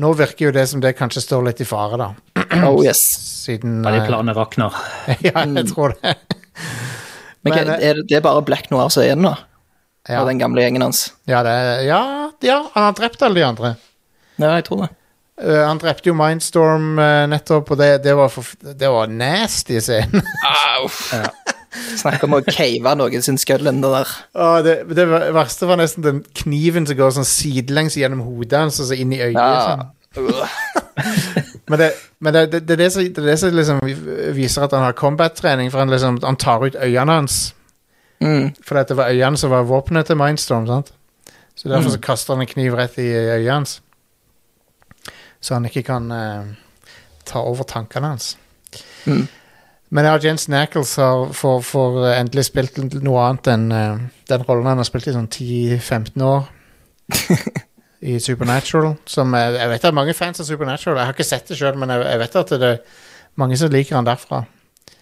Nå 0.00 0.10
virker 0.18 0.48
jo 0.48 0.52
det 0.56 0.64
som 0.70 0.80
det 0.82 0.94
kanskje 0.98 1.22
står 1.22 1.44
litt 1.50 1.60
i 1.62 1.68
fare, 1.68 2.00
da. 2.00 2.12
Oh 2.64 2.80
yes. 2.84 3.02
Siden 3.44 3.82
Ja, 3.84 3.92
de 3.92 4.00
eh, 4.02 4.06
planene 4.08 4.34
rakner. 4.34 4.74
Ja, 5.26 5.44
jeg 5.44 5.66
tror 5.70 5.94
det. 6.00 6.14
Men, 7.44 7.52
Men, 7.52 7.68
eh, 7.76 7.88
er 7.90 8.00
det, 8.00 8.16
er 8.16 8.24
bare 8.24 8.42
Black 8.46 8.70
Noir 8.72 8.88
som 8.90 9.02
er 9.04 9.10
igjen 9.12 9.22
nå? 9.26 9.34
Ja, 10.08 10.20
Av 10.22 10.28
den 10.28 10.40
gamle 10.40 10.64
gjengen 10.64 10.84
hans? 10.84 11.06
ja, 11.28 11.40
det, 11.44 11.54
ja, 11.86 12.00
ja, 12.44 12.58
han 12.74 12.86
har 12.88 12.96
drept 12.98 13.22
alle 13.24 13.40
de 13.40 13.44
andre. 13.46 13.70
Ja, 14.36 14.50
jeg 14.58 14.66
tror 14.66 14.84
det. 14.84 14.90
Uh, 15.40 15.62
han 15.66 15.80
drepte 15.82 16.10
jo 16.10 16.14
Mindstorm 16.14 16.98
uh, 17.00 17.24
nettopp, 17.26 17.72
og 17.74 17.80
det, 17.80 17.88
det, 18.04 18.12
var, 18.14 18.28
for, 18.30 18.46
det 18.62 18.90
var 18.92 19.08
nasty 19.10 19.80
scene. 19.82 20.20
Au. 20.78 20.86
Snakk 21.74 22.22
om 22.26 22.36
å 22.38 22.42
cave 22.46 22.94
noen 22.98 23.24
sin 23.24 23.38
skull 23.40 23.66
inn 23.70 23.82
der. 23.82 24.10
Åh, 24.38 24.58
det, 24.66 24.76
det 24.94 25.06
verste 25.34 25.68
var 25.68 25.80
nesten 25.80 26.06
den 26.06 26.22
kniven 26.42 26.86
som 26.86 26.98
går 26.98 27.16
sånn 27.16 27.28
sidelengs 27.28 27.98
gjennom 27.98 28.22
hodet 28.26 28.64
hans 28.66 28.80
og 28.82 28.90
så 28.90 28.98
inn 28.98 29.14
i 29.14 29.20
øyet. 29.22 29.38
Ja. 29.38 29.74
Sånn. 29.74 29.90
Men, 31.66 31.80
det, 31.80 31.86
men 32.20 32.34
det, 32.36 32.40
er 32.60 32.76
det, 32.76 32.86
som, 32.92 33.02
det 33.02 33.18
er 33.18 33.26
det 33.30 33.38
som 33.40 33.54
liksom 33.56 33.78
viser 34.36 34.66
at 34.66 34.74
han 34.76 34.84
har 34.84 34.92
combat-trening, 34.98 35.70
for 35.72 35.80
han, 35.80 35.90
liksom, 35.90 36.18
han 36.22 36.36
tar 36.36 36.60
ut 36.60 36.76
øynene 36.76 37.16
hans. 37.16 37.38
Mm. 38.20 38.52
For 38.60 38.76
det 38.76 38.96
var 38.98 39.08
øynene 39.10 39.40
som 39.40 39.50
var 39.50 39.64
våpenet 39.68 40.06
til 40.06 40.18
Mindstorm. 40.20 40.68
sant? 40.68 40.92
Så 41.54 41.68
Derfor 41.68 41.90
så 41.90 42.00
kaster 42.04 42.34
han 42.34 42.44
en 42.44 42.50
kniv 42.50 42.76
rett 42.76 42.98
i 42.98 43.08
øyet 43.08 43.52
hans. 43.52 43.82
Så 45.40 45.54
han 45.54 45.64
ikke 45.64 45.82
kan 45.82 46.12
uh, 46.12 46.52
ta 47.24 47.40
over 47.40 47.64
tankene 47.64 48.12
hans. 48.14 48.36
Mm. 49.06 49.26
Men 49.90 50.04
ja, 50.08 50.14
Jensen 50.18 50.54
Ackles 50.58 50.96
har 50.96 51.28
får, 51.36 51.60
får 51.62 51.98
eh, 52.08 52.20
endelig 52.20 52.44
spilt 52.48 52.78
noe 53.04 53.20
annet 53.28 53.46
enn 53.52 53.66
eh, 53.72 53.98
den 54.30 54.44
rollen 54.48 54.66
han 54.66 54.80
har 54.80 54.88
spilt 54.88 55.06
i 55.10 55.14
sånn 55.14 55.28
10-15 55.28 56.24
år. 56.24 56.46
I 58.04 58.18
Supernatural. 58.20 58.94
Som 59.08 59.32
jeg, 59.36 59.54
jeg 59.56 59.68
vet 59.70 59.82
det 59.84 59.88
er 59.90 59.96
mange 59.96 60.14
fans 60.16 60.40
av 60.42 60.48
Supernatural. 60.48 60.98
Jeg 61.00 61.08
har 61.08 61.14
ikke 61.16 61.26
sett 61.28 61.48
det 61.52 61.56
sjøl, 61.60 61.76
men 61.80 61.92
jeg, 61.94 62.02
jeg 62.10 62.20
vet 62.24 62.36
at 62.40 62.54
det 62.60 62.70
er 62.72 62.80
mange 63.40 63.56
som 63.60 63.70
liker 63.72 63.96
han 63.96 64.08
derfra. 64.08 64.42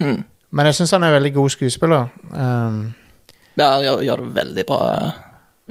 Mm. 0.02 0.20
Men 0.52 0.68
jeg 0.68 0.76
syns 0.78 0.92
han 0.94 1.06
er 1.06 1.14
veldig 1.16 1.32
god 1.38 1.54
skuespiller. 1.54 2.10
Um, 2.32 2.82
Ja, 3.56 3.66
han 3.74 3.82
gjør, 3.84 4.02
gjør 4.06 4.20
det 4.22 4.30
veldig 4.36 4.62
bra. 4.68 4.78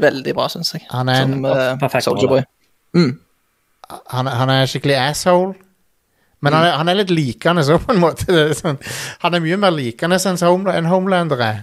Veldig 0.01 0.33
bra, 0.37 0.47
syns 0.53 0.73
jeg. 0.75 0.83
Han 0.91 1.09
er 1.09 1.21
en- 1.23 1.31
Som 1.37 1.45
uh, 1.45 1.77
Perfekt 1.81 2.03
Soldier. 2.05 2.29
Boy. 2.29 2.43
Mm. 2.97 3.13
han, 4.11 4.27
han 4.27 4.49
er 4.49 4.65
skikkelig 4.69 4.97
asshole. 4.99 5.53
Men 6.41 6.55
han 6.57 6.65
er, 6.65 6.77
han 6.79 6.89
er 6.89 6.97
litt 7.03 7.11
likende 7.13 7.63
så, 7.65 7.77
på 7.81 7.93
en 7.93 8.01
måte. 8.01 8.25
Det 8.25 8.45
er 8.49 8.55
sånn, 8.57 8.79
han 9.21 9.37
er 9.37 9.43
mye 9.43 9.59
mer 9.61 9.75
likende 9.75 10.17
enn 10.17 10.39
Home, 10.41 10.73
Homelander 10.89 11.43
er. 11.45 11.59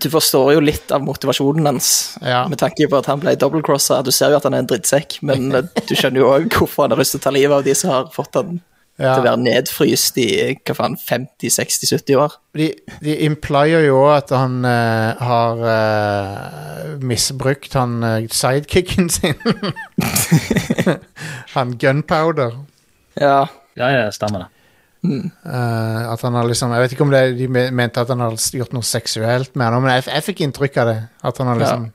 Du 0.00 0.06
forstår 0.10 0.54
jo 0.54 0.62
litt 0.62 0.90
av 0.94 1.02
motivasjonen 1.02 1.66
hans, 1.66 2.16
Ja. 2.22 2.46
med 2.48 2.58
tanke 2.58 2.86
på 2.88 2.98
at 2.98 3.06
han 3.10 3.20
ble 3.22 3.34
dobbeltcrossa. 3.36 4.02
Du 4.06 4.10
ser 4.14 4.30
jo 4.30 4.38
at 4.38 4.46
han 4.46 4.54
er 4.54 4.64
en 4.64 4.70
drittsekk, 4.70 5.20
men 5.26 5.50
du 5.88 5.94
skjønner 5.94 6.22
jo 6.22 6.30
òg 6.30 6.50
hvorfor 6.54 6.86
han 6.86 6.94
har 6.94 7.02
lyst 7.02 7.16
til 7.16 7.22
å 7.22 7.26
ta 7.26 7.32
livet 7.34 7.56
av 7.58 7.64
de 7.66 7.74
som 7.78 7.90
har 7.94 8.10
fått 8.14 8.38
han 8.40 8.60
Ja. 9.00 9.14
til 9.14 9.22
å 9.22 9.28
være 9.30 9.40
nedfryst 9.40 10.18
i 10.20 10.26
hva 10.60 10.74
faen, 10.76 10.96
50-60-70 11.00 12.18
år. 12.20 12.34
De, 12.58 12.66
de 13.00 13.14
implier 13.24 13.86
jo 13.86 14.02
at 14.12 14.28
han 14.34 14.58
uh, 14.66 15.16
har 15.16 15.62
uh, 15.64 16.98
misbrukt 17.00 17.72
han 17.78 18.02
uh, 18.04 18.26
sidekicken 18.28 19.08
sin. 19.08 19.40
han 21.54 21.78
Gunpowder. 21.80 22.58
Ja, 23.16 23.46
Ja, 23.78 23.90
ja, 23.94 24.08
stemmer 24.14 24.46
det. 24.46 24.50
Uh, 25.00 26.12
at 26.12 26.20
han 26.20 26.34
har 26.36 26.44
liksom 26.44 26.74
Jeg 26.76 26.82
vet 26.82 26.92
ikke 26.92 27.04
om 27.06 27.12
det, 27.14 27.20
de 27.38 27.46
mente 27.48 28.02
at 28.02 28.10
han 28.12 28.20
har 28.20 28.34
gjort 28.36 28.74
noe 28.76 28.84
seksuelt 28.84 29.54
med 29.56 29.70
han, 29.70 29.80
men 29.80 29.94
jeg, 29.96 30.04
jeg 30.10 30.26
fikk 30.26 30.42
inntrykk 30.44 30.76
av 30.82 30.90
det. 30.90 30.96
At 31.24 31.40
han 31.40 31.48
har 31.48 31.60
liksom 31.60 31.86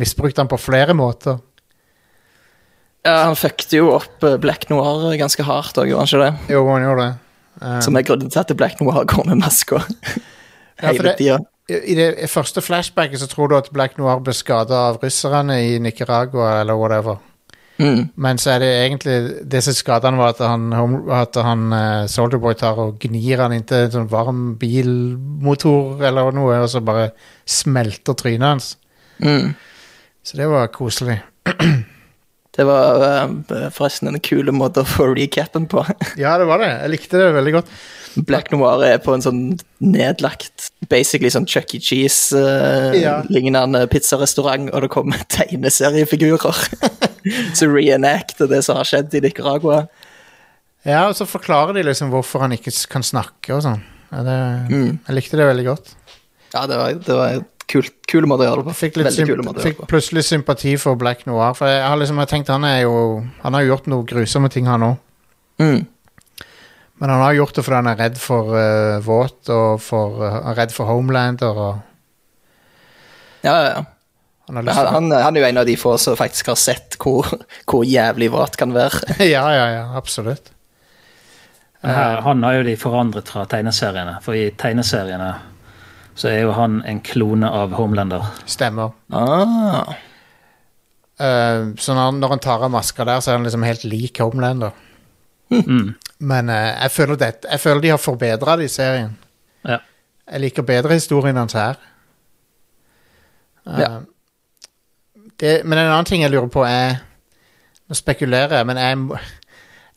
misbrukt 0.00 0.40
han 0.40 0.48
på 0.48 0.56
flere 0.56 0.94
måter. 0.96 1.40
ja 3.04 3.18
han 3.26 3.36
fucket 3.36 3.74
jo 3.76 3.90
opp 3.98 4.24
eh, 4.24 4.38
Black 4.40 4.70
Noir 4.70 5.12
ganske 5.20 5.44
hardt 5.44 5.76
òg, 5.76 5.90
gjorde 5.90 6.06
han 6.06 6.08
ikke 6.08 6.22
det? 6.22 6.54
Jo, 6.54 6.62
han 6.70 6.86
gjorde 6.86 7.04
det. 7.08 7.14
Eh, 7.60 7.80
Som 7.84 7.96
er 8.00 8.06
grunnen 8.08 8.30
til 8.32 8.40
at 8.40 8.54
Black 8.56 8.80
Noir 8.80 9.04
går 9.04 9.26
med 9.28 9.42
maska 9.42 9.82
Ja, 10.82 10.88
hele 10.88 11.12
tida. 11.18 11.36
I 11.68 11.76
i 11.92 11.94
det 11.94 12.30
første 12.30 12.60
flashbacket 12.64 13.20
så 13.20 13.28
tror 13.30 13.48
du 13.48 13.54
at 13.56 13.68
Black 13.72 13.98
Noir 13.98 14.18
ble 14.24 14.32
skada 14.34 14.80
av 14.88 14.96
russerne 15.04 15.60
i 15.62 15.76
Nicaragua 15.78 16.60
eller 16.60 16.74
whatever. 16.74 17.20
Mm. 17.82 18.02
Men 18.14 18.38
så 18.38 18.52
er 18.52 18.62
det 18.62 18.68
egentlig 18.84 19.14
Det 19.50 19.62
som 19.64 19.74
skader 19.74 20.12
han, 20.12 20.18
var 20.20 20.34
at 20.36 20.42
han, 20.46 20.68
at 21.10 21.38
han 21.42 21.64
uh, 21.74 22.06
Soldierboy 22.10 22.54
tar 22.58 22.78
og 22.78 23.00
gnir 23.02 23.42
han 23.42 23.54
inntil 23.56 23.88
en 23.88 23.94
sånn 23.96 24.10
varm 24.12 24.42
bilmotor 24.60 26.04
eller 26.06 26.30
noe, 26.36 26.60
og 26.62 26.70
så 26.70 26.82
bare 26.84 27.10
smelter 27.48 28.14
trynet 28.18 28.46
hans. 28.46 28.72
Mm. 29.18 29.54
Så 30.22 30.38
det 30.38 30.46
var 30.50 30.70
koselig. 30.74 31.18
Det 32.52 32.64
var 32.68 33.00
uh, 33.00 33.70
forresten 33.72 34.08
en 34.10 34.20
kul 34.20 34.50
måte 34.52 34.80
å 34.82 34.88
få 34.88 35.06
recapen 35.16 35.64
på. 35.72 35.80
Ja, 36.20 36.34
det 36.40 36.46
var 36.50 36.58
det. 36.60 36.68
Jeg 36.82 36.90
likte 36.92 37.16
det 37.20 37.30
veldig 37.36 37.54
godt. 37.58 37.68
Black 38.28 38.50
Noir 38.52 38.82
er 38.84 38.98
på 39.00 39.14
en 39.16 39.22
sånn 39.24 39.38
nedlagt 39.80 40.66
Basically 40.90 41.30
sånn 41.32 41.46
Chuck 41.48 41.70
E. 41.72 41.78
Cheese-lignende 41.80 43.86
pizzarestaurant, 43.88 44.68
og 44.68 44.84
det 44.84 44.90
kommer 44.92 45.16
tegneseriefigurer 45.32 46.56
som 47.58 47.72
reenacter 47.72 48.46
det 48.52 48.60
som 48.66 48.76
har 48.76 48.84
skjedd 48.88 49.14
i 49.16 49.22
Nicaragua. 49.24 49.86
Ja, 50.84 51.06
og 51.08 51.16
så 51.16 51.24
forklarer 51.30 51.72
de 51.78 51.82
liksom 51.86 52.10
hvorfor 52.12 52.42
han 52.44 52.52
ikke 52.56 52.72
kan 52.92 53.04
snakke 53.06 53.54
og 53.56 53.62
sånn. 53.64 53.80
Ja, 54.12 54.18
det, 54.26 54.36
Mm. 54.68 54.98
Jeg 55.06 55.14
likte 55.16 55.38
det 55.40 55.46
veldig 55.48 55.64
godt. 55.70 55.86
Ja, 56.52 56.66
det 56.68 56.76
var, 56.76 56.88
det 56.92 57.14
var 57.16 57.38
en 57.80 57.88
kule 58.10 58.28
måter 58.28 58.28
måte 58.28 58.44
å 58.44 58.48
gjøre 58.48 58.62
det 58.62 58.68
på. 58.68 58.74
Fikk, 58.78 58.98
litt 59.00 59.08
kule 59.08 59.26
kul 59.26 59.36
symp 59.36 59.46
måte 59.46 59.58
å 59.58 59.62
gjøre 59.62 59.68
fikk 59.70 59.88
plutselig 59.90 60.24
sympati 60.28 60.74
for 60.80 60.98
Black 61.00 61.24
Noir. 61.28 61.54
For 61.58 61.70
jeg 61.70 61.82
har 61.86 61.96
liksom 62.00 62.20
jeg 62.22 62.30
tenkt 62.32 62.52
han 62.52 62.66
er 62.68 62.82
jo 62.84 62.94
Han 63.42 63.56
har 63.56 63.66
gjort 63.66 63.88
noen 63.90 64.06
grusomme 64.08 64.50
ting, 64.52 64.68
han 64.70 64.86
òg. 64.90 65.00
Mm. 65.62 65.86
Men 67.02 67.10
han 67.10 67.24
har 67.24 67.32
gjort 67.34 67.56
det 67.56 67.64
fordi 67.66 67.80
han 67.80 67.90
er 67.90 67.98
redd 67.98 68.18
for 68.20 68.52
uh, 68.54 69.00
våt 69.02 69.50
og 69.50 69.80
for, 69.82 70.20
uh, 70.22 70.52
redd 70.54 70.74
for 70.74 70.90
Homelander. 70.90 71.58
Og 71.58 71.80
Ja, 73.42 73.54
ja, 73.56 73.70
ja. 73.72 73.84
han 74.46 74.60
har 74.60 74.66
lyst 74.68 74.78
Han, 74.78 74.94
han, 74.94 75.12
han 75.24 75.36
er 75.36 75.42
jo 75.42 75.48
en 75.48 75.62
av 75.64 75.66
de 75.66 75.76
få 75.80 75.96
som 75.98 76.18
faktisk 76.18 76.52
har 76.52 76.60
sett 76.62 76.98
hvor, 77.02 77.26
hvor 77.66 77.82
jævlig 77.82 78.30
våt 78.30 78.58
kan 78.60 78.74
være. 78.76 79.16
Ja, 79.34 79.46
ja, 79.50 79.66
ja, 79.78 79.86
absolutt. 79.98 80.52
Her, 81.82 82.20
han 82.22 82.44
har 82.46 82.60
jo 82.60 82.66
de 82.68 82.76
forandret 82.78 83.26
fra 83.32 83.42
tegneseriene, 83.50 84.20
for 84.22 84.38
i 84.38 84.52
tegneseriene 84.54 85.32
så 86.14 86.28
er 86.28 86.40
jo 86.42 86.52
han 86.56 86.80
en 86.86 87.00
klone 87.00 87.48
av 87.50 87.72
Homelander. 87.78 88.32
Stemmer. 88.46 88.96
Ah, 89.12 89.94
Uh, 91.22 91.76
så 91.78 91.94
når, 91.94 92.16
når 92.18 92.32
han 92.32 92.40
tar 92.42 92.62
av 92.64 92.70
maska 92.72 93.04
der, 93.06 93.20
så 93.22 93.30
er 93.30 93.36
han 93.36 93.44
liksom 93.46 93.62
helt 93.62 93.84
lik 93.86 94.18
Homelander. 94.18 94.72
Mm. 95.52 95.92
Men 96.18 96.48
uh, 96.50 96.54
jeg, 96.82 96.90
føler 96.90 97.18
det, 97.20 97.28
jeg 97.46 97.60
føler 97.60 97.82
de 97.84 97.90
har 97.92 98.00
forbedra 98.00 98.56
det 98.58 98.64
i 98.66 98.72
serien. 98.72 99.12
Ja. 99.68 99.76
Jeg 100.32 100.40
liker 100.42 100.66
bedre 100.66 100.96
historien 100.98 101.38
hans 101.38 101.54
her. 101.54 101.78
Uh, 103.66 103.78
Ja. 103.78 103.90
det, 105.38 105.52
men 105.64 105.78
en 105.78 105.92
annen 105.92 106.08
ting 106.08 106.24
jeg 106.24 106.32
lurer 106.32 106.50
på, 106.50 106.64
er 106.66 106.96
Nå 107.88 107.94
spekulerer 107.94 108.56
jeg, 108.56 108.66
men 108.66 108.78
er, 108.80 109.22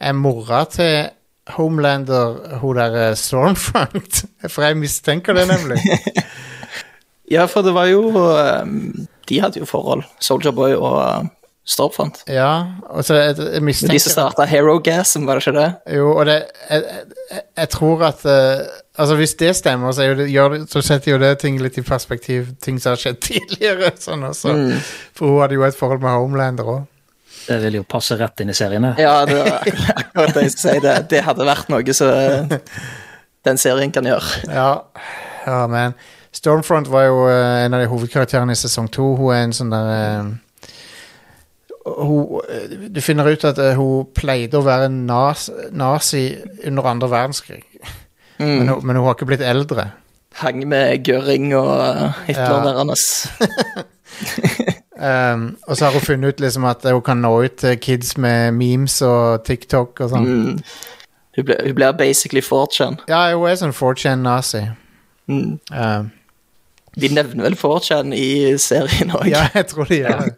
er 0.04 0.14
mora 0.20 0.66
til 0.70 1.10
Homelander 1.54 2.58
hun 2.62 2.78
der 2.80 2.96
eh, 3.10 3.16
Stormfront? 3.16 4.26
For 4.54 4.66
jeg 4.66 4.78
mistenker 4.78 5.38
det, 5.38 5.48
nemlig. 5.50 5.78
ja, 7.36 7.46
for 7.46 7.62
det 7.66 7.74
var 7.74 7.90
jo 7.90 8.10
um, 8.12 9.08
De 9.30 9.42
hadde 9.42 9.62
jo 9.62 9.66
forhold, 9.70 10.04
Soldier 10.22 10.52
Boy 10.52 10.74
og 10.74 10.98
uh, 10.98 11.28
Stormfront. 11.66 12.24
ja, 12.30 12.66
og 12.90 13.06
så 13.06 13.16
jeg, 13.16 13.38
jeg 13.38 13.38
De 13.38 13.56
som 13.58 13.66
mistenker 13.66 14.00
starta 14.00 14.46
Herogasm, 14.46 15.26
var 15.26 15.40
det 15.40 15.48
ikke 15.48 15.60
det? 15.60 15.70
Jo, 15.98 16.12
og 16.18 16.26
det 16.26 16.44
Jeg, 16.70 16.84
jeg, 17.32 17.42
jeg 17.58 17.70
tror 17.70 18.04
at 18.10 18.26
uh, 18.26 18.66
Altså, 18.98 19.16
hvis 19.16 19.34
det 19.36 19.56
stemmer, 19.56 19.92
så, 19.92 20.02
det, 20.16 20.30
gjør 20.32 20.66
så 20.72 20.82
setter 20.82 21.12
jo 21.12 21.18
det 21.20 21.34
ting 21.42 21.58
litt 21.60 21.78
i 21.78 21.84
perspektiv, 21.84 22.48
ting 22.64 22.78
som 22.80 22.94
har 22.94 23.02
skjedd 23.02 23.18
tidligere. 23.30 23.92
Sånn 24.00 24.24
også. 24.24 24.54
Mm. 24.56 24.78
For 25.18 25.34
hun 25.34 25.42
hadde 25.44 25.58
jo 25.58 25.66
et 25.68 25.76
forhold 25.76 26.00
med 26.04 26.16
Homelander 26.16 26.70
òg. 26.78 26.86
Det 27.48 27.60
vil 27.62 27.74
jo 27.80 27.84
passe 27.84 28.16
rett 28.18 28.40
inn 28.42 28.50
i 28.50 28.54
seriene. 28.58 28.96
Ja, 28.98 29.20
det 29.30 29.36
var 29.38 29.60
akkurat 29.96 30.34
det 30.34 30.42
jeg 30.48 30.52
skulle 30.56 30.74
si. 30.74 30.80
Det, 30.86 30.94
det 31.12 31.22
hadde 31.28 31.46
vært 31.46 31.70
noe 31.70 31.94
som 31.94 32.08
den 33.46 33.58
serien 33.62 33.92
kan 33.94 34.06
gjøre. 34.10 34.30
Ja. 34.50 34.72
ja, 35.46 35.60
men 35.70 35.94
Stormfront 36.36 36.88
var 36.92 37.04
jo 37.08 37.20
eh, 37.30 37.66
en 37.66 37.74
av 37.78 37.82
de 37.84 37.88
hovedkarakterene 37.92 38.52
i 38.56 38.60
sesong 38.60 38.88
to. 38.92 39.12
Hun 39.20 39.30
er 39.36 39.44
en 39.46 39.54
sånn 39.56 39.70
der 39.72 39.88
eh, 39.94 40.24
hun, 41.86 42.42
eh, 42.50 42.66
Du 42.90 43.00
finner 43.06 43.30
ut 43.30 43.44
at 43.46 43.58
hun 43.78 44.06
pleide 44.18 44.58
å 44.58 44.66
være 44.66 44.90
nazi 44.90 46.26
under 46.66 46.84
andre 46.92 47.08
verdenskrig. 47.14 47.64
Men, 48.40 48.66
Mm. 48.66 48.68
hun- 48.68 48.82
men 48.86 48.96
hun 48.98 49.06
har 49.06 49.14
ikke 49.16 49.26
blitt 49.30 49.42
eldre. 49.46 49.86
Hang 50.42 50.66
med 50.68 51.06
Göring 51.08 51.54
og 51.56 51.70
Hitler 52.28 52.66
Ja. 52.66 52.66
Um, 55.06 55.58
og 55.68 55.78
så 55.78 55.86
har 55.86 55.92
hun 55.94 56.02
funnet 56.02 56.34
ut 56.34 56.40
liksom 56.42 56.64
at 56.66 56.86
hun 56.88 57.02
kan 57.06 57.20
nå 57.22 57.32
ut 57.44 57.58
til 57.62 57.78
kids 57.78 58.16
med 58.18 58.56
memes 58.58 58.96
og 59.06 59.44
TikTok 59.46 60.00
og 60.02 60.14
sånn. 60.14 60.26
Mm. 60.26 60.62
Hun, 61.36 61.46
ble, 61.46 61.58
hun 61.62 61.76
blir 61.78 61.98
basically 62.00 62.42
4chan. 62.42 62.98
Ja, 63.12 63.28
hun 63.36 63.46
er 63.50 63.60
sånn 63.60 63.76
4chan-nazi. 63.76 64.64
Mm. 65.30 65.60
Um, 65.70 66.10
De 66.96 67.12
nevner 67.12 67.50
vel 67.50 67.60
4chan 67.60 68.16
i 68.18 68.56
serien 68.62 69.14
òg. 69.14 69.28
ja, 69.30 69.46
jeg 69.54 69.70
tror 69.70 69.92
de 69.92 70.02
gjør 70.02 70.24
det. 70.24 70.36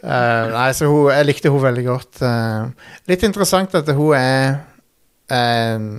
Uh, 0.00 0.44
nei, 0.56 0.68
så 0.72 0.88
hun, 0.88 1.10
jeg 1.12 1.28
likte 1.28 1.52
hun 1.52 1.62
veldig 1.62 1.84
godt. 1.86 2.22
Uh, 2.24 2.94
litt 3.10 3.26
interessant 3.28 3.76
at 3.76 3.90
hun 3.92 4.16
er 4.16 4.62
um, 5.28 5.90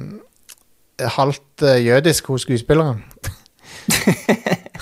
halvt 1.17 1.67
uh, 1.69 1.77
jødisk, 1.77 2.33
hun 2.33 2.41
skuespilleren. 2.41 3.03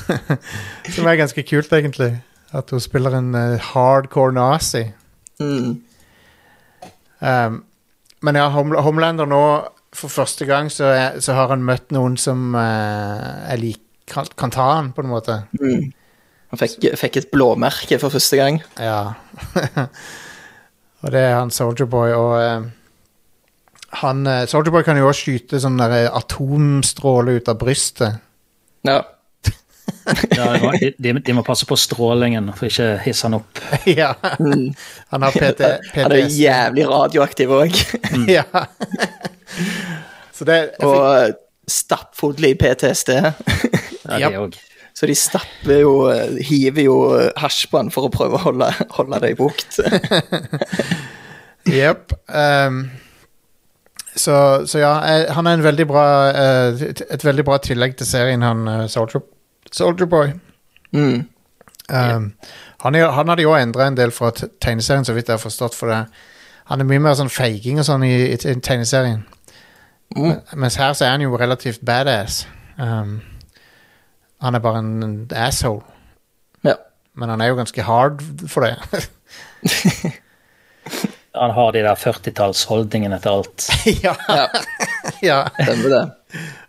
Som 0.95 1.11
er 1.11 1.19
ganske 1.19 1.43
kult, 1.45 1.75
egentlig. 1.75 2.15
At 2.55 2.71
hun 2.71 2.83
spiller 2.83 3.17
en 3.17 3.33
uh, 3.35 3.59
hardcore 3.73 4.33
nazi. 4.35 4.85
Mm. 5.39 5.81
Um, 7.19 7.63
men 8.23 8.37
ja, 8.39 8.47
Hom 8.53 8.71
Homelander 8.79 9.27
nå 9.27 9.41
For 9.95 10.11
første 10.11 10.45
gang 10.47 10.69
så, 10.71 10.85
er, 10.91 11.19
så 11.23 11.35
har 11.35 11.51
han 11.51 11.63
møtt 11.63 11.91
noen 11.95 12.17
som 12.19 12.55
uh, 12.55 13.51
lik, 13.59 13.79
kan, 14.11 14.27
kan 14.37 14.51
ta 14.51 14.65
han, 14.73 14.91
på 14.95 15.03
en 15.03 15.11
måte. 15.11 15.37
Mm. 15.59 15.93
Han 16.51 16.59
fikk, 16.59 16.89
fikk 16.99 17.19
et 17.21 17.29
blåmerke 17.31 17.99
for 18.01 18.11
første 18.11 18.39
gang. 18.39 18.59
Ja. 18.75 19.15
og 21.01 21.15
det 21.15 21.21
er 21.21 21.37
han 21.37 21.51
Soldier 21.51 21.87
Boy, 21.87 22.11
og 22.11 22.35
uh, 22.35 22.67
han 24.03 24.27
Soldier 24.51 24.75
Boy 24.75 24.83
kan 24.83 24.99
jo 24.99 25.07
også 25.07 25.29
skyte 25.29 25.63
sånn 25.63 25.79
atomstråle 25.79 27.39
ut 27.39 27.51
av 27.51 27.59
brystet. 27.63 28.19
Ja. 28.85 28.99
Ja, 30.35 30.73
de, 30.97 31.13
de, 31.13 31.33
må 31.33 31.43
passe 31.45 31.65
på 31.65 31.77
strålingen 31.79 32.51
for 32.57 32.69
ikke 32.69 32.99
hisse 33.05 33.25
han 33.27 33.39
opp. 33.39 33.61
ja. 33.89 34.11
Han 34.21 35.25
har 35.25 35.33
PT, 35.33 35.71
Han 35.95 36.13
er 36.13 36.29
jævlig 36.29 36.85
radioaktiv 36.89 37.55
òg. 37.55 37.79
ja. 38.37 38.45
så 40.35 40.47
det 40.47 40.59
fikk... 40.77 40.87
Og 40.89 41.41
i 42.51 42.55
PTSD. 42.61 43.13
Ja, 44.05 44.19
Japp. 44.21 44.35
de 44.35 44.37
òg. 44.43 44.57
Så 44.93 45.07
de 45.09 45.15
stapper 45.17 45.79
jo 45.81 45.93
uh, 46.05 46.35
Hiver 46.45 46.85
jo 46.85 46.97
uh, 47.09 47.31
hasj 47.41 47.63
på 47.71 47.79
han 47.79 47.89
for 47.91 48.05
å 48.05 48.11
prøve 48.13 48.37
å 48.37 48.43
holde, 48.43 48.67
holde 48.93 49.17
det 49.23 49.31
i 49.33 49.37
bukt. 49.39 49.79
Jepp. 51.65 52.13
Um, 52.29 52.83
så, 54.15 54.67
så 54.67 54.79
ja, 54.79 54.93
eh, 55.09 55.33
han 55.35 55.47
er 55.47 55.57
en 55.57 55.63
veldig 55.63 55.85
bra 55.89 56.05
eh, 56.29 56.83
et, 56.87 57.23
veldig 57.25 57.43
bra 57.47 57.57
tillegg 57.59 57.97
til 57.99 58.07
serien, 58.07 58.45
han 58.47 58.63
eh, 58.71 58.85
Soldier, 59.75 60.07
Boy. 60.09 60.31
Mm. 60.95 61.25
Um, 61.91 62.29
han, 62.81 62.95
er, 62.97 63.09
han 63.13 63.29
hadde 63.29 63.43
jo 63.45 63.53
endra 63.57 63.87
en 63.89 63.97
del 63.97 64.13
fra 64.15 64.31
tegneserien, 64.33 65.05
så 65.05 65.13
vidt 65.13 65.27
jeg 65.29 65.35
har 65.37 65.43
forstått. 65.43 65.75
For 65.77 65.91
det. 65.91 66.01
Han 66.71 66.81
er 66.81 66.87
mye 66.89 67.03
mer 67.03 67.17
sånn 67.19 67.29
feiging 67.33 67.81
og 67.81 67.85
sånn 67.87 68.05
i, 68.07 68.13
i, 68.31 68.37
i 68.39 68.55
tegneserien. 68.63 69.25
Mm. 70.15 70.27
Men- 70.29 70.41
Mens 70.65 70.79
her 70.81 70.93
så 70.97 71.05
er 71.09 71.15
han 71.17 71.25
jo 71.25 71.35
relativt 71.37 71.83
badass. 71.85 72.45
Um, 72.79 73.19
han 74.43 74.55
er 74.57 74.63
bare 74.63 74.79
en, 74.83 74.93
en 75.03 75.17
asshole. 75.45 75.83
Ja. 76.65 76.75
Men 77.15 77.29
han 77.35 77.41
er 77.41 77.51
jo 77.51 77.59
ganske 77.59 77.85
hard 77.87 78.23
for 78.51 78.65
det. 78.67 78.75
Han 81.35 81.51
har 81.51 81.71
de 81.75 81.81
der 81.83 81.95
40-tallsholdningene 81.99 83.17
til 83.19 83.29
alt. 83.33 83.65
ja, 84.05 84.13
ja, 84.29 84.45
ja. 85.25 85.39
stemmer 85.57 85.89
det. 85.91 86.03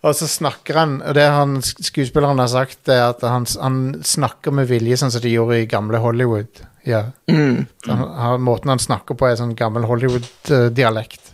Og 0.06 0.14
så 0.14 0.28
snakker 0.30 0.78
han 0.78 0.96
Og 1.02 1.14
det 1.16 1.26
han 1.32 1.58
skuespilleren 1.62 2.38
har 2.42 2.50
sagt, 2.52 2.88
er 2.88 3.08
at 3.08 3.24
han, 3.26 3.46
han 3.60 3.78
snakker 4.06 4.54
med 4.54 4.70
vilje, 4.70 4.98
sånn 5.00 5.14
som 5.14 5.24
de 5.24 5.34
gjorde 5.34 5.62
i 5.62 5.70
gamle 5.70 6.00
Hollywood. 6.02 6.62
Ja. 6.86 7.08
Mm. 7.30 7.66
Han, 7.88 8.04
han, 8.18 8.44
måten 8.46 8.70
han 8.70 8.82
snakker 8.82 9.18
på, 9.18 9.26
er 9.26 9.38
sånn 9.40 9.56
gammel 9.58 9.88
Hollywood-dialekt. 9.90 11.32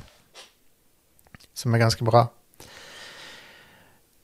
Som 1.59 1.75
er 1.77 1.85
ganske 1.85 2.07
bra. 2.07 2.27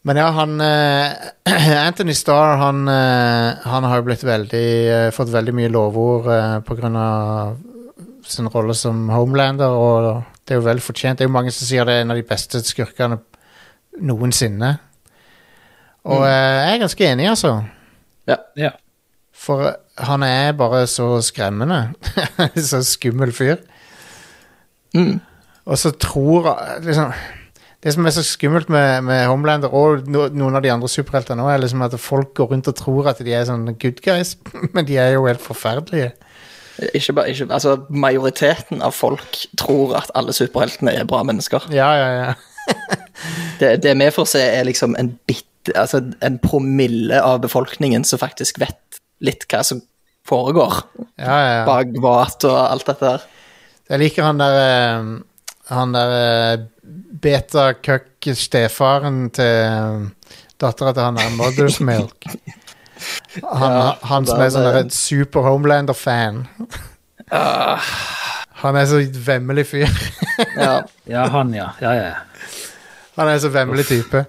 Men 0.09 0.17
ja, 0.17 0.29
han 0.33 0.57
uh, 0.63 1.13
Anthony 1.89 2.15
Starr, 2.17 2.57
han, 2.63 2.87
uh, 2.89 3.61
han 3.69 3.85
har 3.85 4.01
jo 4.01 4.07
blitt 4.07 4.25
veldig 4.25 4.69
uh, 4.89 5.09
fått 5.13 5.35
veldig 5.35 5.53
mye 5.59 5.73
lovord 5.75 6.31
uh, 6.31 6.95
av 6.97 7.59
sin 8.29 8.49
rolle 8.53 8.77
som 8.77 9.09
Homelander, 9.13 9.73
og 9.73 10.23
det 10.45 10.55
er 10.55 10.63
jo 10.63 10.67
vel 10.69 10.81
fortjent. 10.81 11.19
Det 11.19 11.27
er 11.27 11.29
jo 11.29 11.35
mange 11.37 11.53
som 11.53 11.69
sier 11.69 11.85
det 11.85 11.97
er 11.97 12.07
en 12.07 12.15
av 12.15 12.21
de 12.21 12.25
beste 12.29 12.61
skurkene 12.65 13.21
noensinne. 14.01 14.77
Og 16.09 16.23
mm. 16.23 16.29
jeg 16.29 16.75
er 16.75 16.83
ganske 16.83 17.11
enig, 17.13 17.29
altså. 17.29 17.55
Ja. 18.29 18.71
For 19.39 19.73
han 19.99 20.23
er 20.27 20.53
bare 20.59 20.87
så 20.87 21.21
skremmende. 21.25 21.93
så 22.71 22.83
skummel 22.87 23.33
fyr. 23.33 23.57
Mm. 24.95 25.19
Og 25.69 25.79
så 25.79 25.91
tror 25.91 26.49
liksom, 26.81 27.13
Det 27.83 27.93
som 27.93 28.07
er 28.07 28.11
så 28.11 28.23
skummelt 28.23 28.69
med, 28.69 29.03
med 29.03 29.27
Homelander 29.27 29.69
og 29.69 30.09
no, 30.11 30.25
noen 30.35 30.57
av 30.57 30.65
de 30.65 30.73
andre 30.73 30.89
superheltene 30.89 31.45
er 31.53 31.61
liksom 31.63 31.83
at 31.87 31.95
folk 32.01 32.33
går 32.35 32.51
rundt 32.53 32.69
og 32.69 32.75
tror 32.75 33.11
at 33.13 33.21
de 33.23 33.35
er 33.35 33.45
sånn 33.47 33.69
good 33.79 34.01
guys, 34.03 34.35
men 34.75 34.89
de 34.89 34.97
er 34.99 35.13
jo 35.15 35.29
helt 35.29 35.45
forferdelige. 35.45 36.11
Ikke 36.95 37.13
bare, 37.13 37.31
ikke, 37.31 37.47
altså, 37.55 37.77
majoriteten 37.91 38.83
av 38.83 38.95
folk 38.95 39.45
tror 39.59 39.97
at 39.99 40.11
alle 40.19 40.35
superheltene 40.35 40.95
er 40.95 41.07
bra 41.07 41.23
mennesker. 41.27 41.71
Ja, 41.75 41.91
ja, 41.95 42.11
ja. 42.19 42.35
Det, 43.59 43.77
det 43.83 43.95
vi 43.99 44.11
får 44.15 44.27
se, 44.31 44.43
er 44.61 44.65
liksom 44.69 44.95
en 44.99 45.19
bit, 45.27 45.45
Altså 45.77 45.99
en 46.25 46.39
promille 46.41 47.21
av 47.21 47.41
befolkningen 47.43 48.05
som 48.07 48.19
faktisk 48.21 48.59
vet 48.63 48.99
litt 49.21 49.45
hva 49.51 49.63
som 49.67 49.81
foregår 50.29 50.73
ja, 51.19 51.27
ja, 51.27 51.55
ja. 51.59 51.65
bak 51.67 51.87
vat 52.03 52.45
og 52.49 52.57
alt 52.57 52.87
dette 52.89 53.05
der. 53.05 53.21
Jeg 53.89 53.99
liker 54.03 54.23
han 54.29 54.39
der 54.41 54.55
eh, 54.63 55.05
Han 55.73 55.93
der 55.97 56.11
eh, 56.17 56.59
beta-cuck-stefaren 57.25 59.31
til 59.37 59.45
eh, 59.45 59.99
dattera 60.61 60.93
til 60.97 61.05
han 61.05 61.17
der 61.21 61.31
Mother's 61.37 61.79
Milk. 61.89 62.19
Han, 63.43 63.73
Ja, 63.73 63.95
han 64.11 64.27
som 64.27 64.41
er 64.43 64.51
sånn 64.55 64.67
en 64.73 64.91
super 64.95 65.41
Homelander-fan. 65.47 66.37
Han 68.59 68.77
er 68.77 68.87
så 68.91 68.97
vemmelig 69.27 69.67
fyr. 69.71 69.89
Ja. 70.57 70.83
ja, 71.15 71.27
han, 71.31 71.55
ja. 71.55 71.69
Ja, 71.83 71.93
ja. 71.95 72.13
Han 73.19 73.29
er 73.29 73.35
en 73.37 73.43
så 73.43 73.51
vemmelig 73.53 73.85
type. 73.89 74.25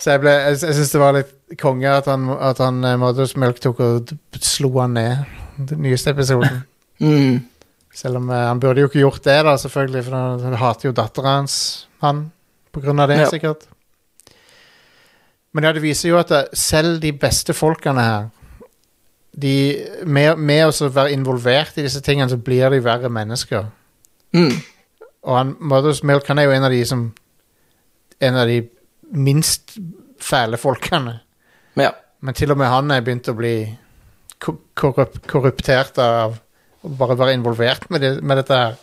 Så 0.00 0.10
jeg, 0.14 0.22
ble, 0.24 0.32
jeg, 0.48 0.58
jeg 0.64 0.74
syns 0.78 0.92
det 0.94 1.00
var 1.02 1.14
litt 1.14 1.32
konge 1.60 1.90
at 1.92 2.08
han, 2.10 2.26
at 2.42 2.58
han 2.62 2.80
eh, 2.88 2.96
Mother's 2.98 3.36
Milk 3.38 3.60
tok 3.62 3.80
og 3.84 4.12
slo 4.42 4.72
han 4.80 4.96
ned. 4.98 5.24
Den 5.70 5.82
nyeste 5.86 6.14
episoden. 6.16 6.62
Mm. 7.02 7.40
Selv 7.90 8.20
om 8.20 8.28
eh, 8.30 8.44
han 8.46 8.60
burde 8.62 8.78
jo 8.84 8.86
ikke 8.86 9.00
gjort 9.00 9.24
det, 9.24 9.34
da, 9.42 9.56
selvfølgelig, 9.58 10.04
for 10.06 10.14
han, 10.14 10.42
han 10.44 10.54
hater 10.60 10.86
jo 10.86 10.92
dattera 10.94 11.32
hans, 11.40 11.54
han, 12.04 12.20
på 12.70 12.78
grunn 12.84 13.02
av 13.02 13.08
det, 13.10 13.16
Ja. 13.24 13.26
sikkert. 13.32 13.64
Men 15.52 15.66
ja, 15.66 15.72
det 15.74 15.82
viser 15.82 16.12
jo 16.12 16.18
at 16.20 16.30
det, 16.30 16.44
selv 16.54 17.00
de 17.02 17.10
beste 17.12 17.56
folkene 17.58 18.04
her 18.06 18.28
de, 19.34 19.54
Med, 20.06 20.38
med 20.38 20.68
å 20.68 20.88
være 20.94 21.10
involvert 21.16 21.76
i 21.80 21.84
disse 21.88 22.00
tingene, 22.04 22.30
så 22.30 22.38
blir 22.38 22.70
de 22.70 22.78
verre 22.84 23.10
mennesker. 23.10 23.66
Mm. 24.36 24.54
Og 25.26 25.36
han, 25.40 25.54
Mother's 25.58 26.04
Milk 26.06 26.28
han 26.30 26.38
er 26.38 26.46
jo 26.48 26.54
en 26.54 26.68
av 26.68 26.70
de 26.70 26.84
som 26.86 27.08
En 28.22 28.36
av 28.38 28.46
de 28.50 28.60
minst 29.12 29.76
fæle 30.22 30.56
folkene. 30.60 31.18
Men 31.74 31.88
ja. 31.88 31.92
Men 32.22 32.36
til 32.38 32.52
og 32.54 32.58
med 32.60 32.70
han 32.70 32.90
er 32.94 33.02
begynt 33.02 33.26
å 33.28 33.34
bli 33.34 33.54
korrup 34.42 35.16
korruptert 35.30 35.98
av 36.02 36.36
å 36.82 36.90
bare 36.98 37.16
være 37.18 37.34
involvert 37.36 37.88
med, 37.90 38.02
det, 38.02 38.10
med 38.22 38.38
dette 38.40 38.58
her. 38.58 38.76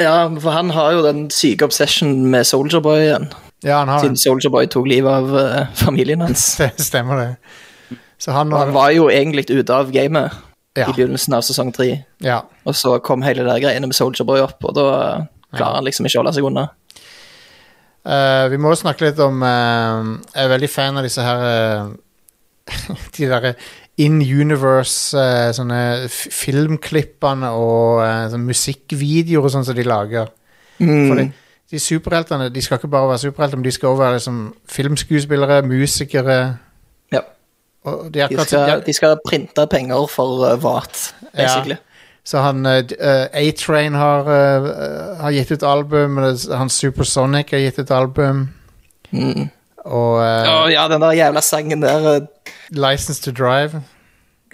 ja, 0.00 0.14
for 0.42 0.54
han 0.54 0.70
har 0.74 0.92
jo 0.96 1.02
den 1.06 1.24
syke 1.34 1.66
obsession 1.66 2.26
med 2.30 2.46
Soldier 2.46 2.82
Boy 2.82 3.04
igjen. 3.04 3.28
Ja, 3.66 3.82
han 3.82 3.90
har 3.92 4.00
Siden 4.02 4.16
Soldier 4.18 4.50
Boy 4.54 4.66
tok 4.72 4.86
livet 4.88 5.10
av 5.12 5.34
uh, 5.34 5.66
familien 5.78 6.22
hans. 6.24 6.46
det. 6.60 6.70
Stemmer 6.80 7.20
det. 7.20 7.98
Så 8.20 8.32
han 8.34 8.52
Og 8.52 8.58
han 8.58 8.72
var 8.74 8.90
jo 8.94 9.08
egentlig 9.10 9.46
ute 9.50 9.74
av 9.74 9.90
gamet 9.94 10.30
Ja. 10.78 10.86
i 10.86 10.92
begynnelsen 10.94 11.34
av 11.34 11.42
sesong 11.42 11.72
tre. 11.74 12.04
ja. 12.22 12.40
Og 12.64 12.74
så 12.78 12.98
kom 13.02 13.22
hele 13.26 13.42
det 13.42 13.56
greiene 13.64 13.88
med 13.90 13.96
Soldier 13.98 14.24
Boy 14.24 14.38
opp, 14.44 14.62
og 14.64 14.74
da 14.76 14.84
eh, 15.18 15.24
klarer 15.56 15.80
han 15.80 15.84
liksom 15.88 16.06
ikke 16.06 16.20
å 16.20 16.22
holde 16.22 16.34
seg 16.36 16.46
unna. 16.46 16.68
Eh, 18.00 18.46
vi 18.48 18.56
må 18.56 18.70
snakke 18.80 19.04
litt 19.10 19.18
om 19.20 19.42
uh, 19.44 20.06
Jeg 20.32 20.44
er 20.46 20.52
veldig 20.54 20.68
fan 20.72 20.96
av 20.96 21.04
disse 21.04 21.20
her 21.20 21.42
uh, 21.44 21.90
De 23.18 23.26
derre 23.28 23.54
in 24.00 24.22
universe 24.24 25.20
sånne 25.52 26.06
filmklippene 26.08 27.50
og 27.52 28.32
musikkvideoer 28.40 29.44
og 29.44 29.52
sånn 29.52 29.66
som 29.68 29.76
de 29.76 29.84
lager. 29.84 30.30
Mm. 30.80 31.02
For 31.10 31.18
de, 31.20 31.26
de 31.74 31.80
superheltene 31.84 32.46
de 32.54 32.62
skal 32.64 32.80
ikke 32.80 32.88
bare 32.94 33.10
være 33.10 33.20
superhelter, 33.26 33.60
men 33.60 33.66
de 33.66 33.74
skal 33.76 33.90
også 33.92 34.00
være 34.00 34.16
liksom, 34.16 34.38
filmskuespillere, 34.78 35.58
musikere 35.68 36.38
Ja. 37.12 37.20
de 37.84 38.24
De 38.30 38.40
skal, 38.46 38.64
de 38.64 38.72
er- 38.78 38.84
de 38.86 38.92
skal 38.96 39.18
printe 39.26 39.66
penger 39.68 40.06
for 40.08 40.46
uh, 40.48 40.56
VAT, 40.62 41.02
basically. 41.36 41.76
Så 42.30 42.38
han 42.38 42.66
uh, 42.66 42.72
A-Train 43.32 43.94
har, 43.94 44.20
uh, 44.20 45.16
har 45.18 45.30
gitt 45.34 45.50
ut 45.50 45.62
album, 45.66 46.20
han 46.50 46.70
Supersonic 46.70 47.50
har 47.50 47.58
gitt 47.58 47.78
ut 47.78 47.90
album. 47.90 48.44
Mm. 49.10 49.48
Og 49.84 50.20
uh, 50.20 50.62
oh, 50.62 50.68
ja, 50.70 50.86
den 50.88 51.02
der 51.02 51.16
jævla 51.18 51.40
sangen 51.42 51.82
der 51.82 52.20
uh, 52.20 52.26
License 52.70 53.22
to 53.22 53.32
Drive. 53.34 53.82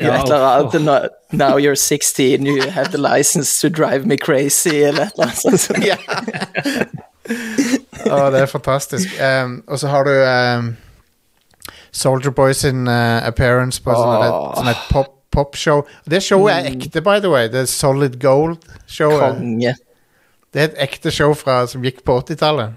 ja, 0.01 0.14
et 0.14 0.22
eller 0.22 0.47
annet, 0.47 0.83
now, 0.83 0.99
now 1.33 1.59
you're 1.59 1.74
16, 1.74 2.47
you 2.47 2.70
have 2.70 2.91
the 2.93 2.99
license 2.99 3.61
to 3.61 3.68
drive 3.68 4.07
me 4.07 4.16
crazy, 4.16 4.68
eller 4.68 5.03
et 5.03 5.12
eller 5.14 5.27
annet 5.27 5.61
sånt. 5.61 5.79
Ja. 5.87 5.97
oh, 8.12 8.33
det 8.33 8.41
er 8.41 8.47
fantastisk. 8.47 9.09
Um, 9.45 9.64
og 9.66 9.79
så 9.79 9.89
har 9.89 10.05
du 10.05 10.11
um, 10.11 10.77
Soldier 11.93 12.31
Boy 12.31 12.53
sin 12.53 12.89
uh, 12.89 13.27
appearance 13.27 13.83
på 13.83 13.91
sånn 13.91 14.22
et, 14.22 14.37
sånn 14.57 14.70
et 14.70 14.85
pop, 14.91 15.16
popshow. 15.37 15.84
Det 16.09 16.22
showet 16.24 16.55
er 16.57 16.70
ekte, 16.72 17.03
by 17.05 17.20
the 17.20 17.32
way. 17.32 17.51
Det 17.53 17.66
er 17.66 17.70
Solid 17.70 18.16
Gold-showet. 18.22 19.41
Konge. 19.41 19.74
Det 20.55 20.62
er 20.62 20.70
et 20.70 20.78
ekte 20.87 21.12
show 21.12 21.34
fra, 21.37 21.64
som 21.68 21.84
gikk 21.84 22.01
på 22.07 22.16
80-tallet. 22.22 22.76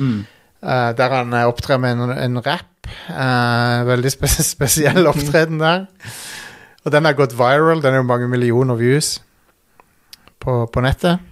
Uh, 0.00 0.90
der 0.98 1.12
han 1.12 1.34
uh, 1.34 1.44
opptrer 1.46 1.78
med 1.78 1.94
en, 1.94 2.16
en 2.16 2.40
rap. 2.42 2.90
Uh, 3.10 3.86
veldig 3.86 4.12
spe 4.14 4.30
spesiell 4.54 5.06
opptreden 5.06 5.62
der. 5.62 5.86
Og 6.86 6.92
den 6.94 7.06
har 7.06 7.16
gått 7.18 7.36
viral. 7.38 7.82
Den 7.82 7.94
er 7.94 8.02
jo 8.02 8.08
mange 8.08 8.28
millioner 8.30 8.78
views 8.78 9.16
på, 10.42 10.64
på 10.66 10.82
nettet. 10.84 11.22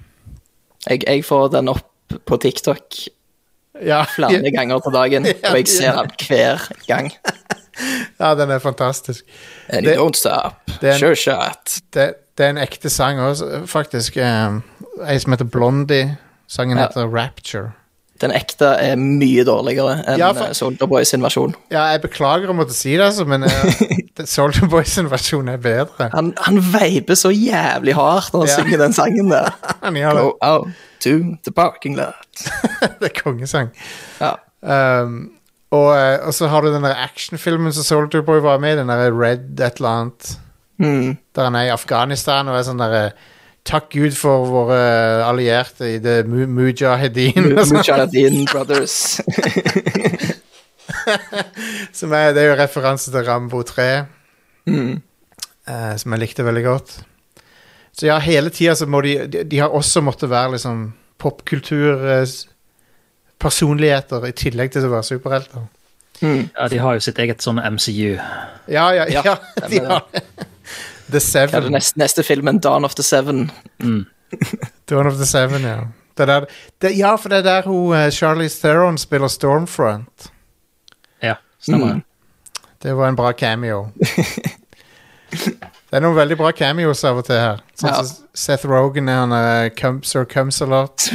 Jeg, 0.87 1.03
jeg 1.07 1.25
får 1.27 1.51
den 1.55 1.73
opp 1.73 1.91
på 2.29 2.37
TikTok 2.37 2.99
Ja, 3.83 4.05
flere 4.07 4.51
ganger 4.57 4.83
på 4.85 4.93
dagen, 4.95 5.27
og 5.27 5.57
jeg 5.59 5.69
ser 5.71 5.97
den 5.99 6.27
hver 6.29 6.69
gang. 6.87 7.11
ja, 8.21 8.35
den 8.35 8.51
er 8.51 8.59
fantastisk. 8.59 9.25
And 9.69 9.87
Det- 9.87 9.97
don't 9.99 10.15
stop. 10.19 10.55
en- 10.83 10.99
Sure 10.99 11.17
shot. 11.17 11.79
Det, 11.95 12.15
det 12.39 12.47
er 12.47 12.51
en 12.51 12.59
ekte 12.59 12.91
sang 12.91 13.21
også, 13.21 13.67
faktisk. 13.67 14.17
Um, 14.17 14.63
Ei 15.09 15.19
som 15.19 15.33
heter 15.33 15.45
Blondie. 15.45 16.17
Sangen 16.49 16.77
Ja. 16.79 16.87
heter 16.87 17.07
Rapture. 17.09 17.73
Den 18.21 18.31
ekte 18.31 18.65
er 18.79 18.95
mye 18.97 19.43
dårligere 19.45 19.97
enn 20.07 20.19
Ja, 20.19 20.29
ja, 20.29 20.33
for- 20.33 20.53
Soldier 20.55 20.87
Boys 20.87 21.09
sin 21.09 21.21
versjon. 21.23 21.55
Ja, 21.71 21.83
jeg 21.91 22.03
beklager 22.03 22.49
å 22.49 22.55
måtte 22.55 22.73
si 22.73 22.93
det, 22.97 23.01
altså, 23.03 23.25
men 23.27 23.43
uh, 23.49 24.25
Soldier 24.25 24.69
Boys 24.71 24.89
sin 24.95 25.09
versjon 25.11 25.49
er 25.49 25.57
bedre. 25.57 26.11
Han, 26.15 26.33
han 26.39 26.61
veiper 26.73 27.15
så 27.19 27.33
jævlig 27.35 27.95
hardt 27.99 28.33
når 28.33 28.41
han 28.47 28.49
Ja. 28.49 28.57
synger 28.63 28.79
den 28.85 28.93
sangen 28.93 29.31
der. 29.31 29.51
Go 30.21 30.33
out 30.41 30.69
to 31.01 31.35
the 31.45 31.51
parking 31.53 31.97
lot. 31.97 32.15
det 33.01 33.11
er 33.11 33.21
kongesang. 33.23 33.71
Ja. 34.21 34.37
Um, 35.03 35.34
og, 35.75 35.91
uh, 35.93 36.27
og 36.29 36.35
så 36.37 36.49
har 36.53 36.65
du 36.65 36.73
den 36.75 36.85
der 36.87 36.99
actionfilmen 37.05 37.73
som 37.75 37.87
Soldier 37.87 38.25
Boy 38.27 38.41
var 38.45 38.61
med 38.63 38.77
i, 38.77 38.81
den 38.83 38.93
der 38.93 39.09
Red 39.13 39.61
et 39.61 39.81
eller 39.81 40.01
annet. 40.01 40.35
Mm. 40.83 41.15
Der 41.37 41.47
han 41.49 41.55
er 41.59 41.69
i 41.69 41.73
Afghanistan 41.75 42.49
og 42.51 42.57
er 42.59 42.67
sånn 42.67 42.81
derre 42.83 43.05
Takk 43.65 43.87
Gud 43.95 44.13
for 44.19 44.43
våre 44.51 44.79
allierte 45.25 45.87
i 45.95 46.01
det 46.03 46.19
Mu- 46.29 46.51
Mujahedin. 46.53 47.47
sånn. 47.65 47.79
Mujahedin 47.79 48.43
Brothers. 48.51 49.21
Som 51.97 52.13
er, 52.13 52.35
det 52.37 52.43
er 52.45 52.51
jo 52.51 52.59
referanse 52.61 53.13
til 53.15 53.25
Rambo 53.27 53.63
3, 53.67 53.89
Mm. 54.67 54.95
uh, 55.69 55.93
som 56.01 56.13
jeg 56.15 56.21
likte 56.23 56.45
veldig 56.47 56.63
godt. 56.65 56.93
Så 57.93 58.07
ja, 58.09 58.15
hele 58.25 58.49
tida 58.51 58.73
så 58.75 58.87
må 58.89 59.03
de 59.05 59.27
De, 59.29 59.43
de 59.45 59.59
har 59.61 59.75
også 59.77 60.01
måttet 60.03 60.31
være 60.33 60.55
liksom 60.57 60.87
popkultur-personligheter 63.45 64.27
i 64.29 64.33
tillegg 64.33 64.73
til 64.73 64.87
å 64.87 64.91
være 64.93 65.07
superhelter. 65.09 65.65
Mm. 66.23 66.49
Ja, 66.57 66.69
de 66.71 66.79
har 66.79 66.95
jo 66.97 67.01
sitt 67.05 67.19
eget 67.19 67.43
sånn 67.45 67.59
MCU. 67.61 68.15
Ja, 68.71 68.87
ja, 68.95 69.05
ja. 69.11 69.23
Ja, 69.25 69.37
de 69.69 69.79
har 69.85 70.05
det. 70.13 70.23
The 71.11 71.19
er 71.19 71.21
Seven. 71.21 71.67
neste, 71.73 71.99
neste 72.01 72.23
filmen? 72.25 72.59
Dawn 72.65 72.85
of 72.85 72.95
the 72.97 73.03
Seven. 73.05 73.51
Dawn 74.89 75.07
of 75.07 75.19
the 75.19 75.27
Seven, 75.27 75.63
ja. 75.69 75.83
Det 76.17 76.27
der, 76.31 76.47
det, 76.81 76.93
ja, 76.97 77.17
for 77.17 77.29
det 77.29 77.39
er 77.43 77.43
der 77.43 77.63
hun 77.69 77.93
uh, 77.93 78.09
Charlize 78.11 78.61
Theron 78.63 78.97
spiller 78.99 79.29
Stormfront. 79.29 80.31
Ja, 81.23 81.35
stemmer 81.61 81.95
Mm. 81.95 82.03
det. 82.83 82.95
Var 82.97 83.09
en 83.09 83.17
bra 83.17 83.33
cameo. 83.33 83.89
Det 85.31 85.99
er 85.99 86.01
noen 86.05 86.17
veldig 86.17 86.37
bra 86.39 86.51
cameos 86.53 87.05
av 87.05 87.19
og 87.21 87.25
til 87.27 87.37
her. 87.39 87.61
Sånn 87.79 87.91
Ja. 87.91 88.03
som 88.03 88.27
Seth 88.35 88.67
Rogan 88.67 89.09
er 89.09 89.21
han 89.27 89.71
cum, 89.77 90.03
Sir 90.03 90.25
Cumsalot. 90.25 91.09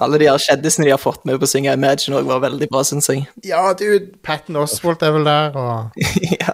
Alle 0.00 0.18
de 0.18 0.24
her 0.30 0.38
kjendisene 0.40 0.86
de 0.86 0.90
har 0.94 0.98
fått 1.02 1.24
med 1.28 1.38
på 1.40 1.44
å 1.46 1.50
synge 1.50 1.72
Imagine 1.76 2.16
også 2.20 2.28
var 2.30 2.40
veldig 2.46 2.68
bra, 2.72 2.80
syns 2.86 3.08
jeg. 3.10 3.26
Ja, 3.44 3.72
dude! 3.78 4.06
Patton 4.24 4.56
Oswalt 4.62 5.02
er 5.02 5.10
vel 5.16 5.24
der, 5.28 5.50
og 5.58 5.90
ja. 6.40 6.52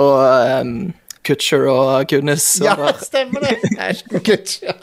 Og 0.00 0.14
um, 0.60 0.92
Kutcher 1.24 1.62
og 1.70 1.86
og- 2.02 2.12
Ja, 2.12 2.18
stemmer 3.08 3.40
det! 3.46 3.56
Ashton 3.78 4.20
Kutcher. 4.20 4.74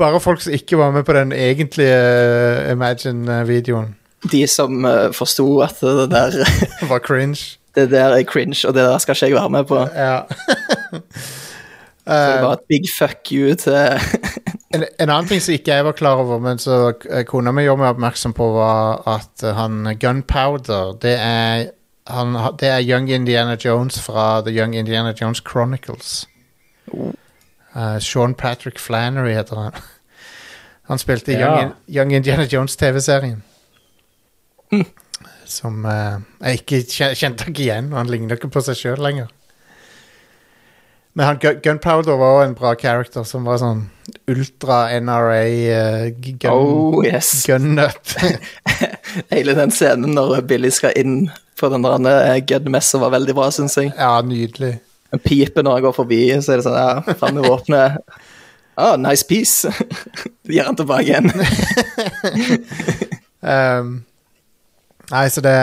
Bare 0.00 0.20
folk 0.22 0.40
som 0.42 0.52
ikke 0.54 0.76
var 0.78 0.90
med 0.94 1.02
på 1.04 1.12
den 1.12 1.32
egentlige 1.32 1.94
eh, 1.94 2.72
Imagine-videoen, 2.72 3.94
De 4.32 4.46
som 4.46 4.84
uh, 4.84 5.12
forsto 5.12 5.60
at 5.64 5.76
det 5.80 6.10
der, 6.12 6.30
var 6.88 6.98
cringe. 6.98 7.56
det 7.74 7.90
der 7.90 8.04
er 8.16 8.22
cringe, 8.24 8.68
og 8.68 8.74
det 8.74 8.82
der 8.84 8.98
skal 8.98 9.12
ikke 9.14 9.26
jeg 9.26 9.34
være 9.34 9.50
med 9.50 9.64
på. 9.64 9.78
Ja. 9.94 10.20
Så 12.06 12.16
det 12.16 12.42
var 12.42 12.52
et 12.52 12.58
big 12.68 12.84
fuck 12.98 13.32
you 13.32 13.54
til 13.54 13.72
En, 14.74 14.84
en 14.84 15.10
annen 15.10 15.26
ting 15.26 15.40
som 15.42 15.54
ikke 15.56 15.74
jeg 15.74 15.84
var 15.84 15.96
klar 15.98 16.20
over, 16.22 16.38
men 16.42 16.60
så 16.62 16.92
eh, 17.10 17.24
kona 17.26 17.50
mi 17.50 17.64
gjorde 17.64 17.82
meg 17.82 17.96
oppmerksom 17.96 18.34
på, 18.38 18.46
var 18.54 19.00
at 19.10 19.42
eh, 19.42 19.56
han 19.56 19.96
Gunpowder, 19.98 20.92
det 21.02 21.16
er, 21.18 21.64
han, 22.06 22.38
det 22.60 22.70
er 22.70 22.84
Young 22.86 23.10
Indiana 23.10 23.56
Jones 23.58 23.98
fra 24.02 24.44
The 24.46 24.54
Young 24.54 24.76
Indiana 24.78 25.10
Jones 25.20 25.42
Chronicles. 25.42 26.28
Uh, 26.90 27.98
Sean 27.98 28.34
Patrick 28.34 28.78
Flannery 28.78 29.34
heter 29.34 29.56
han. 29.56 29.72
Han 30.90 30.98
spilte 30.98 31.32
i 31.32 31.36
Ja. 31.38 31.50
Young, 31.54 31.72
Young 31.86 32.12
Indiana 32.12 32.44
Jones 32.50 32.76
TV-serien. 32.76 33.42
Som 35.46 35.84
uh, 35.84 36.18
jeg 36.40 36.62
ikke 36.62 36.80
kjente 37.14 37.46
ikke 37.46 37.62
igjen, 37.62 37.92
han 37.94 38.10
ligner 38.10 38.34
ikke 38.34 38.50
på 38.50 38.62
seg 38.66 38.78
sjøl 38.78 39.02
lenger. 39.02 39.30
Men 41.18 41.26
han, 41.26 41.38
Gu- 41.42 41.58
Gunpowder 41.64 42.16
var 42.20 42.36
også 42.36 42.48
en 42.48 42.54
bra 42.54 42.74
character, 42.78 43.24
som 43.26 43.44
var 43.48 43.58
sånn 43.58 43.80
ultra-NRA 44.30 45.40
uh, 45.74 46.04
gun, 46.22 46.50
Oh, 46.52 47.00
yes. 47.04 47.32
gunnut. 47.48 48.14
Hele 49.34 49.56
den 49.58 49.72
scenen 49.74 50.14
når 50.14 50.40
Billy 50.46 50.70
skal 50.74 50.94
inn 51.00 51.24
på 51.60 51.68
den 51.72 51.82
der 51.82 52.30
uh, 52.30 52.38
gunmessa 52.46 53.00
var 53.02 53.10
veldig 53.16 53.34
bra, 53.36 53.48
syns 53.54 53.74
jeg. 53.80 53.90
ja, 53.98 54.12
nydelig. 54.22 54.76
En 55.10 55.18
pipe 55.24 55.62
når 55.66 55.80
han 55.80 55.86
går 55.88 55.96
forbi, 55.98 56.20
så 56.38 56.54
er 56.54 56.60
det 56.60 56.68
sånn 56.68 56.78
Ja, 56.78 57.16
fram 57.18 57.34
med 57.40 57.48
våpenet. 57.50 57.98
Ah, 58.80 58.94
nice 58.96 59.26
piece. 59.26 59.66
Gir 60.48 60.62
han 60.70 60.78
tilbake 60.78 61.10
igjen. 61.10 61.32
Um, 63.40 64.04
Nei, 65.10 65.24
så 65.30 65.42
det, 65.42 65.54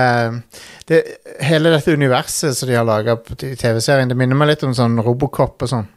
det 0.89 0.97
Hele 1.45 1.71
dette 1.71 1.93
universet 1.95 2.57
som 2.57 2.69
de 2.69 2.75
har 2.75 2.87
laga 2.87 3.15
i 3.37 3.53
TV-serien, 3.55 4.09
det 4.09 4.17
minner 4.19 4.37
meg 4.39 4.51
litt 4.51 4.65
om 4.67 4.75
sånn 4.75 4.99
Robocop 5.03 5.63
og 5.63 5.71
sånn. 5.71 5.87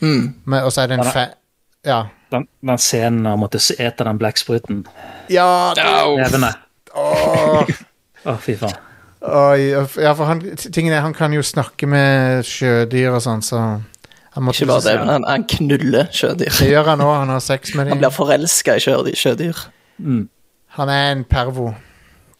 Mm. 0.00 0.24
Og 0.64 0.72
så 0.72 0.84
er 0.84 0.90
det 0.90 0.98
en 0.98 1.06
fe... 1.06 1.12
fa... 1.14 1.28
Ja. 1.86 2.00
Den, 2.30 2.44
den 2.62 2.78
scenen 2.78 3.26
å 3.26 3.36
måtte 3.40 3.58
ete 3.58 4.06
den 4.06 4.18
blekkspruten. 4.20 4.82
Ja, 5.32 5.72
det, 5.78 5.86
Levende. 6.18 6.52
åh. 6.94 7.70
Å, 8.26 8.34
fy 8.42 8.54
faen. 8.60 8.76
Oi, 9.20 9.70
ja, 10.00 10.12
for 10.16 10.24
han, 10.24 10.40
tingen 10.72 10.94
er, 10.94 11.02
han 11.04 11.14
kan 11.16 11.32
jo 11.34 11.42
snakke 11.44 11.88
med 11.90 12.46
sjødyr 12.48 13.12
og 13.18 13.20
sånn, 13.24 13.42
så 13.44 13.58
han 13.60 14.46
måtte 14.46 14.62
Ikke 14.62 14.70
bare 14.70 14.84
det, 14.86 14.94
men 15.02 15.10
han, 15.12 15.26
han 15.28 15.44
knuller 15.50 16.08
sjødyr. 16.14 16.54
Det 16.56 16.70
gjør 16.70 16.92
han 16.92 17.02
òg, 17.04 17.12
han 17.18 17.32
har 17.34 17.42
sex 17.44 17.74
med 17.74 17.88
dem. 17.88 17.96
Han 17.96 18.02
blir 18.04 18.14
forelska 18.14 18.78
i 18.78 18.84
sjødyr. 19.18 19.64
Mm. 20.00 20.22
Han 20.78 20.92
er 20.94 21.10
en 21.10 21.24
pervo. 21.28 21.72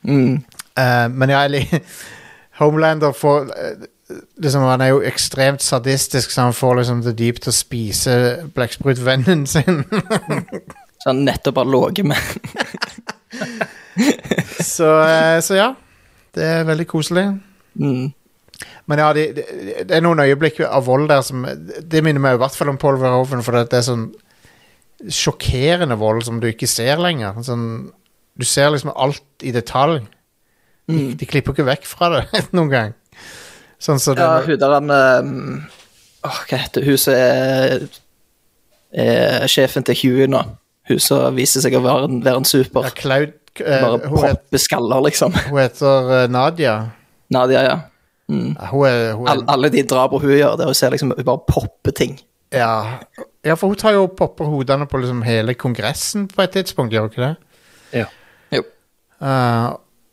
Mm. 0.08 0.40
Eh, 0.78 1.06
men 1.10 1.30
jeg 1.32 1.50
lik- 1.50 1.80
Homelander 2.60 3.12
får 3.16 3.48
eh, 3.56 3.86
liksom, 4.42 4.62
Han 4.68 4.80
er 4.84 4.88
jo 4.92 5.00
ekstremt 5.06 5.62
sadistisk, 5.64 6.30
så 6.30 6.40
han 6.48 6.54
får 6.56 6.74
liksom 6.82 7.02
The 7.06 7.12
Deep 7.16 7.40
til 7.40 7.50
å 7.52 7.56
spise 7.56 8.14
blekksprutvennen 8.54 9.46
sin. 9.48 9.84
Så 11.00 11.08
han 11.08 11.22
nettopp 11.24 11.56
har 11.62 11.68
ligget 11.70 12.06
med 12.10 12.20
så, 14.60 14.88
uh, 15.00 15.38
så 15.40 15.54
ja. 15.56 15.68
Det 16.34 16.44
er 16.46 16.64
veldig 16.68 16.86
koselig. 16.90 17.26
mm. 17.74 18.10
Men 18.90 18.98
ja, 18.98 19.12
det, 19.14 19.22
det, 19.36 19.44
det 19.88 19.94
er 19.96 20.02
noen 20.04 20.20
øyeblikk 20.20 20.58
av 20.66 20.82
vold 20.84 21.06
der 21.08 21.22
som 21.24 21.46
Det 21.80 22.02
minner 22.04 22.20
meg 22.20 22.34
i 22.36 22.40
hvert 22.42 22.56
fall 22.58 22.68
om 22.72 22.76
Paul 22.80 22.98
Verhoeven, 23.00 23.40
for 23.46 23.56
det 23.56 23.72
er 23.78 23.84
sånn 23.86 24.08
sjokkerende 25.08 25.96
vold 25.96 26.26
som 26.26 26.40
du 26.42 26.48
ikke 26.50 26.68
ser 26.68 27.00
lenger. 27.00 27.38
Sånn, 27.46 27.62
du 28.36 28.44
ser 28.44 28.68
liksom 28.74 28.90
alt 28.92 29.24
i 29.46 29.52
detalj. 29.54 30.02
De, 30.88 30.94
Mm. 30.96 31.10
de 31.20 31.26
klipper 31.28 31.52
ikke 31.54 31.66
vekk 31.68 31.84
fra 31.86 32.08
det 32.16 32.22
noen 32.56 32.70
gang. 32.72 32.94
Sånn 33.80 34.00
som 34.02 34.16
Ja, 34.18 34.40
hun 34.44 34.58
der 34.58 34.72
han 34.74 34.90
um, 34.90 35.60
åh, 36.26 36.38
Hva 36.50 36.58
heter 36.64 36.84
hun 36.84 36.98
som 37.00 37.14
er, 37.14 37.84
er 38.92 39.46
sjefen 39.50 39.84
til 39.86 39.96
Hugh 40.02 40.26
nå? 40.30 40.40
Hun 40.90 40.98
som 41.02 41.36
viser 41.36 41.62
seg 41.62 41.76
å 41.78 41.82
være 41.84 42.08
en, 42.08 42.18
være 42.24 42.40
en 42.42 42.48
super. 42.48 42.88
ja, 42.88 42.94
Cloud 42.96 43.36
eh, 43.62 43.82
Bare 43.84 44.00
hun, 44.02 44.16
proppe 44.18 44.58
skaller, 44.60 45.04
liksom. 45.06 45.36
hun 45.46 45.60
heter 45.62 46.10
uh, 46.10 46.24
Nadia. 46.32 46.74
Nadia, 47.30 47.62
ja. 47.68 47.76
Ja, 48.30 48.66
Hun 48.70 48.86
er, 48.86 49.12
hun 49.18 49.26
er 49.26 49.30
All, 49.32 49.44
alle 49.50 49.70
de 49.74 49.82
drapene 49.90 50.22
hun 50.22 50.34
gjør, 50.36 50.56
det 50.58 50.66
er 50.66 50.70
å 50.70 50.74
se 50.78 50.90
liksom 50.92 51.14
hun 51.16 51.24
bare 51.26 51.44
popper 51.50 51.94
ting. 51.98 52.18
ja. 52.54 52.98
ja, 53.46 53.54
for 53.58 53.70
hun 53.72 53.78
tar 53.80 53.94
jo 53.96 54.04
og 54.08 54.12
popper 54.18 54.46
hodene 54.50 54.86
på 54.90 54.98
liksom 55.02 55.22
hele 55.26 55.54
Kongressen 55.58 56.26
på 56.30 56.42
et 56.44 56.52
tidspunkt, 56.58 56.92
gjør 56.94 57.06
hun 57.08 57.14
ikke 57.14 57.24
det? 57.24 57.32
Ja. 58.02 58.06
Jo. 58.54 58.62
Eh, 59.22 59.68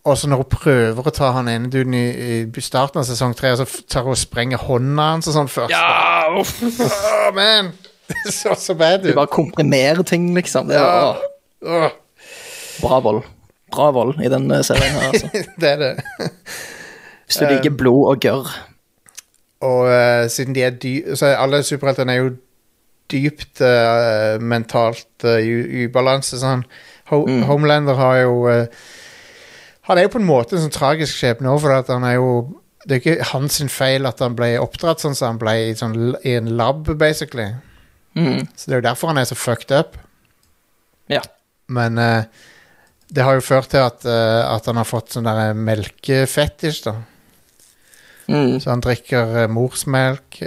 og 0.08 0.18
så 0.18 0.30
når 0.32 0.42
hun 0.42 0.50
prøver 0.52 1.08
å 1.10 1.14
ta 1.14 1.32
han 1.36 1.50
ene 1.52 1.70
duden 1.72 1.96
i, 1.98 2.06
i 2.48 2.64
starten 2.64 3.02
av 3.02 3.08
sesong 3.10 3.36
tre, 3.38 3.52
så 3.60 3.66
tar 3.92 4.06
hun 4.08 4.16
og 4.16 4.20
sprenger 4.20 4.62
hånda 4.64 5.08
hans 5.14 5.28
og 5.28 5.36
sånn 5.36 5.52
først. 5.52 5.74
Ja, 5.74 6.32
uff. 6.40 6.54
oh, 6.64 7.30
man! 7.36 7.74
Det 8.08 8.32
så 8.32 8.56
så 8.56 8.76
bad 8.80 9.02
ut. 9.04 9.10
Du 9.10 9.18
bare 9.18 9.28
komprimerer 9.32 10.04
ting, 10.08 10.30
liksom. 10.36 10.70
Det 10.72 10.78
er 10.80 11.20
Ja. 11.68 11.90
bra 12.82 13.00
vold. 13.04 13.26
Bra 13.74 13.90
vold 13.92 14.22
i 14.24 14.30
den 14.32 14.48
eh, 14.52 14.64
serien 14.64 14.96
her, 14.96 15.12
altså. 15.12 15.44
det 15.62 15.72
er 15.74 15.82
det. 15.82 15.94
Hvis 17.28 17.42
du 17.42 17.48
liker 17.50 17.76
blod 17.76 18.14
og 18.14 18.22
gørr. 18.24 18.52
Og 19.68 19.88
uh, 19.90 20.28
siden 20.32 20.56
de 20.56 20.64
er 20.64 20.76
dy 20.78 20.94
så 21.18 21.32
er 21.34 21.42
alle 21.42 21.64
superheltene 21.66 22.14
er 22.14 22.22
jo 22.22 22.36
dypt 23.12 23.60
uh, 23.66 24.38
mentalt 24.40 25.26
uh, 25.26 25.42
ubalanse. 25.84 26.40
Sånn. 26.40 26.64
Ho 27.12 27.24
Homelander 27.48 27.96
har 27.96 28.18
jo 28.22 28.34
eh, 28.52 28.66
Han 29.88 29.98
er 29.98 30.08
jo 30.08 30.14
på 30.18 30.20
en 30.22 30.28
måte 30.28 30.58
en 30.58 30.66
sånn 30.66 30.76
tragisk 30.76 31.16
skjebne 31.16 31.52
òg, 31.52 31.62
for 31.64 31.94
han 31.94 32.08
er 32.08 32.18
jo 32.18 32.32
Det 32.88 32.96
er 32.96 33.00
ikke 33.02 33.30
hans 33.34 33.58
feil 33.74 34.08
at 34.08 34.22
han 34.24 34.36
ble 34.38 34.54
oppdratt 34.62 35.02
sånn 35.04 35.16
som 35.18 35.34
han 35.34 35.40
ble 35.42 35.54
i, 35.66 35.72
sånn, 35.76 35.96
i 36.24 36.38
en 36.40 36.54
lab, 36.56 36.86
basically. 36.96 37.50
Mm. 38.16 38.46
Så 38.56 38.70
det 38.70 38.76
er 38.76 38.80
jo 38.80 38.86
derfor 38.86 39.12
han 39.12 39.20
er 39.20 39.28
så 39.28 39.36
fucked 39.36 39.74
up. 39.76 39.98
Ja. 41.12 41.20
Men 41.68 42.00
uh, 42.00 42.24
det 43.12 43.26
har 43.28 43.36
jo 43.36 43.44
ført 43.44 43.74
til 43.74 43.84
at, 43.84 44.06
uh, 44.08 44.54
at 44.54 44.70
han 44.70 44.80
har 44.80 44.88
fått 44.88 45.18
sånn 45.18 45.28
der 45.28 45.58
melkefetisj, 45.58 46.86
da. 46.88 46.96
Mm. 48.28 48.56
Så 48.64 48.72
han 48.72 48.84
drikker 48.84 49.36
uh, 49.36 49.44
morsmelk. 49.52 50.40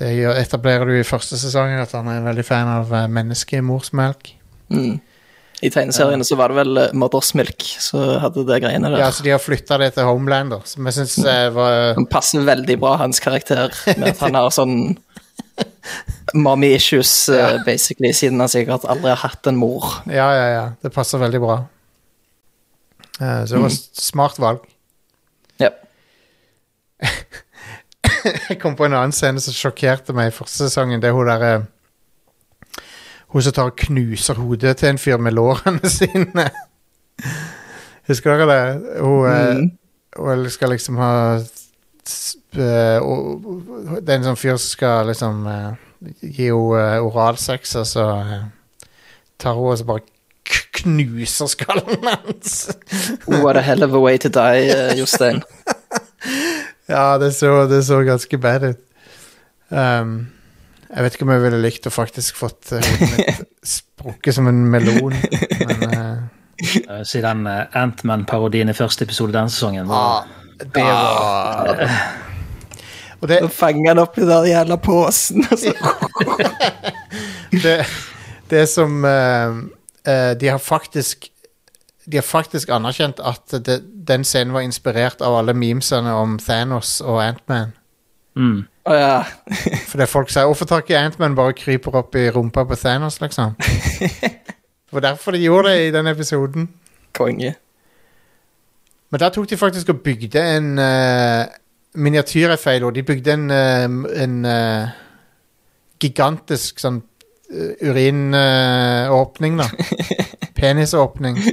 det 0.00 0.10
etablerer 0.40 0.88
du 0.88 0.96
i 0.96 1.04
første 1.04 1.36
sesong 1.36 1.76
at 1.76 1.92
han 1.92 2.08
er 2.08 2.24
veldig 2.24 2.46
fan 2.46 2.72
av 2.78 2.92
uh, 2.94 3.04
menneskemorsmelk. 3.20 4.32
Mm. 4.72 4.96
I 5.60 5.70
tegneseriene 5.72 6.24
så 6.24 6.38
var 6.40 6.52
det 6.52 6.60
vel 6.60 6.80
eh, 6.80 6.94
Mothers 6.96 7.34
Milk 7.36 7.64
som 7.82 8.04
hadde 8.22 8.46
det 8.48 8.60
greiene 8.64 8.92
der. 8.92 9.02
Ja, 9.02 9.10
så 9.12 9.26
de 9.26 9.34
har 9.34 9.42
flytta 9.42 9.78
det 9.82 9.92
til 9.96 10.08
Homelander, 10.08 10.64
som 10.68 10.88
jeg 10.88 10.96
syns 11.00 11.18
var 11.56 11.94
Han 11.98 12.08
passer 12.10 12.46
veldig 12.46 12.78
bra, 12.80 12.96
hans 13.02 13.20
karakter, 13.22 13.74
med 13.96 14.14
at 14.14 14.24
han 14.24 14.38
har 14.38 14.48
sånn 14.54 14.78
mommy 16.46 16.72
issues, 16.76 17.12
ja. 17.28 17.58
basically, 17.66 18.12
siden 18.16 18.40
han 18.40 18.48
sikkert 18.52 18.86
aldri 18.88 19.12
har 19.12 19.20
hatt 19.24 19.50
en 19.50 19.58
mor. 19.60 20.00
Ja, 20.06 20.30
ja, 20.36 20.48
ja. 20.54 20.64
Det 20.82 20.92
passer 20.94 21.20
veldig 21.22 21.42
bra. 21.42 21.58
Eh, 23.20 23.44
så 23.44 23.54
det 23.54 23.60
var 23.60 23.68
mm. 23.68 23.78
smart 23.92 24.38
valg. 24.38 24.64
Ja. 25.60 25.70
Jeg 28.48 28.60
kom 28.60 28.76
på 28.76 28.84
en 28.86 28.96
annen 28.96 29.14
scene 29.16 29.40
som 29.42 29.56
sjokkerte 29.56 30.14
meg 30.16 30.30
i 30.30 30.34
første 30.34 30.66
sesongen. 30.66 31.00
Det 31.02 31.10
er 31.10 31.16
hun 31.16 31.28
derre 31.28 31.52
Hun 33.30 33.42
som 33.42 33.54
tar 33.54 33.70
og 33.70 33.76
knuser 33.78 34.34
hodet 34.42 34.76
til 34.80 34.88
en 34.90 34.98
fyr 34.98 35.20
med 35.22 35.36
lårene 35.38 35.90
sine. 35.98 36.48
Husker 38.08 38.34
dere 38.34 38.48
det? 38.50 39.00
Hun, 39.00 39.26
mm. 39.26 39.68
hun 40.18 40.50
skal 40.50 40.72
liksom 40.74 40.96
ha 40.98 41.12
eh, 41.36 42.98
og- 43.02 44.00
Det 44.02 44.08
er 44.08 44.16
en 44.18 44.24
sånn 44.32 44.40
fyr 44.40 44.56
som 44.56 44.72
skal 44.72 45.06
liksom 45.12 45.46
eh, 45.46 45.70
gi 46.22 46.48
henne 46.48 46.96
eh, 46.96 47.04
oralsex, 47.04 47.76
og 47.76 47.86
så 47.86 48.06
eh, 48.18 48.48
tar 49.38 49.54
hun 49.54 49.70
og 49.72 49.78
så 49.78 49.86
bare 49.86 50.06
knuser 50.80 51.46
skallen 51.50 52.02
hans. 52.08 52.70
What 53.28 53.56
a 53.56 53.62
hell 53.62 53.84
of 53.84 53.94
a 53.94 54.00
way 54.00 54.18
to 54.18 54.28
die, 54.28 54.70
eh, 54.74 54.96
Jostein. 54.98 55.42
Ja, 56.88 57.18
det 57.18 57.34
så, 57.36 57.66
det 57.70 57.84
så 57.86 58.02
ganske 58.02 58.38
bad 58.38 58.64
ut. 58.72 58.80
Um, 59.70 60.26
jeg 60.94 61.04
vet 61.04 61.14
ikke 61.14 61.24
om 61.28 61.32
jeg 61.34 61.42
ville 61.42 61.60
likt 61.62 61.86
å 61.86 61.90
faktisk 61.94 62.36
fått 62.36 62.72
uh, 62.72 62.80
hodet 62.82 63.10
mitt 63.16 63.40
sprukket 63.76 64.34
som 64.34 64.46
en 64.50 64.62
melon. 64.70 65.14
Men 65.66 65.88
uh, 65.94 66.28
Eh, 66.60 66.98
Siden 67.08 67.46
uh, 67.48 67.62
Antman-parodien 67.72 68.68
i 68.68 68.74
første 68.76 69.06
episode 69.06 69.32
denne 69.32 69.48
sesongen. 69.48 69.86
var- 69.88 70.26
Det 70.60 70.82
var 70.84 71.88
Og 73.22 73.28
det, 73.28 73.38
Så 73.40 73.48
fanger 73.48 73.88
han 73.88 73.98
opp 74.02 74.18
i 74.18 74.26
den 74.28 74.44
jævla 74.50 74.76
posen. 74.76 75.46
og 75.50 75.58
så- 75.58 75.72
det, 77.64 77.86
det 78.50 78.66
som 78.68 79.04
uh, 79.04 79.56
uh, 80.08 80.32
De 80.40 80.48
har 80.52 80.58
faktisk 80.58 81.30
De 82.06 82.16
har 82.20 82.22
faktisk 82.28 82.68
anerkjent 82.68 83.20
at 83.24 83.56
det, 83.64 83.80
den 84.08 84.24
scenen 84.24 84.52
var 84.52 84.60
inspirert 84.60 85.20
av 85.24 85.38
alle 85.40 85.54
memesene 85.54 86.12
om 86.12 86.36
Thanos 86.38 87.00
og 87.00 87.22
Antman. 87.24 87.72
Mm. 88.36 88.66
Å 88.90 88.96
ja. 88.98 89.18
Fordi 89.86 90.06
folk 90.10 90.32
sier 90.32 90.48
'Hvorfor 90.48 90.66
tar 90.66 90.82
ikke 90.82 90.98
Antman 90.98 91.36
bare 91.38 91.54
kryper 91.54 91.94
opp 91.94 92.16
i 92.18 92.30
rumpa 92.30 92.64
på 92.64 92.74
Thanos', 92.74 93.20
liksom? 93.20 93.54
Det 94.90 94.92
var 94.92 95.00
derfor 95.00 95.30
de 95.30 95.38
gjorde 95.38 95.68
det 95.68 95.88
i 95.88 95.90
den 95.90 96.06
episoden. 96.06 96.70
Konge. 97.14 97.54
Men 99.10 99.20
der 99.20 99.28
tok 99.28 99.50
de 99.50 99.56
faktisk 99.56 99.88
og 99.88 100.00
bygde 100.00 100.56
en 100.56 100.78
uh, 100.78 101.44
miniatyr 101.94 102.50
er 102.50 102.56
feil. 102.56 102.94
De 102.94 103.02
bygde 103.02 103.32
en, 103.32 103.50
uh, 103.50 104.22
en 104.22 104.44
uh, 104.44 104.88
gigantisk 106.02 106.82
sånn 106.82 107.02
uh, 107.54 107.72
urinåpning, 107.82 109.58
da. 109.58 109.68
Penisåpning. 110.58 111.38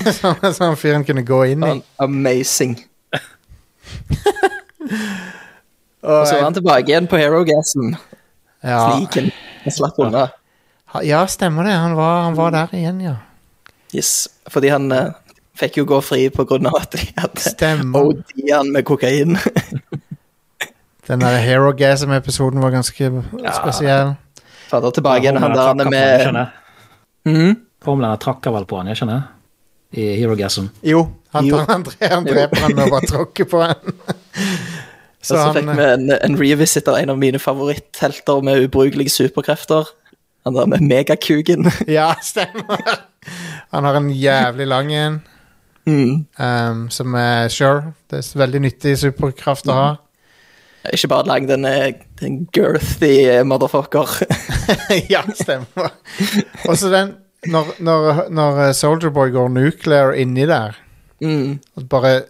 Sånn 0.00 0.54
som 0.54 0.70
han 0.70 0.78
fyren 0.80 1.04
kunne 1.04 1.26
gå 1.26 1.42
inn 1.52 1.64
i. 1.66 1.82
Amazing. 2.00 2.78
Og, 6.02 6.10
Og 6.20 6.26
så 6.26 6.36
var 6.38 6.46
han 6.48 6.54
tilbake 6.56 6.88
igjen 6.88 7.08
på 7.10 7.18
Herogasm. 7.20 7.90
ja, 8.64 8.78
Sliken. 8.90 9.30
Han 9.64 9.72
slapp 9.76 9.98
unna. 10.00 10.28
ja, 11.04 11.26
stemmer 11.26 11.64
det. 11.68 11.72
Han 11.76 11.96
var, 11.98 12.22
han 12.22 12.36
var 12.38 12.50
der 12.54 12.72
igjen, 12.76 13.00
ja. 13.04 13.16
Yes. 13.94 14.28
Fordi 14.48 14.68
han 14.72 14.90
eh, 14.92 15.10
fikk 15.58 15.76
jo 15.82 15.84
gå 15.90 15.98
fri 16.04 16.28
på 16.32 16.44
grunn 16.48 16.66
av 16.70 16.78
at 16.80 16.94
de 16.96 17.04
hadde 17.18 17.74
OD-en 18.00 18.72
med 18.72 18.84
kokain. 18.88 19.36
Den 21.10 21.20
der 21.24 21.40
Herogasm-episoden 21.42 22.62
var 22.62 22.70
ganske 22.70 23.10
spesiell. 23.58 24.14
Fader 24.70 24.90
tilbake 24.94 25.24
igjen, 25.26 25.40
han 25.42 25.56
der 25.56 25.72
han 25.72 25.80
er 25.82 25.90
med 25.90 25.90
trakk 25.90 25.90
på 25.90 25.98
han, 25.98 26.14
jeg 26.14 26.26
skjønner. 26.26 26.56
Mhm. 27.26 27.56
Homelander 27.84 28.20
trakker 28.22 28.52
vel 28.54 28.66
på 28.70 28.78
han, 28.78 28.90
jeg 28.92 29.00
skjønner. 29.00 29.22
I 29.90 30.04
Herogasm. 30.20 30.68
Jo, 30.86 31.00
han, 31.34 31.46
Jo. 31.48 31.56
han, 31.66 31.84
han 32.12 32.26
dreper 32.28 32.60
han 32.62 32.78
å 32.78 32.86
bare 32.92 33.08
tråkker 33.10 33.48
på 33.50 33.62
han. 33.64 33.96
Så, 35.20 35.36
så 35.36 35.50
fikk 35.52 35.68
vi 35.76 35.84
en, 35.84 36.10
en 36.16 36.36
revisit 36.40 36.88
av 36.88 36.96
en 36.96 37.10
av 37.12 37.18
mine 37.20 37.38
favoritthelter 37.42 38.40
med 38.46 38.64
ubrukelige 38.64 39.12
superkrefter. 39.12 39.90
Han 40.48 40.56
der 40.56 40.66
med 40.72 40.80
megakugen. 40.80 41.68
Ja, 41.98 42.14
stemmer. 42.24 42.80
Han 43.70 43.84
har 43.84 43.98
en 43.98 44.08
jævlig 44.16 44.66
lang 44.70 44.92
en. 44.96 45.18
Mm. 45.86 46.26
Um, 46.38 46.86
som 46.92 47.14
er 47.18 47.48
sure. 47.52 47.92
Det 48.08 48.22
er 48.22 48.38
veldig 48.40 48.60
nyttig 48.64 48.94
superkraft 49.00 49.68
å 49.68 49.76
ha. 49.76 49.88
Ikke 50.94 51.10
bare 51.12 51.28
lang, 51.28 51.44
den 51.48 51.66
er 51.68 51.90
en 52.24 52.38
girthy 52.56 53.42
motherfucker. 53.44 54.14
ja, 55.12 55.20
stemmer. 55.36 55.92
Og 56.64 56.78
så 56.80 56.88
den 56.92 57.18
Når, 57.48 57.70
når, 57.80 58.26
når 58.36 58.58
Soldierboy 58.76 59.30
går 59.32 59.48
nuclear 59.52 60.12
inni 60.16 60.44
der 60.48 60.76
Mm. 61.20 61.58
bare 61.90 62.22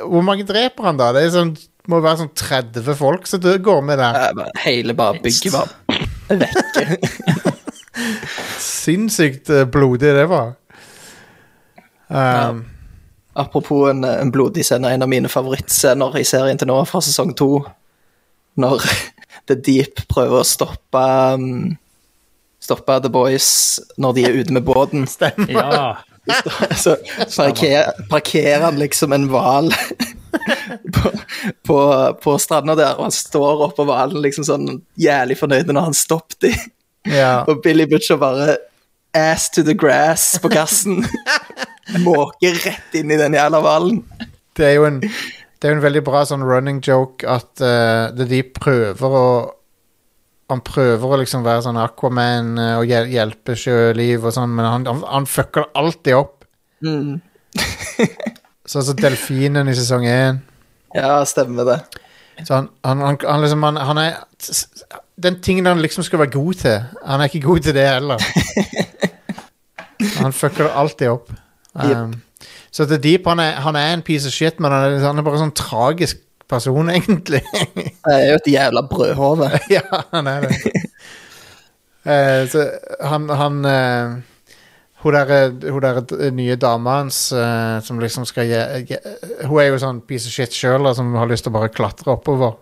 Hvor 0.00 0.22
mange 0.24 0.46
dreper 0.48 0.84
han, 0.84 0.96
da? 0.96 1.10
Det 1.12 1.26
er 1.26 1.32
sånn, 1.34 1.50
må 1.90 1.98
være 2.02 2.22
sånn 2.22 2.34
30 2.38 2.94
folk 2.98 3.26
som 3.26 3.42
går 3.42 3.80
med 3.86 3.98
der. 3.98 4.42
Hele 4.62 4.94
bare 4.98 5.22
bygget 5.22 5.54
var 5.54 5.72
vekke. 6.28 6.98
Sinnssykt 8.62 9.50
eh, 9.50 9.64
blodig 9.68 10.14
det 10.16 10.26
var. 10.30 10.54
Um, 12.08 12.64
Apropos 13.32 13.88
en, 13.90 14.04
en 14.04 14.30
blodig 14.32 14.64
scene, 14.66 14.90
en 14.92 15.04
av 15.04 15.08
mine 15.08 15.30
favorittscener 15.32 16.18
i 16.20 16.24
serien 16.28 16.58
til 16.60 16.68
nå, 16.68 16.76
fra 16.88 17.00
sesong 17.04 17.32
to. 17.38 17.62
Når 18.60 18.84
The 19.48 19.56
Deep 19.56 20.04
prøver 20.12 20.42
å 20.42 20.46
stoppe 20.46 21.04
um, 21.34 21.72
Stoppe 22.62 22.94
The 23.02 23.10
Boys 23.10 23.46
når 23.98 24.12
de 24.14 24.24
er 24.28 24.36
ute 24.38 24.54
med 24.54 24.62
båten. 24.68 25.08
Ja. 25.50 25.96
Så 26.78 26.92
parker, 27.34 27.88
parkerer 28.06 28.68
han 28.68 28.78
liksom 28.78 29.10
en 29.16 29.24
hval 29.32 29.72
på, 30.94 31.12
på, 31.66 31.78
på 32.22 32.34
stranda 32.40 32.76
der, 32.78 32.96
og 32.96 33.08
han 33.08 33.14
står 33.14 33.66
oppå 33.68 33.86
hvalen 33.88 34.22
liksom 34.24 34.46
sånn 34.48 34.68
jævlig 35.00 35.38
fornøyd 35.40 35.72
når 35.72 35.88
han 35.90 35.96
stoppet 35.96 36.38
dem. 36.48 36.68
ja. 37.12 37.42
Og 37.46 37.62
Billy 37.64 37.86
Butcher 37.90 38.20
bare 38.20 38.56
ass 39.16 39.50
to 39.50 39.62
the 39.62 39.74
grass 39.74 40.38
på 40.42 40.50
kassen. 40.52 41.02
Måker 42.06 42.60
rett 42.64 42.94
inn 42.96 43.10
i 43.12 43.18
den 43.20 43.36
jævla 43.36 43.60
hvalen. 43.64 44.02
Det 44.56 44.68
er 44.68 44.76
jo 44.78 44.86
en 44.88 45.00
Det 45.02 45.70
er 45.70 45.76
en 45.76 45.84
veldig 45.84 46.02
bra 46.02 46.24
sånn 46.26 46.42
running 46.42 46.80
joke 46.82 47.22
at 47.28 47.60
uh, 47.62 48.10
det 48.16 48.26
de 48.32 48.40
prøver 48.42 49.14
å 49.14 49.26
Han 50.50 50.62
prøver 50.66 51.14
å 51.14 51.18
liksom 51.20 51.44
være 51.46 51.62
sånn 51.64 51.78
Aquaman 51.80 52.58
eh, 52.60 52.74
og 52.76 52.90
hjelpe 52.90 53.54
sjøliv 53.56 54.26
og 54.26 54.34
sånn, 54.36 54.50
men 54.52 54.66
han, 54.68 54.82
han, 54.84 54.98
han 55.08 55.24
fucker 55.24 55.70
alltid 55.78 56.18
opp. 56.18 56.44
Mm. 56.84 57.22
Sånn 58.72 58.86
som 58.86 58.96
delfinen 58.96 59.68
i 59.68 59.76
sesong 59.76 60.06
én. 60.08 60.40
Ja, 60.96 61.20
stemmer 61.28 61.68
det. 61.68 61.78
Så 62.46 62.56
han, 62.56 62.70
han, 62.84 63.02
han, 63.04 63.18
han 63.28 63.42
liksom 63.44 63.62
han, 63.66 63.76
han 63.76 63.98
er 64.00 64.14
Den 65.20 65.36
tingen 65.44 65.68
han 65.68 65.82
liksom 65.84 66.04
skal 66.06 66.22
være 66.22 66.32
god 66.32 66.60
til, 66.62 66.78
han 67.04 67.20
er 67.20 67.28
ikke 67.28 67.44
god 67.44 67.66
til 67.66 67.76
det 67.76 67.84
heller. 67.86 68.24
Han 70.22 70.32
fucker 70.32 70.64
det 70.64 70.72
alltid 70.74 71.12
opp. 71.12 71.30
Um, 71.74 72.16
Så 72.72 72.86
The 72.88 72.96
Deep 72.96 73.28
han 73.28 73.40
er, 73.40 73.60
han 73.60 73.76
er 73.76 73.92
en 73.92 74.02
piece 74.02 74.26
of 74.26 74.32
shit, 74.32 74.60
men 74.60 74.72
han 74.72 74.92
er, 74.92 75.04
han 75.04 75.20
er 75.20 75.26
bare 75.26 75.40
sånn 75.40 75.54
tragisk 75.56 76.22
person, 76.48 76.90
egentlig. 76.96 77.42
Det 77.76 78.16
er 78.16 78.26
jo 78.30 78.40
et 78.40 78.50
jævla 78.54 78.82
brødhove. 78.88 79.50
ja, 79.76 79.84
han 80.12 80.30
er 80.32 80.48
det. 80.48 80.74
Uh, 82.08 82.42
så 82.52 82.66
han, 83.04 83.28
han 83.28 83.64
eh, 83.68 84.16
hun 85.02 85.16
der, 85.16 85.50
hun 85.72 85.82
der 85.82 86.30
nye 86.34 86.56
dama 86.60 86.98
hans 87.00 87.24
uh, 87.34 87.80
som 87.82 87.98
liksom 88.02 88.26
skal 88.28 88.46
ge, 88.46 88.60
ge, 88.86 88.98
Hun 89.48 89.58
er 89.58 89.72
jo 89.72 89.80
sånn 89.82 90.02
piece 90.06 90.30
of 90.30 90.34
shit 90.34 90.54
sjøl 90.54 90.86
som 90.94 91.10
har 91.18 91.30
lyst 91.30 91.46
til 91.46 91.52
å 91.52 91.56
bare 91.58 91.72
klatre 91.74 92.14
oppover. 92.14 92.54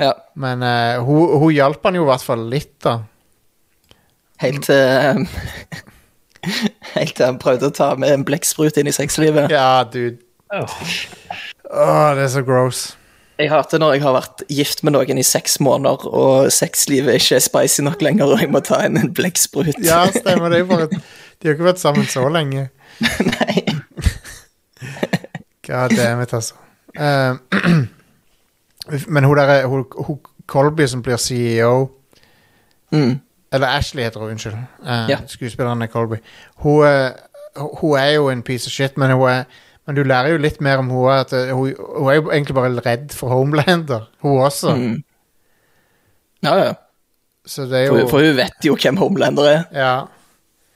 Ja, 0.00 0.14
Men 0.38 0.62
uh, 0.62 1.02
hun, 1.04 1.38
hun 1.42 1.54
hjalp 1.54 1.82
han 1.84 1.98
jo 1.98 2.06
i 2.06 2.10
hvert 2.10 2.26
fall 2.26 2.46
litt, 2.52 2.76
da. 2.86 3.00
helt 4.42 4.64
til 4.68 4.84
um, 5.10 5.26
Helt 6.96 7.14
til 7.14 7.26
han 7.28 7.38
prøvde 7.38 7.68
å 7.70 7.74
ta 7.74 7.92
med 7.94 8.10
en 8.10 8.24
blekksprut 8.26 8.78
inn 8.80 8.90
i 8.90 8.94
sexlivet. 8.94 9.52
Ja, 9.52 9.84
dude. 9.86 10.18
Åh. 10.52 10.74
Oh, 11.70 12.10
det 12.18 12.26
er 12.26 12.32
så 12.32 12.42
gross. 12.44 12.90
Jeg 13.40 13.48
hater 13.48 13.80
når 13.80 13.94
jeg 13.96 14.02
har 14.04 14.14
vært 14.14 14.42
gift 14.52 14.82
med 14.84 14.94
noen 14.94 15.18
i 15.18 15.24
seks 15.26 15.56
måneder, 15.64 16.04
og 16.06 16.50
sexlivet 16.52 17.16
ikke 17.16 17.38
er 17.38 17.44
spicy 17.46 17.84
nok 17.86 18.02
lenger, 18.04 18.34
og 18.34 18.42
jeg 18.42 18.50
må 18.52 18.60
ta 18.66 18.82
inn 18.86 18.98
en 19.00 19.12
blekksprut. 19.18 19.78
Ja, 19.82 20.04
stemmer. 20.12 20.52
Det 20.52 20.66
bare 20.68 20.90
De 21.42 21.48
har 21.48 21.54
ikke 21.56 21.64
vært 21.64 21.80
sammen 21.82 22.04
så 22.06 22.28
lenge. 22.30 22.68
Nei. 23.32 23.64
God 25.66 25.88
damn 25.96 26.20
it, 26.22 26.32
altså. 26.34 26.54
Uh, 26.98 27.36
men 29.14 29.24
hun 29.24 29.36
der 29.36 29.66
hun, 29.66 29.84
hun 30.06 30.18
Colby 30.46 30.86
som 30.86 31.02
blir 31.02 31.16
CEO 31.16 31.88
Mm. 32.92 33.20
Eller 33.52 33.66
Ashley 33.68 34.02
heter 34.04 34.20
hun, 34.20 34.30
unnskyld. 34.30 34.54
Uh, 34.82 35.08
Ja. 35.08 35.16
Skuespilleren 35.26 35.82
er 35.82 35.86
Colby. 35.86 36.16
Hun, 36.56 36.84
uh, 36.84 37.68
hun 37.80 37.98
er 37.98 38.10
jo 38.10 38.28
en 38.28 38.42
piece 38.42 38.68
of 38.68 38.72
shit, 38.72 38.98
men, 38.98 39.10
er, 39.10 39.44
men 39.86 39.96
du 39.96 40.02
lærer 40.02 40.28
jo 40.28 40.36
litt 40.36 40.60
mer 40.60 40.76
om 40.82 40.90
henne. 40.90 41.14
At 41.20 41.32
hun, 41.54 41.72
hun 41.96 42.10
er 42.10 42.14
jo 42.14 42.30
egentlig 42.30 42.54
bare 42.54 42.80
redd 42.86 43.14
for 43.16 43.28
Homelander, 43.28 44.10
hun 44.22 44.40
også. 44.42 44.74
Mm. 44.76 45.02
Ja, 46.42 46.56
ja. 46.64 46.72
Så 47.46 47.62
det 47.62 47.84
er 47.84 47.88
For, 47.88 48.08
for 48.08 48.18
hun 48.18 48.36
vet 48.36 48.64
jo 48.66 48.76
hvem 48.76 48.96
Homelander 48.96 49.48
er. 49.48 49.62
Ja. 49.72 50.00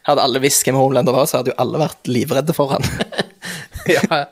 Hadde 0.07 0.23
alle 0.23 0.41
visst 0.43 0.63
hvem 0.67 0.79
Homelander 0.79 1.15
var, 1.17 1.27
så 1.27 1.41
hadde 1.41 1.51
jo 1.53 1.61
alle 1.63 1.83
vært 1.83 2.11
livredde 2.11 2.55
for 2.55 2.77
han. 2.77 2.85
ja. 3.97 4.23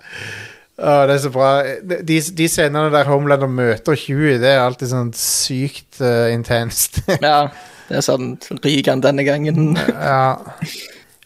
Å, 0.75 1.05
det 1.07 1.14
er 1.16 1.20
så 1.22 1.31
bra. 1.35 1.51
De, 1.83 2.18
de 2.39 2.47
scenene 2.51 2.91
der 2.95 3.07
Homelander 3.11 3.51
møter 3.51 3.99
Huey, 4.07 4.39
det 4.43 4.53
er 4.55 4.62
alltid 4.64 4.91
sånn 4.91 5.12
sykt 5.18 6.01
uh, 6.03 6.31
intenst. 6.35 7.03
ja, 7.22 7.47
det 7.89 8.01
er 8.01 8.07
sånn 8.07 8.35
ryker 8.57 8.95
han 8.95 9.05
denne 9.05 9.27
gangen. 9.27 9.77
ja. 10.11 10.35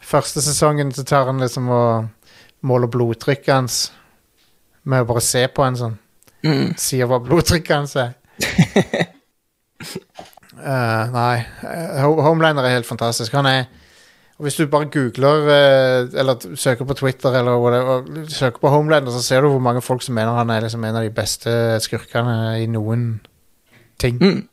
Første 0.09 0.41
sesongen 0.45 0.93
så 0.97 1.05
tar 1.09 1.29
han 1.29 1.41
liksom 1.45 1.69
og 1.73 2.09
måler 2.65 2.91
blodtrykket 2.91 3.53
hans 3.53 3.81
med 4.89 5.05
å 5.05 5.09
bare 5.09 5.25
se 5.25 5.45
på 5.53 5.65
en 5.65 5.77
sånn. 5.77 5.97
Mm. 6.45 6.69
Sier 6.81 7.09
hva 7.11 7.21
blodtrykket 7.21 7.75
hans 7.77 7.97
er. 8.01 8.15
uh, 10.57 11.05
nei. 11.13 11.35
eh, 11.69 12.05
Homelander 12.05 12.65
er 12.65 12.79
helt 12.79 12.89
fantastisk. 12.89 13.37
Han 13.37 13.49
er 13.49 13.67
og 14.39 14.47
Hvis 14.47 14.55
du 14.55 14.69
bare 14.71 14.87
googler 14.95 15.49
eh, 15.51 16.13
eller 16.21 16.55
søker 16.55 16.87
på 16.87 16.95
Twitter 16.95 17.35
eller 17.41 17.57
whatever, 17.59 18.05
søker 18.31 18.63
på 18.63 18.71
Homelander, 18.71 19.11
så 19.11 19.23
ser 19.23 19.43
du 19.43 19.49
hvor 19.51 19.59
mange 19.65 19.83
folk 19.83 20.03
som 20.05 20.15
mener 20.15 20.37
han 20.37 20.51
er 20.55 20.63
liksom 20.63 20.85
en 20.87 20.95
av 21.01 21.03
de 21.03 21.11
beste 21.11 21.51
skurkene 21.83 22.37
i 22.63 22.69
noen 22.71 23.09
ting. 23.99 24.21
Mm. 24.23 24.45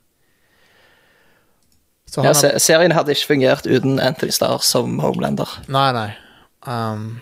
Så 2.09 2.23
Ja, 2.23 2.31
han 2.31 2.35
er, 2.35 2.39
se 2.39 2.51
serien 2.65 2.95
hadde 2.95 3.13
ikke 3.13 3.27
fungert 3.35 3.67
uten 3.69 3.99
Anthony 4.01 4.31
Starr 4.33 4.63
som 4.65 4.97
Homelander. 5.03 5.53
nei, 5.67 5.91
nei. 5.93 6.09
um, 6.65 7.21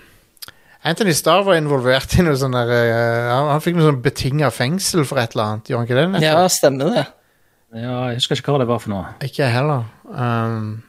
Anthony 0.84 1.14
Starr 1.16 1.44
var 1.48 1.56
involvert 1.60 2.16
i 2.20 2.24
noe 2.24 2.36
sånn 2.40 2.56
der 2.56 2.72
uh, 2.72 3.28
han, 3.32 3.52
han 3.54 3.62
fikk 3.64 3.76
noe 3.78 3.90
sånn 3.90 4.02
betinga 4.04 4.50
fengsel 4.52 5.04
for 5.08 5.20
et 5.20 5.36
eller 5.36 5.54
annet. 5.54 5.70
Gjorde 5.72 5.84
han 5.84 5.88
ikke 5.88 6.00
det? 6.00 6.08
Nettopp? 6.16 6.26
Ja, 6.28 6.48
stemmer 6.52 6.96
det. 6.96 7.06
Ja, 7.74 8.00
jeg 8.12 8.20
husker 8.20 8.40
ikke 8.40 8.54
hva 8.56 8.60
det 8.64 8.68
var 8.70 8.82
for 8.84 8.92
noe. 8.94 9.06
Ikke 9.26 9.46
jeg 9.46 9.54
heller. 9.56 9.86
Um, 10.08 10.84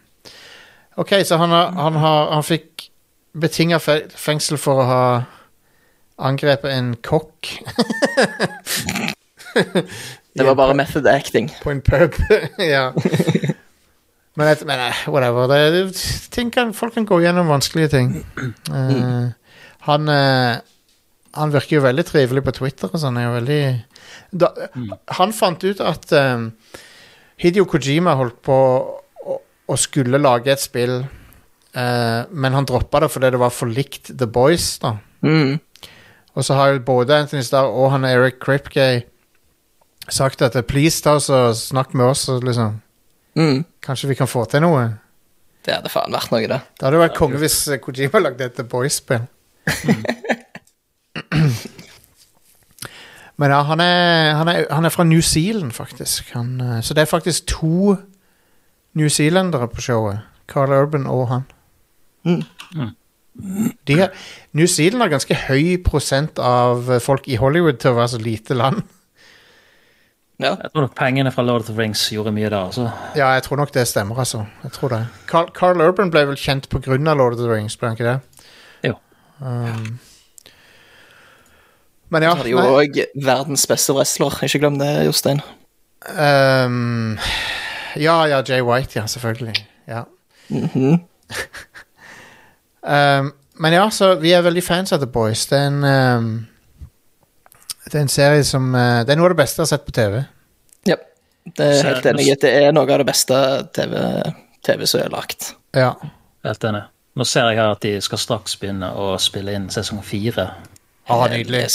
ok, 0.96 1.12
så 1.24 1.38
han, 1.40 1.50
har, 1.50 1.72
han, 1.78 1.98
har, 2.02 2.30
han 2.34 2.46
fikk 2.46 2.88
betinga 3.34 3.80
fengsel 3.80 4.58
for 4.60 4.82
å 4.82 4.88
ha 4.88 5.04
angrepet 6.22 6.70
en 6.70 6.94
kokk 7.02 7.50
Det 10.34 10.42
var 10.42 10.56
bare 10.58 10.74
method 10.74 11.06
acting. 11.06 11.46
på 11.62 11.70
en 11.70 11.80
pub. 11.80 12.16
ja. 12.58 12.88
Men, 14.34 14.48
et, 14.48 14.64
men 14.66 14.80
eh, 14.82 15.02
whatever. 15.06 15.46
Det, 15.46 15.58
det, 15.70 16.06
ting 16.34 16.50
kan, 16.50 16.72
folk 16.74 16.96
kan 16.96 17.06
gå 17.06 17.20
gjennom 17.22 17.46
vanskelige 17.52 17.92
ting. 17.92 18.08
Uh, 18.66 19.30
han, 19.86 20.10
uh, 20.10 20.58
han 21.38 21.54
virker 21.54 21.78
jo 21.78 21.84
veldig 21.84 22.06
trivelig 22.08 22.42
på 22.42 22.56
Twitter 22.58 22.90
og 22.90 22.98
sånn. 22.98 23.20
er 23.20 23.28
jo 23.28 23.36
veldig 23.36 23.60
da, 24.34 24.50
Han 25.20 25.34
fant 25.36 25.62
ut 25.62 25.84
at 25.86 26.10
um, 26.18 26.48
Hidio 27.38 27.68
Kojima 27.70 28.16
holdt 28.18 28.40
på 28.42 28.58
å 29.68 29.76
skulle 29.80 30.18
lage 30.20 30.52
et 30.52 30.60
spill, 30.60 30.98
eh, 31.74 32.22
men 32.30 32.52
han 32.52 32.66
droppa 32.68 33.00
det 33.00 33.10
fordi 33.10 33.30
det 33.32 33.40
var 33.40 33.50
for 33.54 33.66
likt 33.70 34.12
The 34.18 34.26
Boys. 34.26 34.78
da 34.78 34.96
Mm. 35.24 35.58
Og 36.36 36.44
så 36.44 36.54
har 36.54 36.72
jo 36.74 36.80
både 36.84 37.14
Anthony 37.16 37.42
Starr 37.42 37.64
og 37.70 37.90
han 37.94 38.04
Eric 38.04 38.40
Kripke 38.42 39.04
sagt 40.10 40.42
at 40.42 40.66
please 40.66 41.00
ta 41.02 41.14
oss 41.16 41.30
og 41.30 41.54
snakk 41.56 41.94
med 41.94 42.06
oss. 42.06 42.26
Liksom, 42.28 42.80
Mm. 43.36 43.64
kanskje 43.82 44.08
vi 44.08 44.14
kan 44.14 44.26
få 44.26 44.44
til 44.50 44.60
noe. 44.60 44.98
Det 45.64 45.74
hadde 45.74 45.88
faen 45.88 46.12
vært 46.12 46.30
noe, 46.30 46.40
det. 46.46 46.60
Det 46.78 46.84
hadde 46.84 46.98
vært 47.00 47.14
konge 47.16 47.38
hvis 47.40 47.68
eh, 47.68 47.78
Kojima 47.78 48.20
lagde 48.20 48.44
et 48.44 48.54
The 48.56 48.64
Boys-spill. 48.64 49.26
Men 53.36 53.50
ja, 53.50 53.62
han 53.66 53.80
er, 53.80 54.34
han, 54.38 54.48
er, 54.48 54.66
han 54.70 54.84
er 54.86 54.92
fra 54.94 55.04
New 55.04 55.20
Zealand, 55.20 55.72
faktisk. 55.74 56.28
Han, 56.36 56.60
eh, 56.60 56.80
så 56.82 56.94
det 56.94 57.02
er 57.02 57.10
faktisk 57.10 57.46
to 57.50 57.96
newzealendere 58.98 59.68
på 59.70 59.82
showet. 59.84 60.22
Carl 60.50 60.72
Urban 60.72 61.06
og 61.10 61.28
han. 61.28 61.46
Mm. 62.24 62.42
De 63.86 63.98
har, 63.98 64.12
New 64.52 64.66
Zealand 64.66 65.02
har 65.02 65.10
ganske 65.16 65.36
høy 65.48 65.76
prosent 65.84 66.38
av 66.38 66.90
eh, 66.92 67.02
folk 67.02 67.26
i 67.28 67.38
Hollywood 67.40 67.80
til 67.82 67.90
å 67.90 67.98
være 67.98 68.12
så 68.14 68.20
lite 68.22 68.56
land. 68.56 68.84
Ja. 70.42 70.54
Jeg 70.58 70.70
tror 70.72 70.86
nok 70.86 70.94
pengene 70.98 71.30
fra 71.34 71.44
Lord 71.46 71.62
of 71.62 71.68
the 71.70 71.76
Rings 71.78 72.02
gjorde 72.10 72.32
mye 72.34 72.48
der. 72.50 72.70
Altså. 72.70 72.88
Ja, 73.18 73.32
jeg 73.36 73.44
tror 73.46 73.58
nok 73.60 73.74
det 73.74 73.86
stemmer, 73.90 74.18
altså. 74.22 74.44
Jeg 74.64 74.74
tror 74.74 74.94
det. 74.94 75.02
Carl, 75.30 75.50
Carl 75.54 75.82
Urban 75.82 76.10
ble 76.14 76.24
vel 76.30 76.38
kjent 76.38 76.66
av 76.74 77.18
Lord 77.18 77.36
of 77.36 77.42
the 77.42 77.50
Rings, 77.50 77.76
ble 77.78 77.90
han 77.90 77.98
ikke 77.98 78.08
det? 78.08 78.48
Jo. 78.90 78.96
Um, 79.40 79.98
men 82.10 82.22
ja, 82.22 82.32
Så 82.34 82.42
hadde 82.42 82.50
jo 82.50 82.62
òg 82.62 82.98
verdens 83.14 83.66
beste 83.66 83.94
wrestler. 83.94 84.34
Ikke 84.46 84.62
glem 84.62 84.78
det, 84.78 84.90
Jostein. 85.06 85.42
um, 86.14 87.14
Ja, 87.96 88.26
ja, 88.28 88.42
Jay 88.48 88.62
White, 88.62 88.98
ja, 88.98 89.06
selvfølgelig. 89.06 89.66
Ja. 89.86 90.04
Mhm. 90.48 91.00
Um, 92.84 93.32
men 93.56 93.72
ja, 93.72 93.90
så 93.90 94.14
vi 94.20 94.32
er 94.36 94.42
veldig 94.44 94.60
fans 94.64 94.92
av 94.92 94.98
The 95.00 95.06
Boys. 95.08 95.46
Det 95.48 95.56
er 95.56 95.70
en 95.70 95.84
um, 95.84 96.26
Det 97.86 97.94
er 97.94 98.02
en 98.02 98.12
serie 98.12 98.44
som 98.44 98.66
uh, 98.74 99.00
Det 99.06 99.14
er 99.14 99.16
noe 99.16 99.30
av 99.30 99.32
det 99.32 99.38
beste 99.38 99.62
jeg 99.62 99.64
har 99.64 99.70
sett 99.70 99.86
på 99.86 99.94
TV. 99.96 100.18
Ja. 100.84 100.98
Det 101.44 101.68
er 101.70 101.88
helt 101.88 102.08
enig 102.12 102.26
det 102.42 102.50
er 102.50 102.76
noe 102.76 102.84
av 102.84 103.00
det 103.00 103.06
beste 103.08 103.38
TV, 103.72 103.96
TV 104.68 104.84
som 104.84 105.00
er 105.00 105.14
lagt. 105.16 105.54
Ja. 105.72 105.94
Helt 106.44 106.68
enig. 106.68 106.82
Nå 107.16 107.24
ser 107.24 107.48
jeg 107.48 107.60
her 107.62 107.72
at 107.72 107.84
de 107.84 107.94
skal 108.04 108.20
straks 108.20 108.56
begynne 108.60 108.90
å 109.00 109.14
spille 109.22 109.54
inn 109.56 109.70
sesong 109.72 110.04
fire. 110.04 110.50
Ah, 111.08 111.24
nydelig. 111.30 111.68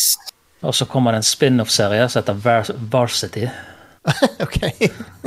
Og 0.62 0.76
så 0.76 0.86
kommer 0.90 1.16
det 1.16 1.24
en 1.24 1.30
spin-off-serie 1.30 2.06
som 2.10 2.22
heter 2.22 2.76
Varsity. 2.92 3.46
ok. 4.46 4.60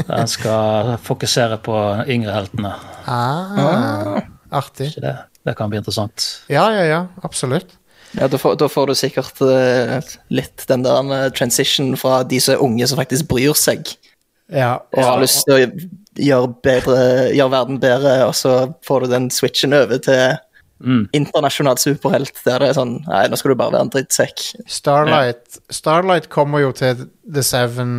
Den 0.07 0.29
skal 0.31 0.97
fokusere 1.05 1.59
på 1.63 1.77
yngre 2.11 2.33
heltene. 2.35 2.73
Ah, 3.07 4.21
artig. 4.51 4.93
Så 4.95 5.01
det, 5.05 5.17
det 5.47 5.55
kan 5.59 5.71
bli 5.71 5.81
interessant. 5.83 6.27
Ja, 6.53 6.69
ja, 6.75 6.85
ja. 6.89 7.01
Absolutt. 7.23 7.77
Ja, 8.13 8.29
da 8.29 8.37
får, 8.39 8.59
da 8.61 8.69
får 8.69 8.91
du 8.91 8.95
sikkert 8.99 9.41
uh, 9.41 9.99
litt 10.29 10.67
den 10.69 10.83
der 10.85 11.31
transition 11.33 11.95
fra 11.97 12.21
de 12.29 12.41
som 12.45 12.55
er 12.59 12.65
unge, 12.65 12.87
som 12.91 13.01
faktisk 13.01 13.29
bryr 13.31 13.57
seg, 13.57 13.95
Ja. 14.53 14.75
og 14.93 15.05
har 15.07 15.21
lyst 15.23 15.47
til 15.49 15.55
å 15.55 15.61
gjøre, 16.21 16.51
bedre, 16.61 16.97
gjøre 17.33 17.55
verden 17.55 17.79
bedre, 17.81 18.19
og 18.27 18.35
så 18.37 18.57
får 18.85 19.07
du 19.07 19.15
den 19.15 19.31
switchen 19.33 19.77
over 19.77 19.99
til 20.05 20.39
Mm. 20.83 21.05
internasjonal 21.15 21.79
superhelt, 21.79 22.33
der 22.43 22.59
det 22.59 22.69
er 22.73 22.75
sånn 22.75 22.97
Nei, 23.07 23.21
nå 23.31 23.37
skal 23.39 23.53
du 23.53 23.59
bare 23.61 23.71
være 23.71 23.85
en 23.87 23.91
drittsekk. 23.95 24.41
Starlight 24.67 25.61
Starlight 25.71 26.27
kommer 26.29 26.59
jo 26.59 26.73
til 26.75 27.05
The 27.23 27.45
Seven 27.47 27.93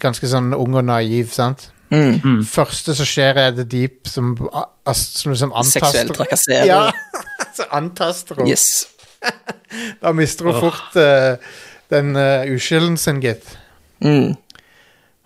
ganske 0.00 0.28
sånn 0.30 0.52
ung 0.56 0.74
og 0.78 0.84
naiv, 0.88 1.30
sant? 1.34 1.68
Mm. 1.94 2.40
Første 2.48 2.94
som 2.98 3.06
skjer, 3.06 3.36
er 3.38 3.52
The 3.54 3.64
Deep, 3.70 4.08
som, 4.10 4.32
a- 4.50 4.94
som 4.96 5.30
liksom 5.34 5.52
antaster 5.54 5.84
Seksuell 5.86 6.10
trakassering. 6.16 6.70
Ja, 6.72 6.90
så 7.56 7.66
antaster 7.76 8.40
hun. 8.40 8.48
Yes. 8.50 8.88
Da 10.02 10.12
mister 10.14 10.46
hun 10.46 10.58
fort 10.60 10.96
uh, 11.00 11.34
den 11.90 12.12
uh, 12.18 12.44
uskylden 12.54 12.96
sin, 13.00 13.20
gitt. 13.24 13.46
Mm. 14.04 14.34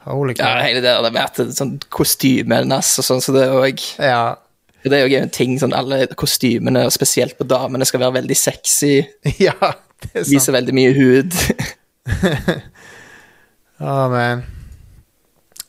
Holy 0.09 0.37
Ja, 0.39 0.55
hele 0.65 0.81
det 0.81 0.93
der 0.95 1.11
med 1.13 1.21
at 1.21 1.41
sånn 1.57 1.75
kostyme 1.93 2.61
hennes 2.63 2.93
og 3.03 3.05
sånn, 3.05 3.21
så 3.25 3.35
det 3.35 3.49
òg 3.53 3.83
Ja. 4.01 4.37
Det 4.87 4.95
er 4.95 5.09
jo 5.11 5.19
en 5.19 5.33
ting, 5.35 5.57
sånn 5.61 5.75
alle 5.77 6.05
kostymene, 6.17 6.85
og 6.87 6.95
spesielt 6.95 7.35
på 7.37 7.45
damene, 7.51 7.85
skal 7.85 8.01
være 8.05 8.21
veldig 8.21 8.37
sexy, 8.39 9.01
ja, 9.43 9.57
det 9.59 10.13
er 10.15 10.23
sant. 10.23 10.31
Viser 10.31 10.55
veldig 10.55 10.77
mye 10.79 10.93
hud. 10.97 11.35
Å, 13.79 13.97
man. 14.11 14.45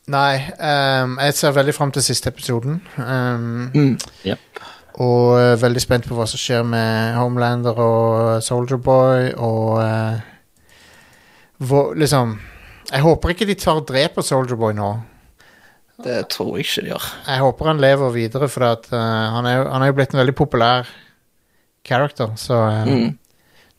Nei, 0.10 0.40
um, 0.58 1.18
jeg 1.22 1.36
ser 1.38 1.54
veldig 1.54 1.74
fram 1.78 1.92
til 1.94 2.02
siste 2.06 2.32
episoden. 2.32 2.80
Um, 2.98 3.70
Mm. 3.76 3.98
Yep. 4.26 4.40
Og 5.00 5.36
er 5.40 5.60
veldig 5.62 5.80
spent 5.84 6.08
på 6.10 6.16
hva 6.18 6.26
som 6.28 6.40
skjer 6.42 6.66
med 6.68 7.14
Homelander 7.16 7.78
og 7.80 8.42
Soldier 8.44 8.82
Boy 8.84 9.30
og 9.38 9.78
uh, 9.80 10.18
hvor, 11.62 11.94
Liksom 11.96 12.34
Jeg 12.90 13.06
håper 13.06 13.30
ikke 13.36 13.48
de 13.48 13.56
tar 13.56 13.80
og 13.80 13.86
dreper 13.88 14.26
Soldierboy 14.26 14.74
nå. 14.76 14.90
Det 16.04 16.24
tror 16.34 16.58
jeg 16.58 16.66
ikke 16.66 16.82
de 16.88 16.92
gjør. 16.94 17.06
Jeg 17.28 17.40
håper 17.44 17.70
han 17.70 17.82
lever 17.84 18.12
videre, 18.16 18.48
for 18.50 18.66
at, 18.72 18.90
uh, 18.92 19.00
han, 19.38 19.46
er, 19.46 19.66
han 19.70 19.84
er 19.86 19.92
jo 19.92 19.98
blitt 20.00 20.14
en 20.16 20.22
veldig 20.24 20.36
populær 20.36 20.90
character. 21.86 22.34
Så 22.40 22.58
Mm. 22.90 23.18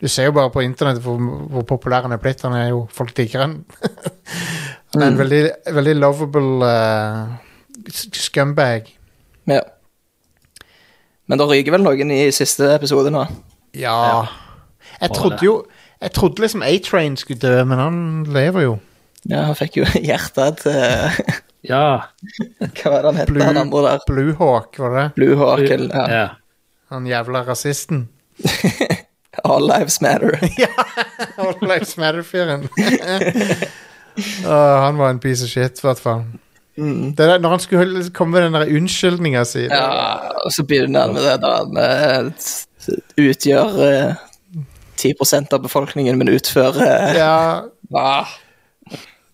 Du 0.01 0.07
ser 0.09 0.25
jo 0.29 0.33
bare 0.33 0.49
på 0.53 0.63
internett 0.65 1.01
hvor, 1.03 1.19
hvor 1.51 1.65
populær 1.69 2.01
han 2.07 2.11
er 2.15 2.21
blitt. 2.21 2.41
Han 2.41 2.55
er 2.57 2.69
jo, 2.71 2.87
Folk 2.91 3.13
digger 3.17 3.43
han. 3.45 3.59
han 4.93 5.01
er 5.03 5.07
en 5.07 5.13
Mm. 5.13 5.19
veldig, 5.21 5.41
veldig 5.77 5.93
lovable 6.01 6.65
uh, 6.65 7.35
scumbag. 7.93 8.89
Ja. 9.49 9.61
Men 11.29 11.37
det 11.39 11.47
ryker 11.47 11.71
vel 11.77 11.85
noen 11.85 12.11
i 12.11 12.23
siste 12.35 12.73
episode 12.75 13.11
nå. 13.13 13.23
Ja. 13.77 14.25
Jeg 15.01 15.13
trodde 15.15 15.45
jo 15.45 15.53
Jeg 16.01 16.11
trodde 16.17 16.41
liksom 16.41 16.63
A-Train 16.65 17.13
skulle 17.17 17.39
dø, 17.39 17.61
men 17.63 17.77
han 17.79 17.97
lever 18.33 18.63
jo. 18.65 18.73
Ja, 19.29 19.43
han 19.51 19.55
fikk 19.55 19.77
jo 19.77 19.85
hjertet 20.09 20.63
til 20.65 21.35
Ja. 21.71 22.07
Hva 22.57 22.89
var 22.89 23.03
det 23.05 23.11
han 23.11 23.19
het, 23.21 23.29
Blue- 23.29 23.45
han 23.45 23.59
andre 23.61 23.83
der? 23.85 23.99
Bluehawk, 24.09 24.79
var 24.81 24.95
det? 24.97 25.03
Blue 25.13 25.37
ja. 25.93 26.05
ja. 26.09 26.27
Han 26.89 27.05
jævla 27.05 27.43
rasisten. 27.45 28.07
All 29.43 29.67
Lives 29.67 30.01
Matter. 30.01 30.39
ja! 30.57 30.67
All 31.37 31.55
Lives 31.61 31.97
Matter-fyren. 31.97 32.63
uh, 34.45 34.79
han 34.81 34.97
var 34.97 35.09
en 35.09 35.19
piece 35.19 35.43
of 35.43 35.49
shit, 35.49 35.79
i 35.79 35.87
hvert 35.87 35.99
fall. 35.99 36.25
Det 36.75 37.17
der, 37.17 37.39
når 37.39 37.49
han 37.49 37.59
skulle 37.59 38.09
komme 38.15 38.33
med 38.39 38.43
den 38.47 38.53
der 38.55 38.77
unnskyldninga 38.77 39.43
si 39.45 39.65
Ja, 39.67 40.15
og 40.45 40.53
så 40.55 40.63
begynner 40.63 41.01
han 41.03 41.13
med 41.13 41.25
det 41.27 41.33
da 41.43 41.49
han 41.59 42.29
Utgjør 43.19 43.75
uh, 43.75 44.13
10% 45.01 45.53
av 45.53 45.63
befolkningen, 45.63 46.17
men 46.17 46.31
utfører 46.31 47.15
ja, 47.17 47.63
ah, 47.97 48.37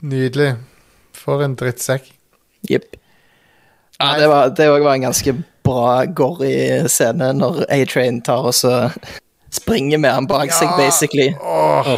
Nydelig. 0.02 0.56
For 1.18 1.42
en 1.44 1.56
drittsekk. 1.58 2.06
Jepp. 2.70 2.96
Ja, 3.98 4.14
det 4.20 4.28
var, 4.30 4.80
var 4.84 4.94
en 4.94 5.08
ganske 5.08 5.34
bra 5.66 6.06
gory 6.06 6.86
scene 6.88 7.32
når 7.36 7.66
A-Train 7.74 8.22
tar 8.24 8.46
og 8.48 8.56
så 8.56 8.74
springer 9.54 9.98
med 10.02 10.12
han 10.14 10.28
bak 10.28 10.52
seg, 10.52 10.68
Ja. 10.70 10.78
basically, 10.78 11.30
Oh, 11.42 11.98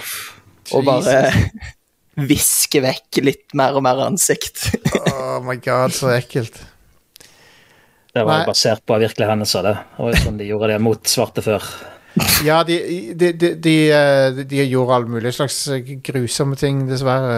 og 0.74 0.84
bare 0.86 1.32
visker 2.30 2.82
vekk 2.84 3.22
litt 3.24 3.54
mer 3.58 3.78
og 3.80 3.84
mer 3.84 4.02
ansikt. 4.06 4.70
oh 5.14 5.40
my 5.46 5.56
god, 5.64 5.94
så 5.96 6.12
ekkelt. 6.18 6.60
Det 8.14 8.24
var 8.26 8.42
Nei. 8.42 8.46
basert 8.50 8.82
på 8.90 8.98
virkelige 9.00 9.30
hendelser, 9.30 9.64
det. 9.70 9.76
Var 10.00 10.16
sånn 10.24 10.38
de 10.40 10.48
gjorde 10.50 10.72
det 10.74 10.80
mot 10.82 11.08
svarte 11.08 11.44
før. 11.46 11.64
Ja, 12.44 12.64
de, 12.68 12.76
de, 13.16 13.30
de, 13.38 13.52
de, 13.62 13.76
eh, 13.94 14.40
de 14.50 14.64
gjorde 14.66 14.96
all 14.96 15.06
mulig 15.08 15.32
slags 15.38 15.60
grusomme 16.04 16.58
ting, 16.60 16.88
dessverre. 16.90 17.36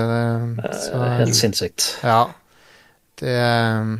Så, 0.72 0.95
Eh, 0.95 1.18
Helt 1.20 1.36
sinnssykt. 1.38 1.89
ja. 2.07 2.22
Det, 3.22 3.36
eh, 3.36 3.91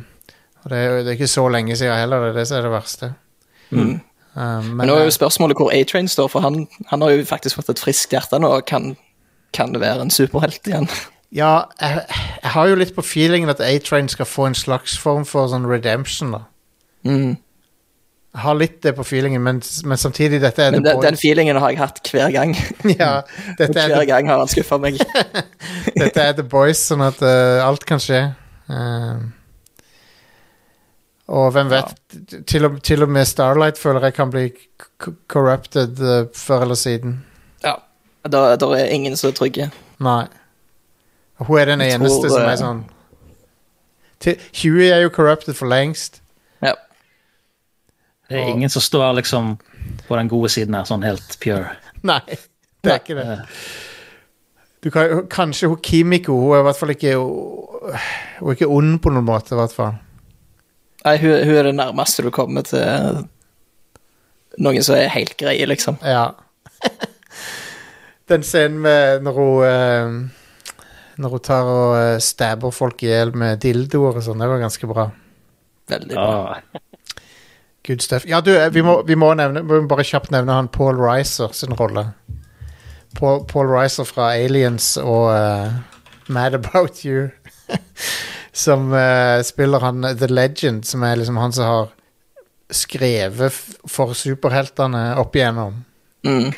og 0.64 0.70
det, 0.72 0.80
det 1.04 1.12
er 1.12 1.18
ikke 1.18 1.28
så 1.30 1.44
lenge 1.52 1.76
siden 1.78 1.94
heller, 2.00 2.24
det 2.24 2.32
er 2.32 2.38
det 2.40 2.46
som 2.48 2.56
er 2.58 2.64
det 2.66 2.72
verste. 2.72 3.12
Mm. 3.70 3.92
Um, 4.34 4.76
Men 4.78 4.88
nå 4.88 4.96
er 4.96 5.04
jo 5.04 5.12
spørsmålet 5.12 5.58
hvor 5.60 5.72
A-Train 5.76 6.08
står, 6.08 6.28
for 6.32 6.40
han, 6.40 6.66
han 6.88 7.02
har 7.04 7.12
jo 7.12 7.24
faktisk 7.28 7.58
fått 7.58 7.72
et 7.74 7.82
friskt 7.82 8.14
hjerte 8.14 8.38
nå 8.40 8.48
og 8.48 8.64
kan, 8.68 8.94
kan 9.52 9.74
være 9.76 10.06
en 10.06 10.12
superhelt 10.14 10.66
igjen. 10.68 10.88
Ja, 11.32 11.68
jeg, 11.80 12.04
jeg 12.42 12.52
har 12.54 12.68
jo 12.68 12.78
litt 12.80 12.94
på 12.96 13.04
feelingen 13.04 13.52
at 13.52 13.60
A-Train 13.60 14.08
skal 14.12 14.28
få 14.28 14.48
en 14.48 14.56
slags 14.56 14.96
form 15.00 15.24
for 15.28 15.48
sånn 15.52 15.68
redemption, 15.68 16.32
da. 16.36 16.42
Mm. 17.08 17.36
Jeg 18.32 18.40
har 18.46 18.56
litt 18.56 18.78
det 18.84 18.94
på 18.96 19.04
feelingen, 19.04 19.42
men, 19.44 19.60
men 19.84 20.00
samtidig, 20.00 20.40
dette 20.40 20.64
er 20.64 20.72
Men 20.72 20.86
den, 20.86 21.00
den 21.04 21.18
feelingen 21.20 21.58
har 21.60 21.74
jeg 21.74 21.82
hatt 21.82 22.00
hver 22.08 22.32
gang. 22.32 22.54
ja, 23.02 23.10
dette, 23.58 23.76
er 23.76 23.92
Hver 23.92 23.98
the, 23.98 24.06
gang 24.08 24.28
har 24.32 24.40
han 24.40 24.48
skuffa 24.48 24.78
meg. 24.80 24.96
dette 26.02 26.24
er 26.24 26.32
The 26.38 26.44
Boys, 26.44 26.80
sånn 26.88 27.04
at 27.04 27.20
uh, 27.20 27.60
alt 27.66 27.84
kan 27.88 28.00
skje. 28.00 28.22
Um, 28.72 29.28
og 31.32 31.52
hvem 31.54 31.70
vet, 31.72 31.94
til, 32.46 32.66
og, 32.68 32.82
til 32.84 33.02
og 33.06 33.12
med 33.12 33.24
Starlight 33.24 33.78
føler 33.80 34.04
jeg 34.10 34.14
kan 34.18 34.30
bli 34.32 34.50
corrupted 35.32 36.00
uh, 36.00 36.26
før 36.36 36.66
eller 36.66 36.76
siden. 36.76 37.22
Ja. 37.64 37.78
Da, 38.28 38.42
da 38.60 38.68
er 38.76 38.92
ingen 38.92 39.16
så 39.16 39.32
trygge. 39.34 39.70
Nei. 40.02 40.26
Hun 41.40 41.58
er 41.58 41.72
den 41.72 41.80
Jeg 41.80 41.96
eneste 41.96 42.28
tror, 42.28 42.34
som 42.36 42.44
eh, 42.44 42.50
er 42.52 42.60
sånn 42.60 42.82
til, 44.22 44.42
Huey 44.62 44.90
er 44.92 45.00
jo 45.02 45.10
corrupted 45.10 45.56
for 45.58 45.66
lengst. 45.66 46.20
Ja. 46.62 46.76
Det 48.30 48.38
er 48.38 48.52
ingen 48.52 48.70
som 48.70 48.82
står 48.82 49.12
liksom 49.18 49.56
på 50.08 50.16
den 50.16 50.28
gode 50.30 50.52
siden 50.52 50.76
her, 50.78 50.86
sånn 50.86 51.02
helt 51.02 51.34
pure. 51.42 51.72
Nei, 52.12 52.20
det 52.84 52.92
er 52.92 53.02
ikke 53.02 53.18
det. 53.18 53.40
Du 54.82 54.90
kan, 54.90 55.26
kanskje 55.30 55.68
hun 55.70 55.78
Kimiko 55.78 56.34
Hun 56.40 56.56
er 56.56 56.64
i 56.64 56.64
hvert 56.66 56.78
fall 56.80 56.90
ikke 56.90 57.12
Hun 57.14 58.48
er 58.50 58.56
ikke 58.56 58.66
ond 58.66 58.96
på 58.98 59.12
noen 59.14 59.28
måte, 59.28 59.54
i 59.54 59.58
hvert 59.60 59.74
fall. 59.76 59.92
Nei, 61.02 61.16
hun, 61.18 61.32
hun 61.46 61.56
er 61.58 61.68
det 61.68 61.74
nærmeste 61.74 62.22
du 62.22 62.30
kommer 62.34 62.66
til 62.66 63.24
noen 64.60 64.84
som 64.84 64.98
er 64.98 65.10
helt 65.12 65.34
greie, 65.40 65.66
liksom. 65.66 65.98
Ja. 66.04 66.32
Den 68.30 68.44
scenen 68.46 68.80
med 68.84 69.24
når 69.26 69.38
hun 69.38 69.64
eh, 69.66 70.12
Når 71.22 71.34
hun 71.34 71.42
tar 71.44 71.68
og 71.68 71.96
eh, 71.98 72.20
stabber 72.22 72.72
folk 72.74 73.02
i 73.02 73.10
hjel 73.10 73.34
med 73.36 73.60
dildoer 73.64 74.16
og 74.18 74.24
sånn, 74.24 74.40
det 74.40 74.48
var 74.48 74.62
ganske 74.62 74.88
bra. 74.88 75.10
Veldig 75.92 76.16
bra. 76.16 76.56
Ah. 76.56 76.80
Good 77.86 78.00
stuff. 78.00 78.24
Ja, 78.26 78.40
du, 78.40 78.54
eh, 78.56 78.70
vi 78.72 78.82
må, 78.82 79.02
vi 79.06 79.18
må, 79.18 79.32
nevne, 79.34 79.64
vi 79.66 79.80
må 79.82 79.90
bare 79.90 80.06
kjapt 80.06 80.30
nevne 80.32 80.54
han 80.54 80.70
Paul 80.72 81.00
Reiser 81.02 81.52
sin 81.56 81.74
rolle. 81.78 82.12
Paul, 83.18 83.42
Paul 83.50 83.68
Reiser 83.68 84.06
fra 84.08 84.30
Aliens 84.38 84.94
og 84.96 85.28
uh, 85.34 85.72
Mad 86.32 86.54
About 86.56 87.02
You. 87.04 87.28
som 88.52 88.94
eh, 88.94 89.42
spiller 89.42 89.80
han 89.80 90.04
The 90.18 90.28
Legend, 90.28 90.86
som 90.86 91.02
er 91.02 91.16
liksom 91.16 91.36
han 91.40 91.52
som 91.52 91.64
har 91.64 91.88
skrevet 92.72 93.52
for 93.88 94.12
superheltene 94.16 95.16
opp 95.20 95.36
igjennom. 95.36 95.84
Mm. 96.24 96.52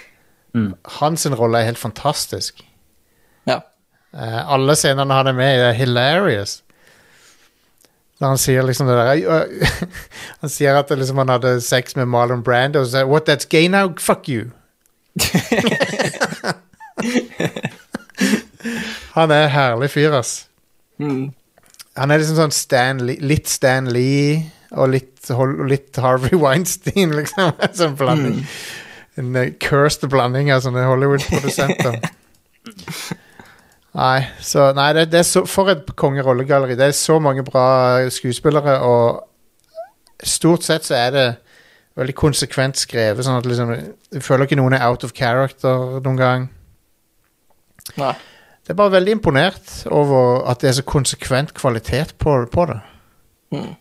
Hans 1.01 1.27
rolle 1.27 1.59
er 1.61 1.65
helt 1.71 1.79
fantastisk. 1.79 2.65
Ja. 3.49 3.61
Eh, 4.15 4.53
alle 4.53 4.77
scenene 4.79 5.15
han 5.15 5.27
er 5.31 5.33
med 5.39 5.57
i, 5.57 5.61
er 5.69 5.73
hilarious. 5.79 6.61
Når 8.23 8.29
han 8.29 8.39
sier 8.39 8.63
liksom 8.63 8.87
det 8.87 8.95
der 8.95 9.49
Han 10.41 10.51
sier 10.51 10.75
at 10.79 10.91
liksom 10.95 11.19
han 11.19 11.29
hadde 11.35 11.61
sex 11.61 11.97
med 11.99 12.07
Marlon 12.07 12.43
Brando, 12.47 12.81
og 12.81 12.87
sier 12.93 13.05
What, 13.11 13.29
that's 13.29 13.49
gay 13.51 13.69
now? 13.69 13.95
Fuck 13.99 14.29
you. 14.29 14.51
han 19.19 19.31
er 19.31 19.47
herlig 19.51 19.91
fyr, 19.91 20.13
ass. 20.15 20.49
Mm. 20.99 21.35
Han 21.99 22.11
er 22.11 22.21
liksom 22.21 22.39
sånn 22.41 22.55
Stan 22.55 23.03
Lee, 23.07 23.23
litt 23.23 23.51
Stan 23.51 23.91
Lee 23.95 24.41
og 24.75 24.91
litt, 24.95 25.19
og 25.31 25.61
litt 25.71 26.01
Harvey 26.03 26.39
Weinstein, 26.45 27.15
liksom. 27.15 27.55
sånn 27.81 27.99
blanding. 27.99 28.41
En 29.21 29.37
eh, 29.39 29.53
cursed 29.63 30.09
blanding 30.11 30.51
av 30.55 30.65
sånne 30.65 30.87
Hollywood-produsenter. 30.91 32.01
Nei, 33.95 34.25
så, 34.43 34.73
nei 34.75 34.89
det, 34.97 35.05
det 35.13 35.21
så, 35.23 35.45
for 35.47 35.71
et 35.71 35.93
kongerollegalleri. 35.95 36.75
Det 36.75 36.89
er 36.91 36.97
så 36.99 37.21
mange 37.23 37.45
bra 37.47 38.03
skuespillere, 38.11 38.81
og 38.83 39.23
stort 40.27 40.67
sett 40.67 40.89
så 40.89 40.97
er 40.99 41.13
det 41.15 41.27
veldig 41.95 42.17
konsekvent 42.19 42.81
skrevet, 42.81 43.23
sånn 43.23 43.39
at 43.39 43.47
liksom, 43.47 43.71
du 44.11 44.19
føler 44.25 44.49
ikke 44.49 44.59
noen 44.59 44.75
er 44.75 44.83
out 44.89 45.07
of 45.07 45.15
character 45.15 46.01
noen 46.03 46.19
gang. 46.19 46.49
Nei. 48.01 48.17
Det 48.65 48.73
er 48.73 48.79
bare 48.81 48.95
veldig 48.95 49.13
imponert 49.19 49.73
over 49.93 50.47
at 50.49 50.61
det 50.65 50.71
er 50.71 50.77
så 50.79 50.83
konsekvent 50.89 51.53
kvalitet 51.55 52.15
på, 52.19 52.37
på 52.53 52.65
det. 52.71 52.79
Mm. 53.53 53.75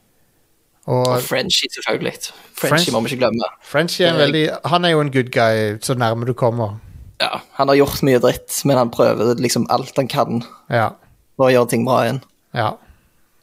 Og 0.91 1.07
Og 1.07 1.21
Frenchie, 1.23 1.69
selvfølgelig. 1.71 2.13
French- 2.19 2.67
Frenchie 2.67 2.91
må 2.93 2.99
vi 3.05 3.13
ikke 3.13 3.21
glemme. 3.23 3.47
Frenchie 3.63 4.05
er 4.07 4.11
en 4.11 4.19
veldig 4.19 4.49
Han 4.65 4.85
er 4.85 4.89
jo 4.91 4.99
en 4.99 5.11
good 5.11 5.31
guy 5.31 5.77
så 5.81 5.95
nærme 5.95 6.25
du 6.27 6.33
kommer. 6.33 6.79
Ja, 7.21 7.39
Han 7.55 7.67
har 7.71 7.75
gjort 7.79 8.03
mye 8.03 8.19
dritt, 8.19 8.51
men 8.65 8.77
han 8.77 8.91
prøver 8.91 9.35
liksom 9.39 9.65
alt 9.69 9.93
han 9.95 10.07
kan 10.11 10.43
Ja. 10.69 10.89
for 11.37 11.47
å 11.47 11.53
gjøre 11.53 11.69
ting 11.69 11.85
bra 11.85 12.01
igjen. 12.03 12.21
ja. 12.53 12.73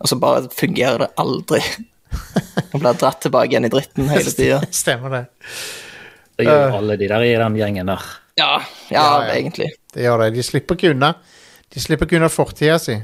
Og 0.00 0.08
så 0.08 0.16
bare 0.20 0.48
fungerer 0.48 0.98
det 0.98 1.08
aldri. 1.18 1.60
Han 2.72 2.80
blir 2.80 2.94
dratt 2.96 3.20
tilbake 3.20 3.50
igjen 3.52 3.64
i 3.66 3.68
dritten 3.68 4.08
hele 4.08 4.30
tida. 4.32 4.60
Stemmer 4.72 5.10
det. 5.10 5.26
det 6.38 6.46
gjør 6.46 6.70
jo 6.70 6.76
alle 6.78 6.96
de 6.96 7.08
der 7.08 7.20
i 7.26 7.34
den 7.36 7.56
gjengen 7.56 7.86
der. 7.86 8.00
Ja, 8.38 8.58
ja, 8.90 9.02
Ja, 9.02 9.22
ja. 9.26 9.34
egentlig. 9.34 9.68
Det 9.94 10.04
gjør 10.04 10.24
det. 10.24 10.34
De 10.36 10.44
slipper 10.46 10.78
ikke 10.78 10.92
unna. 10.94 11.14
De 11.70 11.82
slipper 11.82 12.06
ikke 12.06 12.20
unna 12.20 12.30
fortida 12.32 12.78
si. 12.82 12.96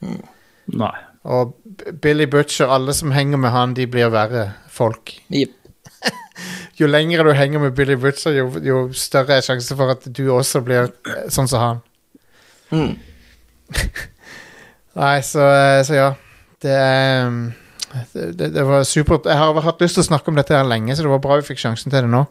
Nei. 0.00 0.96
Og 1.28 1.54
Billy 2.00 2.24
Butcher, 2.30 2.70
alle 2.72 2.94
som 2.96 3.12
henger 3.12 3.40
med 3.40 3.52
han, 3.52 3.74
de 3.76 3.86
blir 3.90 4.12
verre 4.12 4.50
folk. 4.72 5.16
Yep. 5.32 5.56
Jo 6.80 6.86
lenger 6.88 7.24
du 7.24 7.34
henger 7.36 7.60
med 7.60 7.74
Billy 7.76 7.94
Butcher, 8.00 8.32
jo, 8.32 8.46
jo 8.64 8.76
større 8.96 9.36
er 9.36 9.44
sjansen 9.44 9.76
for 9.76 9.92
at 9.92 10.06
du 10.16 10.22
også 10.32 10.62
blir 10.64 10.86
eh, 10.88 11.26
sånn 11.28 11.50
som 11.50 11.60
han. 11.60 11.82
Mm. 12.72 12.94
Nei, 15.00 15.16
så, 15.26 15.44
eh, 15.44 15.80
så 15.84 15.98
ja. 15.98 16.06
Det 16.60 16.72
er 16.72 17.26
um, 17.28 17.42
det, 18.14 18.24
det, 18.38 18.48
det 18.54 18.64
var 18.64 18.86
supert. 18.88 19.28
Jeg 19.28 19.36
har 19.36 19.60
hatt 19.66 19.84
lyst 19.84 19.98
til 19.98 20.04
å 20.04 20.08
snakke 20.08 20.32
om 20.32 20.40
dette 20.40 20.56
her 20.56 20.64
lenge, 20.68 20.96
så 20.96 21.04
det 21.04 21.12
var 21.12 21.22
bra 21.24 21.36
vi 21.40 21.50
fikk 21.50 21.60
sjansen 21.60 21.92
til 21.92 22.06
det 22.06 22.12
nå. 22.12 22.24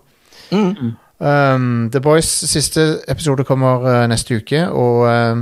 Mm. 0.49 0.95
Um, 1.19 1.89
The 1.91 1.99
Boys 1.99 2.27
siste 2.47 3.01
episode 3.11 3.43
kommer 3.47 3.83
uh, 3.83 4.03
neste 4.07 4.39
uke, 4.39 4.61
og 4.71 5.01
uh, 5.03 5.41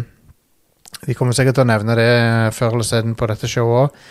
vi 1.06 1.14
kommer 1.18 1.38
sikkert 1.38 1.60
til 1.60 1.68
å 1.68 1.70
nevne 1.70 1.98
det 2.00 2.14
før 2.58 2.74
eller 2.74 2.88
siden 2.88 3.14
på 3.18 3.30
dette 3.30 3.50
showet 3.52 3.86
òg. 3.86 4.08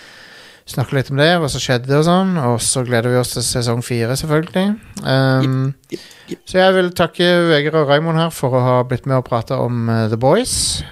Snakke 0.67 0.97
litt 0.97 1.13
om 1.13 1.21
det, 1.21 1.29
hva 1.39 1.47
som 1.51 1.63
skjedde 1.63 1.95
og 1.95 2.05
sånn. 2.09 2.33
Og 2.43 2.57
så 2.63 2.83
gleder 2.87 3.13
vi 3.13 3.21
oss 3.21 3.37
til 3.37 3.45
sesong 3.47 3.85
fire, 3.87 4.17
selvfølgelig. 4.19 4.73
Um, 5.07 5.69
yep, 5.93 5.95
yep, 5.95 6.07
yep. 6.33 6.41
så 6.43 6.59
jeg 6.59 6.75
vil 6.75 6.91
takke 6.99 7.29
Vegard 7.53 7.79
og 7.83 7.93
Raymond 7.93 8.19
her 8.19 8.35
for 8.35 8.59
å 8.59 8.65
ha 8.65 8.77
blitt 8.87 9.07
med 9.07 9.21
og 9.21 9.29
prata 9.29 9.61
om 9.63 9.87
uh, 9.87 10.09
The 10.11 10.19
Boys. 10.19 10.83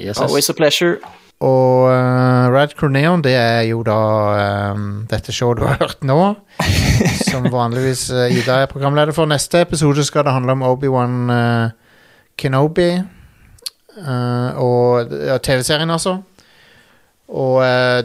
Yes, 0.00 0.16
Always 0.24 0.48
a 0.48 0.56
pleasure. 0.56 0.96
Og 1.38 1.84
uh, 1.86 2.48
Rad 2.50 2.72
Corneon, 2.78 3.22
det 3.22 3.34
er 3.38 3.60
jo 3.68 3.84
da 3.86 3.98
um, 4.74 4.86
dette 5.10 5.30
showet 5.34 5.60
du 5.60 5.66
har 5.68 5.78
hørt 5.78 6.00
nå. 6.02 6.16
som 7.30 7.46
vanligvis 7.52 8.08
uh, 8.10 8.24
Ida 8.34 8.64
er 8.64 8.70
programleder 8.72 9.14
for. 9.14 9.30
Neste 9.30 9.60
episode 9.62 10.02
skal 10.06 10.26
det 10.26 10.34
handle 10.34 10.56
om 10.56 10.64
Obi-Wan 10.66 11.14
uh, 11.30 11.70
Kenobi. 12.38 12.90
Og 13.98 15.10
TV-serien, 15.42 15.90
altså. 15.90 16.12
Og 17.34 17.56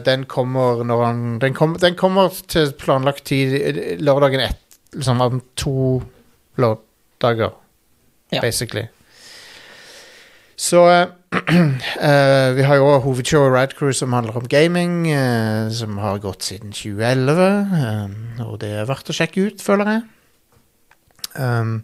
den 0.02 0.24
kommer 0.26 0.80
når 0.82 1.04
han 1.06 1.20
den, 1.38 1.54
kom, 1.54 1.76
den 1.78 1.94
kommer 1.94 2.34
til 2.50 2.72
planlagt 2.80 3.22
tid 3.30 3.54
eh, 3.60 3.78
lørdagen 4.02 4.42
ett. 4.42 4.58
Liksom 4.96 5.22
om 5.22 5.38
to 5.54 6.02
lørdager, 6.58 7.54
Ja. 8.34 8.40
basically. 8.42 8.88
Så 10.56 10.82
eh, 12.08 12.54
vi 12.56 12.64
har 12.64 12.78
jo 12.80 12.98
hovedshowet 13.04 13.52
Radcrew 13.52 13.92
som 13.92 14.12
handler 14.16 14.36
om 14.38 14.48
gaming, 14.48 15.06
uh, 15.12 15.70
som 15.72 15.98
har 15.98 16.18
gått 16.22 16.46
siden 16.46 16.72
2011. 16.72 17.48
eh, 17.78 18.44
og 18.46 18.60
det 18.62 18.70
er 18.72 18.88
verdt 18.88 19.10
å 19.12 19.16
sjekke 19.16 19.48
ut, 19.48 19.64
føler 19.64 19.90
jeg. 19.92 20.04
Um, 21.34 21.74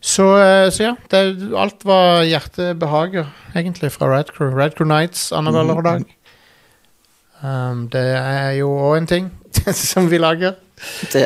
så, 0.00 0.26
så 0.72 0.82
ja, 0.82 0.92
det, 1.10 1.22
alt 1.58 1.82
var 1.86 2.22
hjertebehager, 2.26 3.30
egentlig, 3.54 3.90
fra 3.94 4.08
Radcrew. 4.10 4.54
Crew. 4.54 4.88
Nights 4.88 5.28
annenhver 5.34 5.66
lørdag. 5.68 6.06
Um, 7.42 7.86
det 7.92 8.06
er 8.18 8.56
jo 8.58 8.70
òg 8.72 9.02
en 9.02 9.10
ting 9.10 9.30
som 9.90 10.10
vi 10.10 10.22
lager. 10.22 10.58
Det, 11.12 11.22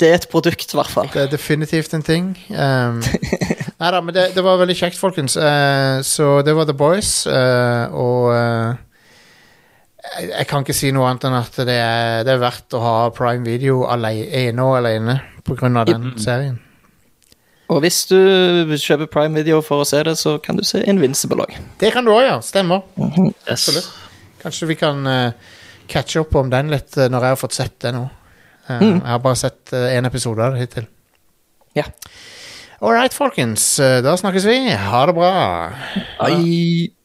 det 0.00 0.08
er 0.08 0.18
et 0.18 0.28
produkt, 0.30 0.72
i 0.72 0.78
hvert 0.78 0.90
fall. 0.92 1.08
Det 1.12 1.22
er 1.24 1.30
definitivt 1.32 1.94
en 1.96 2.06
ting. 2.06 2.32
Um, 2.56 3.00
nei 3.76 3.88
da, 3.92 4.00
men 4.00 4.14
det, 4.16 4.30
det 4.34 4.42
var 4.44 4.58
veldig 4.60 4.74
kjekt, 4.78 4.98
folkens. 4.98 5.36
Uh, 5.36 6.00
så 6.06 6.40
det 6.46 6.54
var 6.56 6.68
The 6.68 6.74
Boys. 6.76 7.26
uh, 7.28 7.92
og 7.92 8.30
uh, 8.32 8.76
jeg, 10.06 10.30
jeg 10.30 10.46
kan 10.48 10.64
ikke 10.64 10.76
si 10.76 10.92
noe 10.94 11.10
annet 11.10 11.26
enn 11.28 11.36
at 11.36 11.58
det 11.68 11.76
er, 11.76 12.22
det 12.26 12.32
er 12.32 12.40
verdt 12.40 12.76
å 12.76 12.82
ha 12.82 12.94
Prime 13.16 13.44
Video 13.46 13.82
alene, 13.90 14.28
ene 14.46 14.64
og 14.64 14.78
alene 14.80 15.18
pga. 15.44 15.84
den 15.90 16.14
serien. 16.22 16.60
Og 17.72 17.82
hvis 17.82 18.04
du 18.08 18.16
kjøper 18.78 19.10
Prime 19.10 19.36
Video 19.36 19.60
for 19.64 19.82
å 19.82 19.88
se 19.88 20.00
det, 20.06 20.14
så 20.20 20.36
kan 20.42 20.56
du 20.56 20.64
se 20.64 20.84
Invincible 20.86 21.44
òg. 21.44 21.56
Det 21.82 21.90
kan 21.92 22.06
du 22.06 22.14
òg, 22.14 22.22
ja. 22.24 22.36
Stemmer. 22.46 22.86
yes. 22.96 23.42
Absolutt. 23.50 23.90
Kanskje 24.44 24.70
vi 24.70 24.78
kan 24.78 25.02
catche 25.90 26.22
opp 26.22 26.36
om 26.38 26.50
den 26.52 26.70
litt 26.70 26.94
når 26.96 27.26
jeg 27.26 27.34
har 27.34 27.40
fått 27.40 27.58
sett 27.58 27.76
det 27.82 27.92
nå. 27.96 28.06
Eh, 28.68 28.80
Jeg 28.80 29.02
har 29.06 29.18
bare 29.18 29.36
sett 29.36 29.72
én 29.72 30.06
episode 30.06 30.42
av 30.42 30.52
det 30.56 30.60
hittil. 30.66 30.86
Ja. 31.76 31.84
All 32.82 32.92
right, 32.92 33.12
folkens. 33.14 33.78
eh, 33.80 34.00
Da 34.02 34.16
snakkes 34.16 34.44
vi. 34.44 34.70
Ha 34.70 35.06
det 35.06 35.14
bra. 35.14 35.70
Hei. 36.20 36.90